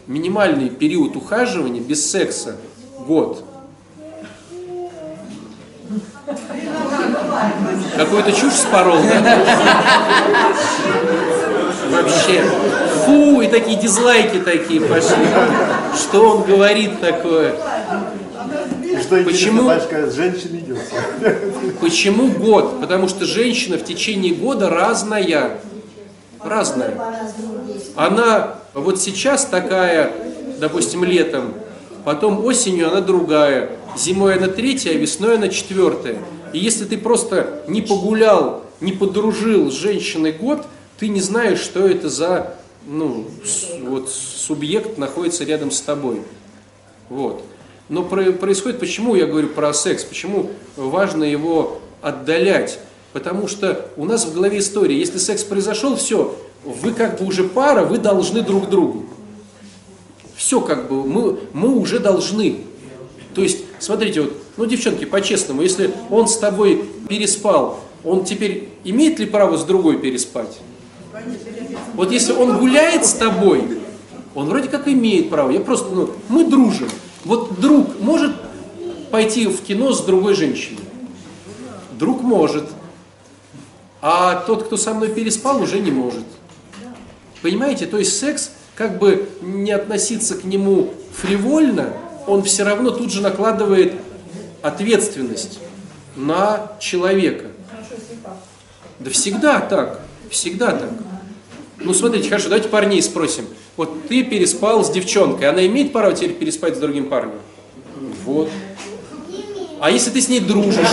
Минимальный 0.08 0.70
период 0.70 1.18
ухаживания 1.18 1.82
без 1.82 2.10
секса– 2.10 2.56
год. 3.08 3.44
Какую-то 7.96 8.32
чушь 8.32 8.54
спорол, 8.54 9.00
да? 9.02 9.40
Вообще. 11.92 12.44
Фу, 13.06 13.42
и 13.42 13.48
такие 13.48 13.78
дизлайки 13.78 14.40
такие 14.40 14.82
пошли. 14.82 15.26
Что 15.96 16.38
он 16.38 16.44
говорит 16.44 17.00
такое? 17.02 17.56
Что 19.02 19.24
Почему? 19.24 19.70
Женщиной 20.12 20.60
идет. 20.60 20.80
Почему 21.82 22.28
год? 22.30 22.80
Потому 22.80 23.08
что 23.08 23.26
женщина 23.26 23.78
в 23.78 23.84
течение 23.84 24.34
года 24.34 24.70
разная. 24.70 25.60
Разная. 26.44 26.94
Она 27.96 28.57
вот 28.82 29.02
сейчас 29.02 29.46
такая, 29.46 30.12
допустим, 30.60 31.04
летом, 31.04 31.54
потом 32.04 32.44
осенью 32.46 32.90
она 32.90 33.02
другая, 33.02 33.72
зимой 33.98 34.36
она 34.36 34.48
третья, 34.48 34.92
а 34.92 34.94
весной 34.94 35.38
она 35.38 35.50
четвертая. 35.50 36.20
И 36.54 36.60
если 36.60 36.86
ты 36.86 36.98
просто 36.98 37.64
не 37.68 37.82
погулял, 37.82 38.64
не 38.80 38.92
подружил 38.92 39.72
с 39.72 39.76
женщиной 39.76 40.32
год, 40.32 40.66
ты 41.00 41.10
не 41.10 41.22
знаешь, 41.22 41.60
что 41.60 41.88
это 41.88 42.10
за 42.10 42.54
ну, 42.88 43.26
вот, 43.82 44.10
субъект 44.10 44.98
находится 44.98 45.44
рядом 45.44 45.72
с 45.72 45.82
тобой. 45.82 46.22
Вот. 47.10 47.44
Но 47.90 48.04
про- 48.04 48.32
происходит, 48.32 48.80
почему 48.80 49.16
я 49.16 49.26
говорю 49.26 49.50
про 49.50 49.74
секс, 49.74 50.04
почему 50.04 50.52
важно 50.76 51.24
его 51.24 51.82
отдалять? 52.02 52.80
Потому 53.14 53.48
что 53.48 53.90
у 53.98 54.06
нас 54.06 54.26
в 54.26 54.34
голове 54.34 54.60
история, 54.60 54.98
если 54.98 55.18
секс 55.18 55.44
произошел, 55.44 55.96
все, 55.96 56.38
вы 56.68 56.92
как 56.92 57.20
бы 57.20 57.26
уже 57.26 57.44
пара, 57.44 57.86
вы 57.86 57.98
должны 57.98 58.42
друг 58.42 58.70
другу. 58.70 59.06
Все 60.36 60.62
как 60.62 60.90
бы, 60.90 61.04
мы, 61.04 61.40
мы 61.54 61.76
уже 61.76 62.00
должны. 62.00 62.58
То 63.34 63.42
есть, 63.42 63.60
смотрите, 63.80 64.22
вот, 64.22 64.34
ну, 64.58 64.66
девчонки, 64.66 65.06
по-честному, 65.06 65.62
если 65.62 65.92
он 66.10 66.28
с 66.28 66.38
тобой 66.38 66.86
переспал, 67.08 67.80
он 68.04 68.26
теперь 68.26 68.70
имеет 68.84 69.20
ли 69.20 69.26
право 69.26 69.58
с 69.58 69.64
другой 69.64 69.98
переспать? 69.98 70.60
Вот 71.94 72.12
если 72.12 72.34
он 72.34 72.58
гуляет 72.58 73.06
с 73.06 73.14
тобой, 73.14 73.80
он 74.36 74.48
вроде 74.50 74.70
как 74.70 74.88
имеет 74.88 75.30
право. 75.30 75.50
Я 75.50 75.62
просто, 75.62 75.90
ну, 75.90 76.10
мы 76.30 76.46
дружим. 76.46 76.90
Вот 77.26 77.60
друг 77.60 78.00
может 78.00 78.36
пойти 79.10 79.48
в 79.48 79.62
кино 79.62 79.94
с 79.94 80.04
другой 80.04 80.36
женщиной? 80.36 80.84
Друг 81.98 82.22
может. 82.22 82.66
А 84.02 84.36
тот, 84.46 84.64
кто 84.64 84.78
со 84.78 84.94
мной 84.94 85.10
переспал, 85.10 85.62
уже 85.62 85.80
не 85.80 85.90
может. 85.90 86.24
Понимаете? 87.42 87.86
То 87.86 87.98
есть 87.98 88.18
секс, 88.20 88.52
как 88.76 88.98
бы 88.98 89.30
не 89.42 89.72
относиться 89.72 90.36
к 90.36 90.44
нему 90.44 90.94
фривольно, 91.14 91.94
он 92.26 92.44
все 92.44 92.64
равно 92.64 92.92
тут 92.92 93.12
же 93.12 93.22
накладывает 93.22 93.94
ответственность 94.62 95.60
на 96.16 96.72
человека. 96.80 97.46
Да 99.00 99.10
всегда 99.12 99.60
так. 99.60 100.02
Всегда 100.30 100.72
так. 100.72 100.90
Ну, 101.80 101.94
смотрите, 101.94 102.28
хорошо, 102.28 102.50
давайте 102.50 102.70
парней 102.70 103.02
спросим. 103.02 103.46
Вот 103.78 104.08
ты 104.08 104.24
переспал 104.24 104.84
с 104.84 104.90
девчонкой, 104.90 105.50
она 105.50 105.66
имеет 105.68 105.94
право 105.94 106.14
теперь 106.14 106.34
переспать 106.34 106.76
с 106.76 106.80
другим 106.80 107.08
парнем? 107.08 107.40
Вот. 108.26 108.50
А 109.80 109.92
если 109.92 110.10
ты 110.10 110.22
с 110.22 110.28
ней 110.28 110.40
дружишь? 110.40 110.88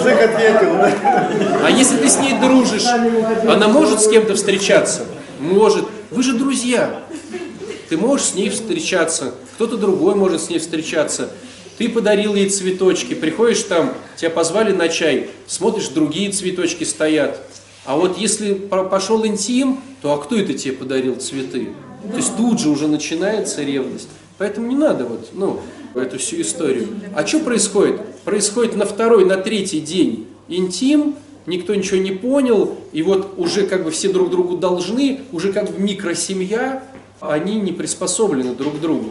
Мужик 0.00 0.20
ответил? 0.22 1.64
А 1.64 1.70
если 1.70 1.96
ты 1.98 2.08
с 2.08 2.18
ней 2.18 2.38
дружишь, 2.40 2.86
она 2.86 3.68
может 3.68 4.00
с 4.00 4.08
кем-то 4.08 4.34
встречаться? 4.34 5.04
Может. 5.38 5.86
Вы 6.10 6.22
же 6.22 6.32
друзья. 6.34 7.02
Ты 7.88 7.96
можешь 7.96 8.28
с 8.28 8.34
ней 8.34 8.50
встречаться, 8.50 9.34
кто-то 9.54 9.76
другой 9.76 10.14
может 10.14 10.40
с 10.42 10.48
ней 10.48 10.58
встречаться. 10.60 11.28
Ты 11.76 11.88
подарил 11.88 12.34
ей 12.34 12.48
цветочки, 12.48 13.14
приходишь 13.14 13.62
там, 13.64 13.94
тебя 14.16 14.30
позвали 14.30 14.72
на 14.72 14.88
чай, 14.88 15.30
смотришь, 15.46 15.88
другие 15.88 16.30
цветочки 16.30 16.84
стоят. 16.84 17.40
А 17.84 17.96
вот 17.96 18.16
если 18.16 18.54
по- 18.54 18.84
пошел 18.84 19.26
интим, 19.26 19.80
то 20.02 20.12
а 20.12 20.18
кто 20.18 20.36
это 20.36 20.54
тебе 20.54 20.72
подарил 20.74 21.16
цветы? 21.16 21.70
То 22.08 22.16
есть 22.16 22.36
тут 22.36 22.60
же 22.60 22.68
уже 22.68 22.86
начинается 22.86 23.62
ревность. 23.62 24.08
Поэтому 24.38 24.68
не 24.68 24.76
надо 24.76 25.04
вот, 25.04 25.30
ну, 25.32 25.60
эту 25.98 26.18
всю 26.18 26.40
историю. 26.40 26.88
А 27.14 27.26
что 27.26 27.40
происходит? 27.40 28.00
Происходит 28.24 28.76
на 28.76 28.84
второй, 28.84 29.24
на 29.24 29.36
третий 29.36 29.80
день 29.80 30.26
интим, 30.48 31.16
никто 31.46 31.74
ничего 31.74 31.98
не 31.98 32.12
понял, 32.12 32.76
и 32.92 33.02
вот 33.02 33.34
уже 33.36 33.66
как 33.66 33.84
бы 33.84 33.90
все 33.90 34.12
друг 34.12 34.30
другу 34.30 34.56
должны, 34.56 35.20
уже 35.32 35.52
как 35.52 35.70
бы 35.70 35.78
микросемья, 35.78 36.82
они 37.20 37.56
не 37.56 37.72
приспособлены 37.72 38.54
друг 38.54 38.78
к 38.78 38.80
другу. 38.80 39.10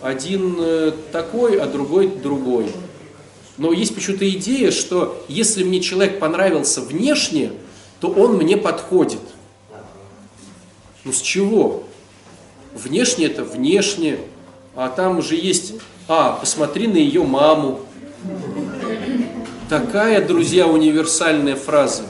Один 0.00 0.56
э, 0.58 0.92
такой, 1.12 1.58
а 1.58 1.66
другой 1.66 2.08
другой. 2.08 2.66
Но 3.56 3.72
есть 3.72 3.94
почему-то 3.94 4.28
идея, 4.28 4.70
что 4.70 5.24
если 5.28 5.64
мне 5.64 5.80
человек 5.80 6.20
понравился 6.20 6.80
внешне, 6.80 7.50
то 8.00 8.08
он 8.08 8.36
мне 8.36 8.56
подходит. 8.56 9.20
Ну 11.04 11.12
с 11.12 11.20
чего? 11.20 11.82
Внешне 12.74 13.26
это 13.26 13.42
внешне, 13.42 14.18
а 14.76 14.88
там 14.88 15.18
уже 15.18 15.34
есть, 15.34 15.74
а, 16.08 16.32
посмотри 16.32 16.88
на 16.88 16.96
ее 16.96 17.22
маму. 17.22 17.80
Такая, 19.68 20.26
друзья, 20.26 20.66
универсальная 20.66 21.54
фраза. 21.54 22.04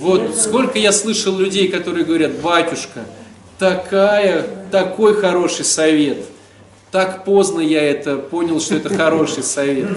Вот 0.00 0.36
сколько 0.36 0.78
я 0.78 0.92
слышал 0.92 1.38
людей, 1.38 1.68
которые 1.68 2.04
говорят, 2.04 2.40
батюшка, 2.40 3.04
такая, 3.58 4.44
такой 4.72 5.14
хороший 5.14 5.64
совет. 5.64 6.24
Так 6.90 7.24
поздно 7.24 7.60
я 7.60 7.82
это 7.82 8.18
понял, 8.18 8.60
что 8.60 8.74
это 8.74 8.92
хороший 8.92 9.44
совет. 9.44 9.90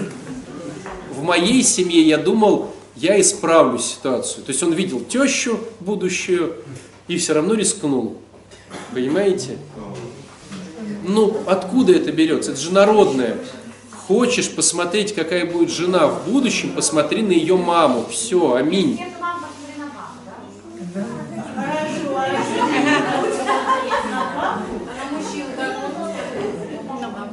В 1.12 1.22
моей 1.22 1.62
семье 1.64 2.00
я 2.00 2.16
думал, 2.16 2.70
я 2.94 3.20
исправлю 3.20 3.78
ситуацию. 3.78 4.44
То 4.44 4.52
есть 4.52 4.62
он 4.62 4.72
видел 4.72 5.00
тещу 5.00 5.58
будущую 5.80 6.54
и 7.08 7.16
все 7.16 7.34
равно 7.34 7.54
рискнул. 7.54 8.18
Понимаете? 8.92 9.58
Ну, 11.08 11.38
откуда 11.46 11.94
это 11.94 12.12
берется? 12.12 12.52
Это 12.52 12.60
же 12.60 12.70
народное. 12.72 13.38
Хочешь 14.06 14.50
посмотреть, 14.50 15.14
какая 15.14 15.50
будет 15.50 15.70
жена 15.70 16.06
в 16.06 16.28
будущем, 16.28 16.72
посмотри 16.74 17.22
на 17.22 17.32
ее 17.32 17.56
маму. 17.56 18.04
Все, 18.10 18.54
аминь. 18.54 19.00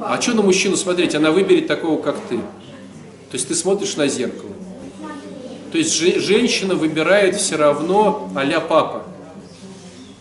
А 0.00 0.20
что 0.20 0.34
на 0.34 0.42
мужчину 0.42 0.76
смотреть? 0.76 1.14
Она 1.14 1.30
выберет 1.30 1.66
такого, 1.66 2.00
как 2.00 2.16
ты. 2.28 2.38
То 2.38 3.34
есть 3.34 3.48
ты 3.48 3.54
смотришь 3.54 3.96
на 3.96 4.06
зеркало. 4.08 4.50
То 5.72 5.78
есть 5.78 5.92
же- 5.94 6.20
женщина 6.20 6.74
выбирает 6.74 7.36
все 7.36 7.56
равно 7.56 8.30
а-ля 8.34 8.60
папа. 8.60 9.05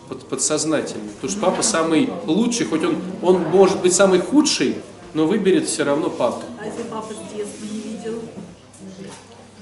Под, 0.08 0.28
подсознательно. 0.28 1.10
Потому 1.16 1.32
что 1.32 1.41
папа 1.41 1.64
самый 1.64 2.10
лучший, 2.26 2.66
хоть 2.68 2.84
он, 2.84 2.97
он 3.22 3.41
может 3.43 3.82
быть 3.82 3.93
самый 3.93 4.20
худший, 4.20 4.78
но 5.14 5.26
выберет 5.26 5.68
все 5.68 5.84
равно 5.84 6.10
папу. 6.10 6.43
А 6.60 6.66
если 6.66 6.84
папа 6.84 7.14
с 7.14 7.36
детства 7.36 7.66
не 7.66 7.80
видел? 7.80 8.22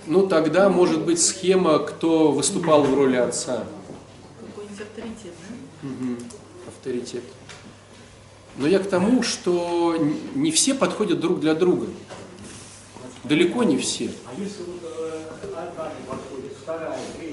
Ну 0.06 0.28
тогда 0.28 0.70
может 0.70 1.06
быть 1.06 1.22
схема, 1.22 1.80
кто 1.80 2.32
выступал 2.32 2.84
в 2.84 2.94
роли 2.94 3.16
отца. 3.16 3.64
Какой-нибудь 4.40 4.82
авторитет, 4.82 5.34
да? 5.82 5.88
Мгм. 5.88 6.18
Авторитет. 6.68 7.24
Но 8.58 8.68
я 8.68 8.80
к 8.80 8.88
тому, 8.90 9.24
что 9.24 9.96
не 10.36 10.52
все 10.52 10.74
подходят 10.74 11.20
друг 11.20 11.40
для 11.40 11.56
друга. 11.56 11.88
Далеко 13.24 13.64
не 13.64 13.78
все. 13.78 14.12
А 14.26 14.40
если 14.40 14.64
вот 14.64 14.82
э, 14.84 15.22
одна 15.42 15.92
не 15.98 16.06
подходит, 16.06 16.52
вторая, 16.62 17.00
третья, 17.18 17.33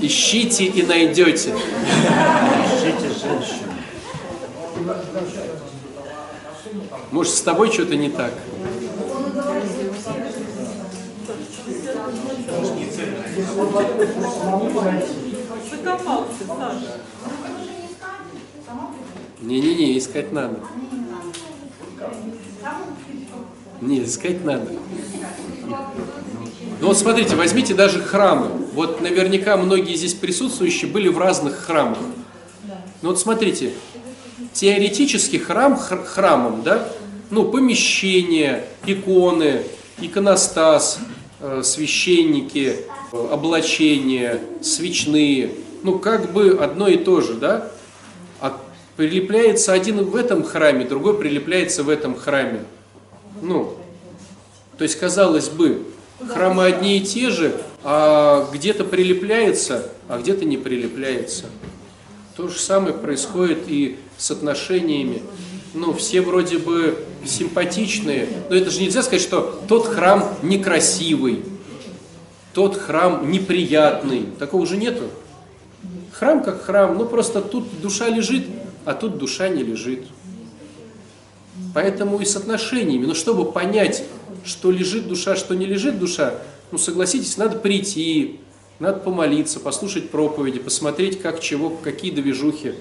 Ищите 0.00 0.64
и 0.64 0.82
найдете. 0.82 1.54
Ищите 1.54 3.08
женщину. 3.08 3.72
Может, 7.10 7.34
с 7.34 7.42
тобой 7.42 7.72
что-то 7.72 7.96
не 7.96 8.10
так? 8.10 8.32
Не-не-не, 19.40 19.98
искать 19.98 20.32
надо. 20.32 20.60
Не, 23.80 24.04
искать 24.04 24.44
надо. 24.44 24.72
Ну 26.80 26.88
вот 26.88 26.98
смотрите, 26.98 27.36
возьмите 27.36 27.74
даже 27.74 28.02
храмы. 28.02 28.48
Вот 28.74 29.00
наверняка 29.00 29.56
многие 29.56 29.94
здесь 29.94 30.14
присутствующие 30.14 30.90
были 30.90 31.08
в 31.08 31.18
разных 31.18 31.56
храмах. 31.56 31.98
Ну 33.02 33.10
вот 33.10 33.18
смотрите, 33.18 33.72
теоретически 34.52 35.36
храм 35.36 35.74
хр- 35.74 36.04
храмом, 36.04 36.62
да, 36.62 36.88
ну 37.30 37.44
помещение, 37.50 38.64
иконы, 38.86 39.62
иконостас, 40.00 40.98
э, 41.40 41.62
священники, 41.64 42.76
э, 43.12 43.28
облачения, 43.32 44.40
свечные, 44.62 45.50
ну 45.82 45.98
как 45.98 46.32
бы 46.32 46.58
одно 46.60 46.88
и 46.88 46.96
то 46.96 47.20
же, 47.20 47.34
да, 47.34 47.70
а 48.40 48.58
прилепляется 48.96 49.72
один 49.72 50.04
в 50.04 50.16
этом 50.16 50.42
храме, 50.42 50.84
другой 50.84 51.18
прилепляется 51.18 51.82
в 51.82 51.88
этом 51.88 52.16
храме. 52.16 52.64
Ну, 53.42 53.74
то 54.78 54.82
есть, 54.82 54.98
казалось 54.98 55.48
бы, 55.48 55.82
храмы 56.18 56.64
одни 56.64 56.98
и 56.98 57.00
те 57.00 57.30
же, 57.30 57.60
а 57.82 58.48
где-то 58.52 58.84
прилепляется, 58.84 59.90
а 60.08 60.18
где-то 60.18 60.44
не 60.44 60.56
прилепляется. 60.56 61.46
То 62.36 62.48
же 62.48 62.58
самое 62.58 62.94
происходит 62.94 63.64
и 63.66 63.98
с 64.18 64.30
отношениями. 64.30 65.22
Ну, 65.74 65.92
все 65.92 66.20
вроде 66.20 66.58
бы 66.58 67.04
симпатичные, 67.24 68.28
но 68.48 68.56
это 68.56 68.70
же 68.70 68.80
нельзя 68.80 69.02
сказать, 69.02 69.22
что 69.22 69.60
тот 69.68 69.86
храм 69.86 70.36
некрасивый, 70.42 71.42
тот 72.54 72.76
храм 72.76 73.30
неприятный. 73.30 74.26
Такого 74.38 74.62
уже 74.62 74.76
нету. 74.76 75.04
Храм 76.12 76.42
как 76.42 76.62
храм, 76.62 76.96
ну 76.96 77.04
просто 77.04 77.42
тут 77.42 77.80
душа 77.82 78.08
лежит, 78.08 78.46
а 78.86 78.94
тут 78.94 79.18
душа 79.18 79.48
не 79.48 79.62
лежит. 79.62 80.06
Поэтому 81.74 82.18
и 82.20 82.24
с 82.24 82.36
отношениями, 82.36 83.04
но 83.04 83.14
чтобы 83.14 83.50
понять, 83.50 84.04
что 84.46 84.70
лежит 84.70 85.08
душа, 85.08 85.36
что 85.36 85.54
не 85.54 85.66
лежит 85.66 85.98
душа, 85.98 86.34
ну 86.70 86.78
согласитесь, 86.78 87.36
надо 87.36 87.58
прийти, 87.58 88.40
надо 88.78 89.00
помолиться, 89.00 89.60
послушать 89.60 90.10
проповеди, 90.10 90.58
посмотреть, 90.58 91.20
как 91.20 91.40
чего, 91.40 91.70
какие 91.70 92.10
движухи, 92.10 92.74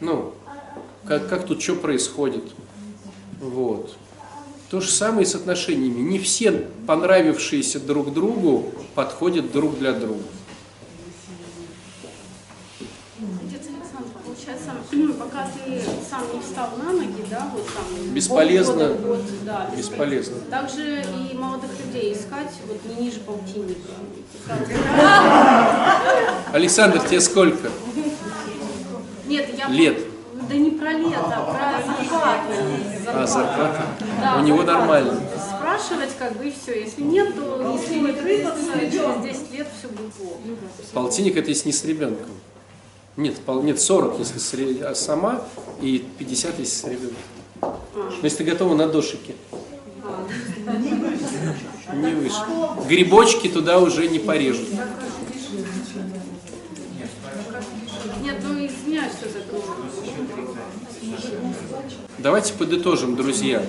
ну, 0.00 0.34
как, 1.06 1.28
как 1.28 1.46
тут 1.46 1.62
что 1.62 1.74
происходит. 1.74 2.44
Вот. 3.40 3.94
То 4.70 4.80
же 4.80 4.90
самое 4.90 5.24
и 5.24 5.26
с 5.26 5.34
отношениями. 5.34 6.00
Не 6.00 6.18
все 6.18 6.66
понравившиеся 6.86 7.78
друг 7.80 8.12
другу 8.12 8.72
подходят 8.94 9.52
друг 9.52 9.78
для 9.78 9.92
друга. 9.92 10.22
Отец 13.46 13.68
Александр, 13.68 14.10
получается, 14.24 14.70
пока 15.18 15.48
ты 15.48 15.80
сам 16.08 16.22
не 16.34 16.40
встал 16.40 16.70
на 16.78 16.92
ноги. 16.92 17.03
Бесполезно. 18.14 18.74
полгода, 18.74 19.06
год, 19.06 19.22
да, 19.44 19.70
Бесполезно. 19.76 20.36
Также 20.50 21.02
и 21.02 21.36
молодых 21.36 21.70
людей 21.84 22.12
искать 22.12 22.52
вот 22.66 22.78
не 22.96 23.04
ниже 23.06 23.20
полтинника. 23.20 23.90
Александр, 26.52 27.00
тебе 27.00 27.20
сколько? 27.20 27.70
Нет, 29.26 29.48
я... 29.58 29.68
Лет. 29.68 29.98
Да 30.48 30.54
не 30.54 30.70
про 30.72 30.92
лето, 30.92 31.18
а 31.24 31.54
про 31.54 31.86
зарплату. 31.86 32.52
А, 33.08 33.26
зарплата? 33.26 33.82
Да, 34.20 34.36
У 34.36 34.42
него 34.42 34.62
нормально. 34.62 35.20
Спрашивать 35.56 36.10
как 36.18 36.36
бы 36.36 36.48
и 36.48 36.52
все. 36.52 36.80
Если 36.84 37.02
нет, 37.02 37.34
то 37.34 37.62
не 37.72 37.78
стоит 37.78 38.22
рыпаться, 38.22 38.78
через 38.78 39.40
10 39.40 39.52
лет 39.52 39.68
все 39.78 39.88
будет 39.88 40.12
плохо. 40.12 40.38
Полтинник 40.92 41.36
это 41.36 41.48
если 41.48 41.68
не 41.68 41.72
с 41.72 41.84
ребенком. 41.84 42.30
Нет, 43.16 43.36
пол- 43.40 43.62
нет 43.62 43.80
40, 43.80 44.18
если 44.18 44.38
с 44.38 44.54
а 44.82 44.94
сама, 44.94 45.42
и 45.80 46.04
50, 46.18 46.58
если 46.58 46.74
с 46.74 46.84
ребенком. 46.84 47.16
Но 47.96 48.10
если 48.22 48.38
ты 48.38 48.44
готова 48.44 48.74
на 48.74 48.86
дошике. 48.88 49.34
Не 51.94 52.10
выше. 52.14 52.34
Грибочки 52.88 53.48
туда 53.48 53.78
уже 53.78 54.06
не 54.08 54.18
порежут. 54.18 54.68
Нет, 58.22 58.36
ну 58.42 58.54
извиняюсь, 58.66 59.12
что 59.12 59.28
тоже. 59.28 59.66
Давайте 62.18 62.52
подытожим, 62.54 63.16
друзья. 63.16 63.62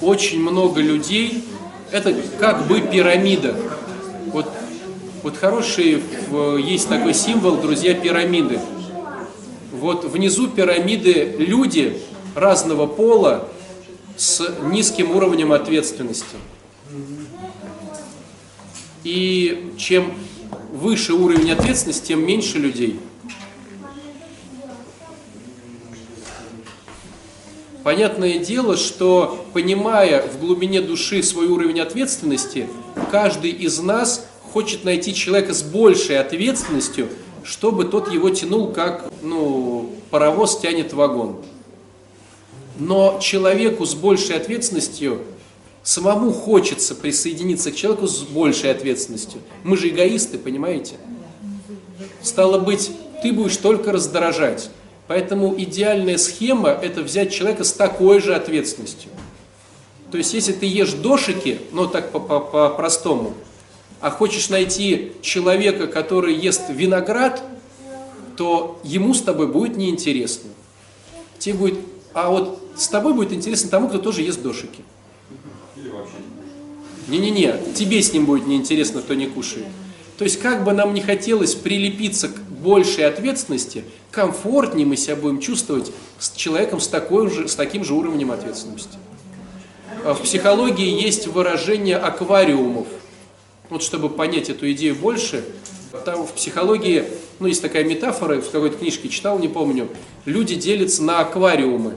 Очень 0.00 0.40
много 0.40 0.80
людей, 0.80 1.44
это 1.90 2.14
как 2.38 2.66
бы 2.66 2.80
пирамида. 2.80 3.56
Вот, 4.26 4.50
вот 5.22 5.36
хороший 5.36 6.02
в- 6.30 6.56
есть 6.56 6.88
такой 6.88 7.14
символ, 7.14 7.56
друзья, 7.56 7.94
пирамиды. 7.94 8.60
Вот 9.82 10.04
внизу 10.04 10.46
пирамиды 10.46 11.34
люди 11.38 11.98
разного 12.36 12.86
пола 12.86 13.48
с 14.16 14.40
низким 14.62 15.10
уровнем 15.10 15.50
ответственности. 15.50 16.36
И 19.02 19.72
чем 19.76 20.14
выше 20.72 21.14
уровень 21.14 21.50
ответственности, 21.50 22.06
тем 22.06 22.24
меньше 22.24 22.58
людей. 22.58 23.00
Понятное 27.82 28.38
дело, 28.38 28.76
что 28.76 29.44
понимая 29.52 30.24
в 30.28 30.38
глубине 30.38 30.80
души 30.80 31.24
свой 31.24 31.48
уровень 31.48 31.80
ответственности, 31.80 32.68
каждый 33.10 33.50
из 33.50 33.80
нас 33.80 34.28
хочет 34.52 34.84
найти 34.84 35.12
человека 35.12 35.52
с 35.52 35.64
большей 35.64 36.20
ответственностью, 36.20 37.08
чтобы 37.44 37.84
тот 37.84 38.12
его 38.12 38.30
тянул, 38.30 38.72
как 38.72 39.10
ну, 39.22 39.90
паровоз 40.10 40.58
тянет 40.58 40.92
вагон. 40.92 41.36
Но 42.78 43.18
человеку 43.20 43.84
с 43.84 43.94
большей 43.94 44.36
ответственностью 44.36 45.20
самому 45.82 46.32
хочется 46.32 46.94
присоединиться 46.94 47.70
к 47.70 47.76
человеку 47.76 48.06
с 48.06 48.20
большей 48.20 48.70
ответственностью. 48.70 49.40
Мы 49.64 49.76
же 49.76 49.88
эгоисты, 49.88 50.38
понимаете? 50.38 50.96
Стало 52.22 52.58
быть, 52.58 52.90
ты 53.22 53.32
будешь 53.32 53.56
только 53.56 53.92
раздражать. 53.92 54.70
Поэтому 55.08 55.54
идеальная 55.58 56.16
схема– 56.16 56.68
это 56.82 57.02
взять 57.02 57.32
человека 57.32 57.64
с 57.64 57.72
такой 57.72 58.20
же 58.20 58.34
ответственностью. 58.34 59.10
То 60.10 60.18
есть, 60.18 60.32
если 60.32 60.52
ты 60.52 60.66
ешь 60.66 60.92
дошики, 60.92 61.60
ну 61.72 61.86
так 61.86 62.12
по- 62.12 62.20
по- 62.20 62.40
по-простому, 62.40 63.34
а 64.02 64.10
хочешь 64.10 64.50
найти 64.50 65.12
человека, 65.22 65.86
который 65.86 66.34
ест 66.34 66.62
виноград, 66.68 67.42
то 68.36 68.80
ему 68.82 69.14
с 69.14 69.22
тобой 69.22 69.46
будет 69.46 69.76
неинтересно. 69.76 70.50
Тебе 71.38 71.54
будет, 71.54 71.78
а 72.12 72.30
вот 72.30 72.60
с 72.76 72.88
тобой 72.88 73.14
будет 73.14 73.32
интересно 73.32 73.70
тому, 73.70 73.88
кто 73.88 73.98
тоже 73.98 74.22
ест 74.22 74.42
дошики. 74.42 74.82
Не-не-не, 77.08 77.54
тебе 77.74 78.02
с 78.02 78.12
ним 78.12 78.26
будет 78.26 78.46
неинтересно, 78.46 79.02
кто 79.02 79.14
не 79.14 79.26
кушает. 79.26 79.66
То 80.18 80.24
есть, 80.24 80.40
как 80.40 80.64
бы 80.64 80.72
нам 80.72 80.94
не 80.94 81.00
хотелось 81.00 81.54
прилепиться 81.54 82.28
к 82.28 82.36
большей 82.38 83.06
ответственности, 83.06 83.84
комфортнее 84.10 84.86
мы 84.86 84.96
себя 84.96 85.16
будем 85.16 85.40
чувствовать 85.40 85.92
с 86.18 86.32
человеком 86.32 86.80
с, 86.80 86.88
такой 86.88 87.30
же, 87.30 87.48
с 87.48 87.54
таким 87.54 87.84
же 87.84 87.94
уровнем 87.94 88.32
ответственности. 88.32 88.98
А 90.04 90.14
В 90.14 90.22
психологии 90.22 91.00
есть 91.02 91.28
выражение 91.28 91.96
аквариумов. 91.96 92.88
Вот 93.72 93.82
чтобы 93.82 94.10
понять 94.10 94.50
эту 94.50 94.70
идею 94.72 94.94
больше, 94.94 95.42
там 96.04 96.26
в 96.26 96.32
психологии, 96.34 97.04
ну, 97.38 97.46
есть 97.46 97.62
такая 97.62 97.84
метафора, 97.84 98.38
в 98.38 98.50
какой-то 98.50 98.76
книжке 98.76 99.08
читал, 99.08 99.38
не 99.38 99.48
помню, 99.48 99.88
люди 100.26 100.56
делятся 100.56 101.02
на 101.02 101.20
аквариумы. 101.20 101.94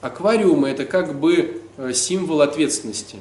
Аквариумы– 0.00 0.68
это 0.70 0.86
как 0.86 1.20
бы 1.20 1.60
э, 1.76 1.92
символ 1.92 2.40
ответственности. 2.40 3.16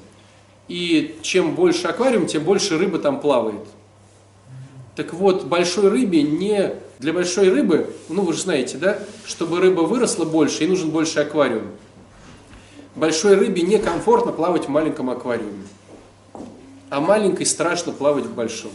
И 0.70 1.18
чем 1.22 1.54
больше 1.54 1.88
аквариум, 1.88 2.28
тем 2.28 2.46
больше 2.46 2.78
рыба 2.78 2.98
там 2.98 3.20
плавает. 3.20 3.68
Так 4.96 5.14
вот, 5.14 5.44
большой 5.44 5.90
рыбе 5.90 6.22
не... 6.22 6.76
Для 7.00 7.12
большой 7.12 7.50
рыбы, 7.50 7.94
ну 8.08 8.22
вы 8.22 8.32
же 8.32 8.44
знаете, 8.44 8.78
да, 8.78 9.00
чтобы 9.26 9.60
рыба 9.60 9.82
выросла 9.82 10.24
больше, 10.24 10.64
ей 10.64 10.70
нужен 10.70 10.92
больше 10.92 11.20
аквариум. 11.20 11.68
Большой 12.96 13.36
рыбе 13.36 13.64
некомфортно 13.64 14.32
плавать 14.32 14.68
в 14.68 14.70
маленьком 14.70 15.10
аквариуме. 15.10 15.66
А 16.90 17.02
маленькой 17.02 17.46
страшно 17.46 17.92
плавать 17.92 18.26
в 18.26 18.34
большом. 18.34 18.72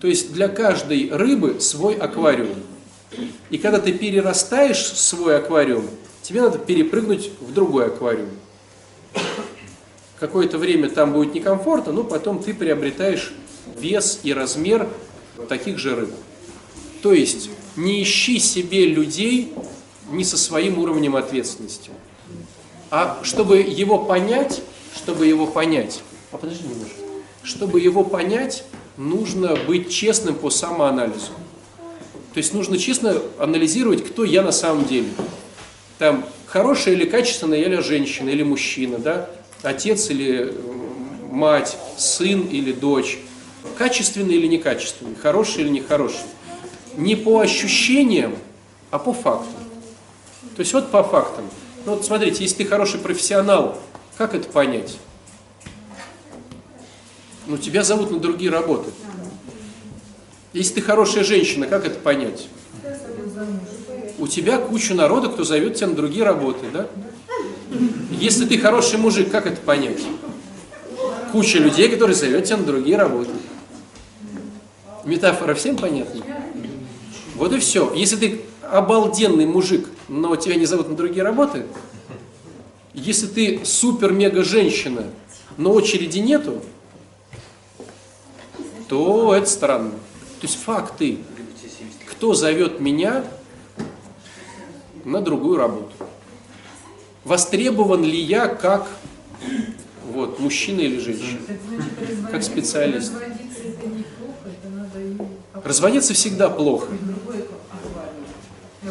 То 0.00 0.06
есть 0.08 0.32
для 0.32 0.48
каждой 0.48 1.10
рыбы 1.10 1.60
свой 1.60 1.94
аквариум. 1.94 2.56
И 3.50 3.58
когда 3.58 3.78
ты 3.78 3.92
перерастаешь 3.92 4.84
свой 4.84 5.36
аквариум, 5.36 5.86
тебе 6.22 6.42
надо 6.42 6.58
перепрыгнуть 6.58 7.30
в 7.40 7.52
другой 7.52 7.86
аквариум. 7.86 8.30
Какое-то 10.18 10.58
время 10.58 10.90
там 10.90 11.12
будет 11.12 11.34
некомфортно, 11.34 11.92
но 11.92 12.04
потом 12.04 12.42
ты 12.42 12.52
приобретаешь 12.52 13.32
вес 13.78 14.20
и 14.22 14.34
размер 14.34 14.88
таких 15.48 15.78
же 15.78 15.96
рыб. 15.96 16.10
То 17.02 17.12
есть 17.12 17.50
не 17.76 18.02
ищи 18.02 18.38
себе 18.38 18.86
людей 18.86 19.52
не 20.10 20.24
со 20.24 20.36
своим 20.36 20.78
уровнем 20.78 21.16
ответственности. 21.16 21.90
А 22.90 23.20
чтобы 23.22 23.58
его 23.58 23.98
понять, 23.98 24.62
чтобы 24.94 25.26
его 25.26 25.46
понять, 25.46 26.02
а 26.32 26.36
подожди 26.36 26.66
немножко, 26.68 26.99
чтобы 27.50 27.80
его 27.80 28.04
понять, 28.04 28.64
нужно 28.96 29.56
быть 29.66 29.90
честным 29.90 30.36
по 30.36 30.50
самоанализу. 30.50 31.32
То 32.32 32.38
есть 32.38 32.54
нужно 32.54 32.78
честно 32.78 33.20
анализировать, 33.38 34.06
кто 34.06 34.24
я 34.24 34.42
на 34.42 34.52
самом 34.52 34.84
деле. 34.84 35.08
Там 35.98 36.24
хорошая 36.46 36.94
или 36.94 37.04
качественная 37.04 37.58
я 37.58 37.68
ли 37.68 37.82
женщина 37.82 38.28
или 38.28 38.44
мужчина, 38.44 38.98
да? 38.98 39.28
Отец 39.62 40.10
или 40.10 40.54
мать, 41.30 41.76
сын 41.98 42.42
или 42.42 42.72
дочь. 42.72 43.18
Качественный 43.76 44.34
или 44.34 44.46
некачественный, 44.46 45.16
хороший 45.16 45.62
или 45.62 45.70
нехороший. 45.70 46.20
Не 46.96 47.16
по 47.16 47.40
ощущениям, 47.40 48.36
а 48.90 48.98
по 48.98 49.12
фактам. 49.12 49.64
То 50.54 50.60
есть 50.60 50.72
вот 50.72 50.90
по 50.90 51.02
фактам. 51.02 51.44
Ну 51.84 51.96
вот 51.96 52.04
смотрите, 52.04 52.44
если 52.44 52.62
ты 52.62 52.64
хороший 52.64 53.00
профессионал, 53.00 53.76
как 54.16 54.34
это 54.34 54.48
понять? 54.48 54.98
Ну 57.50 57.58
тебя 57.58 57.82
зовут 57.82 58.12
на 58.12 58.20
другие 58.20 58.48
работы. 58.48 58.92
Если 60.52 60.74
ты 60.74 60.82
хорошая 60.82 61.24
женщина, 61.24 61.66
как 61.66 61.84
это 61.84 61.98
понять? 61.98 62.46
У 64.20 64.28
тебя 64.28 64.58
куча 64.58 64.94
народа, 64.94 65.28
кто 65.30 65.42
зовет 65.42 65.74
тебя 65.74 65.88
на 65.88 65.96
другие 65.96 66.22
работы, 66.22 66.66
да? 66.72 66.86
Если 68.12 68.46
ты 68.46 68.56
хороший 68.56 69.00
мужик, 69.00 69.32
как 69.32 69.46
это 69.46 69.60
понять? 69.62 70.00
Куча 71.32 71.58
людей, 71.58 71.88
которые 71.88 72.14
зовет 72.14 72.44
тебя 72.44 72.58
на 72.58 72.62
другие 72.62 72.96
работы. 72.96 73.32
Метафора 75.04 75.54
всем 75.54 75.76
понятна? 75.76 76.22
Вот 77.34 77.52
и 77.52 77.58
все. 77.58 77.92
Если 77.94 78.14
ты 78.14 78.40
обалденный 78.62 79.46
мужик, 79.46 79.88
но 80.06 80.36
тебя 80.36 80.54
не 80.54 80.66
зовут 80.66 80.88
на 80.88 80.94
другие 80.94 81.24
работы, 81.24 81.66
если 82.94 83.26
ты 83.26 83.60
супер-мега 83.64 84.44
женщина, 84.44 85.02
но 85.56 85.72
очереди 85.72 86.20
нету, 86.20 86.62
то 88.90 89.36
это 89.36 89.46
странно. 89.46 89.92
То 89.92 90.46
есть 90.46 90.56
факты. 90.56 91.18
Кто 92.10 92.34
зовет 92.34 92.80
меня 92.80 93.24
на 95.04 95.20
другую 95.20 95.58
работу? 95.58 95.92
Востребован 97.22 98.02
ли 98.02 98.20
я 98.20 98.48
как 98.48 98.88
вот, 100.10 100.40
мужчина 100.40 100.80
или 100.80 100.98
женщина? 100.98 101.38
Как 102.32 102.42
специалист. 102.42 103.12
Разводиться 105.62 106.12
всегда 106.12 106.50
плохо. 106.50 106.88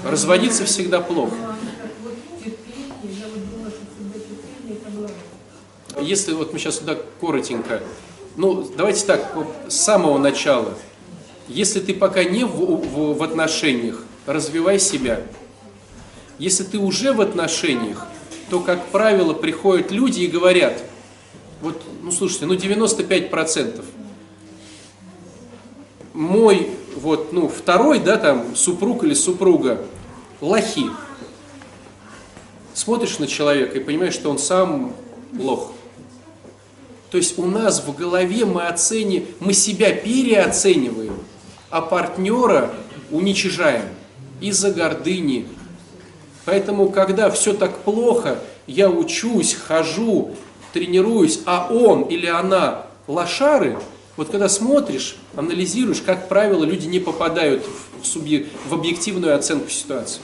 Разводиться 0.06 0.64
всегда 0.64 1.02
плохо. 1.02 1.36
Если 6.00 6.32
вот 6.32 6.54
мы 6.54 6.60
сейчас 6.60 6.78
сюда 6.78 6.98
коротенько, 7.20 7.82
ну 8.36 8.68
давайте 8.76 9.06
так, 9.06 9.36
с 9.68 9.76
самого 9.76 10.18
начала. 10.18 10.74
Если 11.48 11.80
ты 11.80 11.94
пока 11.94 12.24
не 12.24 12.44
в, 12.44 12.50
в, 12.50 13.18
в 13.18 13.24
отношениях, 13.24 14.04
развивай 14.26 14.80
себя. 14.80 15.22
Если 16.38 16.64
ты 16.64 16.78
уже 16.78 17.14
в 17.14 17.22
отношениях, 17.22 18.06
то, 18.50 18.60
как 18.60 18.86
правило, 18.88 19.34
приходят 19.34 19.92
люди 19.92 20.22
и 20.22 20.28
говорят, 20.28 20.84
вот, 21.62 21.82
ну 22.02 22.12
слушайте, 22.12 22.46
ну 22.46 22.54
95% 22.54 23.84
мой 26.14 26.72
вот, 26.96 27.32
ну, 27.32 27.48
второй, 27.48 28.00
да, 28.00 28.18
там, 28.18 28.56
супруг 28.56 29.04
или 29.04 29.14
супруга, 29.14 29.86
лохи. 30.42 30.90
Смотришь 32.74 33.20
на 33.20 33.28
человека 33.28 33.78
и 33.78 33.84
понимаешь, 33.84 34.14
что 34.14 34.30
он 34.30 34.38
сам 34.38 34.94
лох. 35.38 35.72
То 37.12 37.18
есть 37.18 37.40
у 37.40 37.46
нас 37.46 37.84
в 37.84 37.96
голове 37.96 38.46
мы 38.46 38.68
оценим, 38.68 39.26
мы 39.40 39.54
себя 39.54 39.92
переоцениваем, 39.92 41.18
а 41.70 41.82
партнера 41.82 42.72
уничижаем 43.12 43.86
из-за 44.40 44.72
гордыни. 44.72 45.48
Поэтому, 46.46 46.90
когда 46.90 47.30
все 47.30 47.54
так 47.54 47.80
плохо, 47.80 48.40
я 48.68 48.90
учусь, 48.90 49.56
хожу, 49.56 50.36
тренируюсь, 50.74 51.42
а 51.46 51.68
он 51.72 52.04
или 52.04 52.28
она 52.28 52.86
лошары, 53.08 53.80
вот 54.16 54.30
когда 54.30 54.50
смотришь, 54.50 55.16
анализируешь, 55.36 56.02
как 56.02 56.28
правило, 56.28 56.64
люди 56.64 56.86
не 56.88 57.00
попадают 57.00 57.66
в, 58.02 58.06
субъ... 58.06 58.46
в 58.68 58.74
объективную 58.74 59.36
оценку 59.36 59.70
ситуации. 59.70 60.22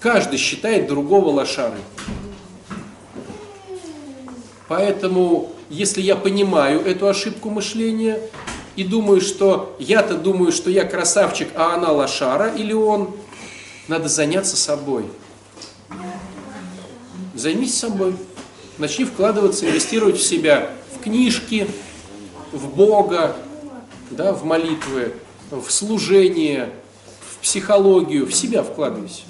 Каждый 0.00 0.38
считает 0.38 0.88
другого 0.88 1.30
лошары. 1.30 1.78
Поэтому, 4.76 5.52
если 5.70 6.00
я 6.00 6.16
понимаю 6.16 6.80
эту 6.80 7.06
ошибку 7.06 7.48
мышления 7.48 8.18
и 8.74 8.82
думаю, 8.82 9.20
что 9.20 9.76
я-то 9.78 10.16
думаю, 10.16 10.50
что 10.50 10.68
я 10.68 10.84
красавчик, 10.84 11.48
а 11.54 11.76
она 11.76 11.92
лошара 11.92 12.52
или 12.52 12.72
он, 12.72 13.14
надо 13.86 14.08
заняться 14.08 14.56
собой. 14.56 15.04
Займись 17.34 17.78
собой. 17.78 18.16
Начни 18.78 19.04
вкладываться, 19.04 19.64
инвестировать 19.64 20.16
в 20.16 20.26
себя, 20.26 20.72
в 20.92 21.04
книжки, 21.04 21.68
в 22.50 22.74
Бога, 22.74 23.36
да, 24.10 24.32
в 24.32 24.44
молитвы, 24.44 25.14
в 25.52 25.70
служение, 25.70 26.70
в 27.30 27.38
психологию, 27.42 28.26
в 28.26 28.34
себя 28.34 28.64
вкладывайся. 28.64 29.22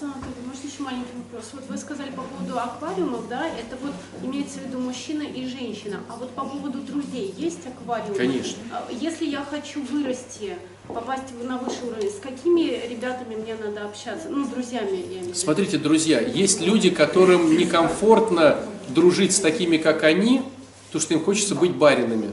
Может, 0.00 0.64
еще 0.64 0.82
маленький 0.82 1.15
вопрос. 1.36 1.50
Вот 1.52 1.64
вы 1.68 1.76
сказали 1.76 2.10
по 2.10 2.22
поводу 2.22 2.58
аквариумов, 2.58 3.28
да, 3.28 3.46
это 3.46 3.76
вот 3.82 3.92
имеется 4.22 4.58
в 4.58 4.66
виду 4.66 4.78
мужчина 4.78 5.22
и 5.22 5.46
женщина. 5.46 6.00
А 6.08 6.16
вот 6.16 6.30
по 6.30 6.44
поводу 6.44 6.80
друзей 6.80 7.34
есть 7.36 7.66
аквариум? 7.66 8.16
Конечно. 8.16 8.58
Если 8.90 9.26
я 9.26 9.44
хочу 9.44 9.82
вырасти, 9.82 10.56
попасть 10.88 11.24
на 11.42 11.58
высший 11.58 11.88
уровень, 11.88 12.10
с 12.10 12.20
какими 12.20 12.88
ребятами 12.88 13.34
мне 13.36 13.54
надо 13.54 13.86
общаться? 13.86 14.28
Ну, 14.28 14.44
с 14.44 14.48
друзьями, 14.48 14.96
я 14.96 15.02
имею 15.02 15.20
в 15.20 15.26
виду. 15.28 15.34
Смотрите, 15.34 15.78
друзья, 15.78 16.20
есть 16.20 16.60
люди, 16.60 16.90
которым 16.90 17.56
некомфортно 17.56 18.58
дружить 18.88 19.34
с 19.34 19.40
такими, 19.40 19.76
как 19.76 20.04
они, 20.04 20.42
потому 20.86 21.02
что 21.02 21.14
им 21.14 21.24
хочется 21.24 21.54
быть 21.54 21.74
баринами. 21.74 22.30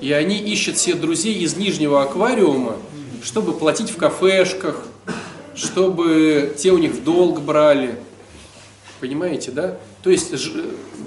И 0.00 0.12
они 0.12 0.38
ищут 0.38 0.78
себе 0.78 0.94
друзей 0.94 1.34
из 1.34 1.56
нижнего 1.56 2.02
аквариума, 2.02 2.76
чтобы 3.22 3.52
платить 3.52 3.90
в 3.90 3.96
кафешках, 3.96 4.86
чтобы 5.60 6.54
те 6.56 6.72
у 6.72 6.78
них 6.78 6.92
в 6.92 7.04
долг 7.04 7.40
брали. 7.40 7.98
Понимаете, 8.98 9.50
да? 9.50 9.78
То 10.02 10.10
есть 10.10 10.32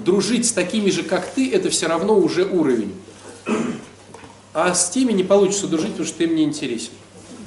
дружить 0.04 0.46
с 0.46 0.52
такими 0.52 0.90
же, 0.90 1.02
как 1.02 1.26
ты, 1.26 1.52
это 1.52 1.70
все 1.70 1.86
равно 1.88 2.16
уже 2.16 2.44
уровень. 2.44 2.94
А 4.52 4.72
с 4.72 4.90
теми 4.90 5.12
не 5.12 5.24
получится 5.24 5.66
дружить, 5.66 5.90
потому 5.90 6.06
что 6.06 6.18
ты 6.18 6.24
им 6.24 6.36
не 6.36 6.44
интересен. 6.44 6.92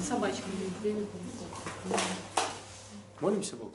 Собачка. 0.08 0.44
Молимся 3.22 3.56
Богу. 3.56 3.67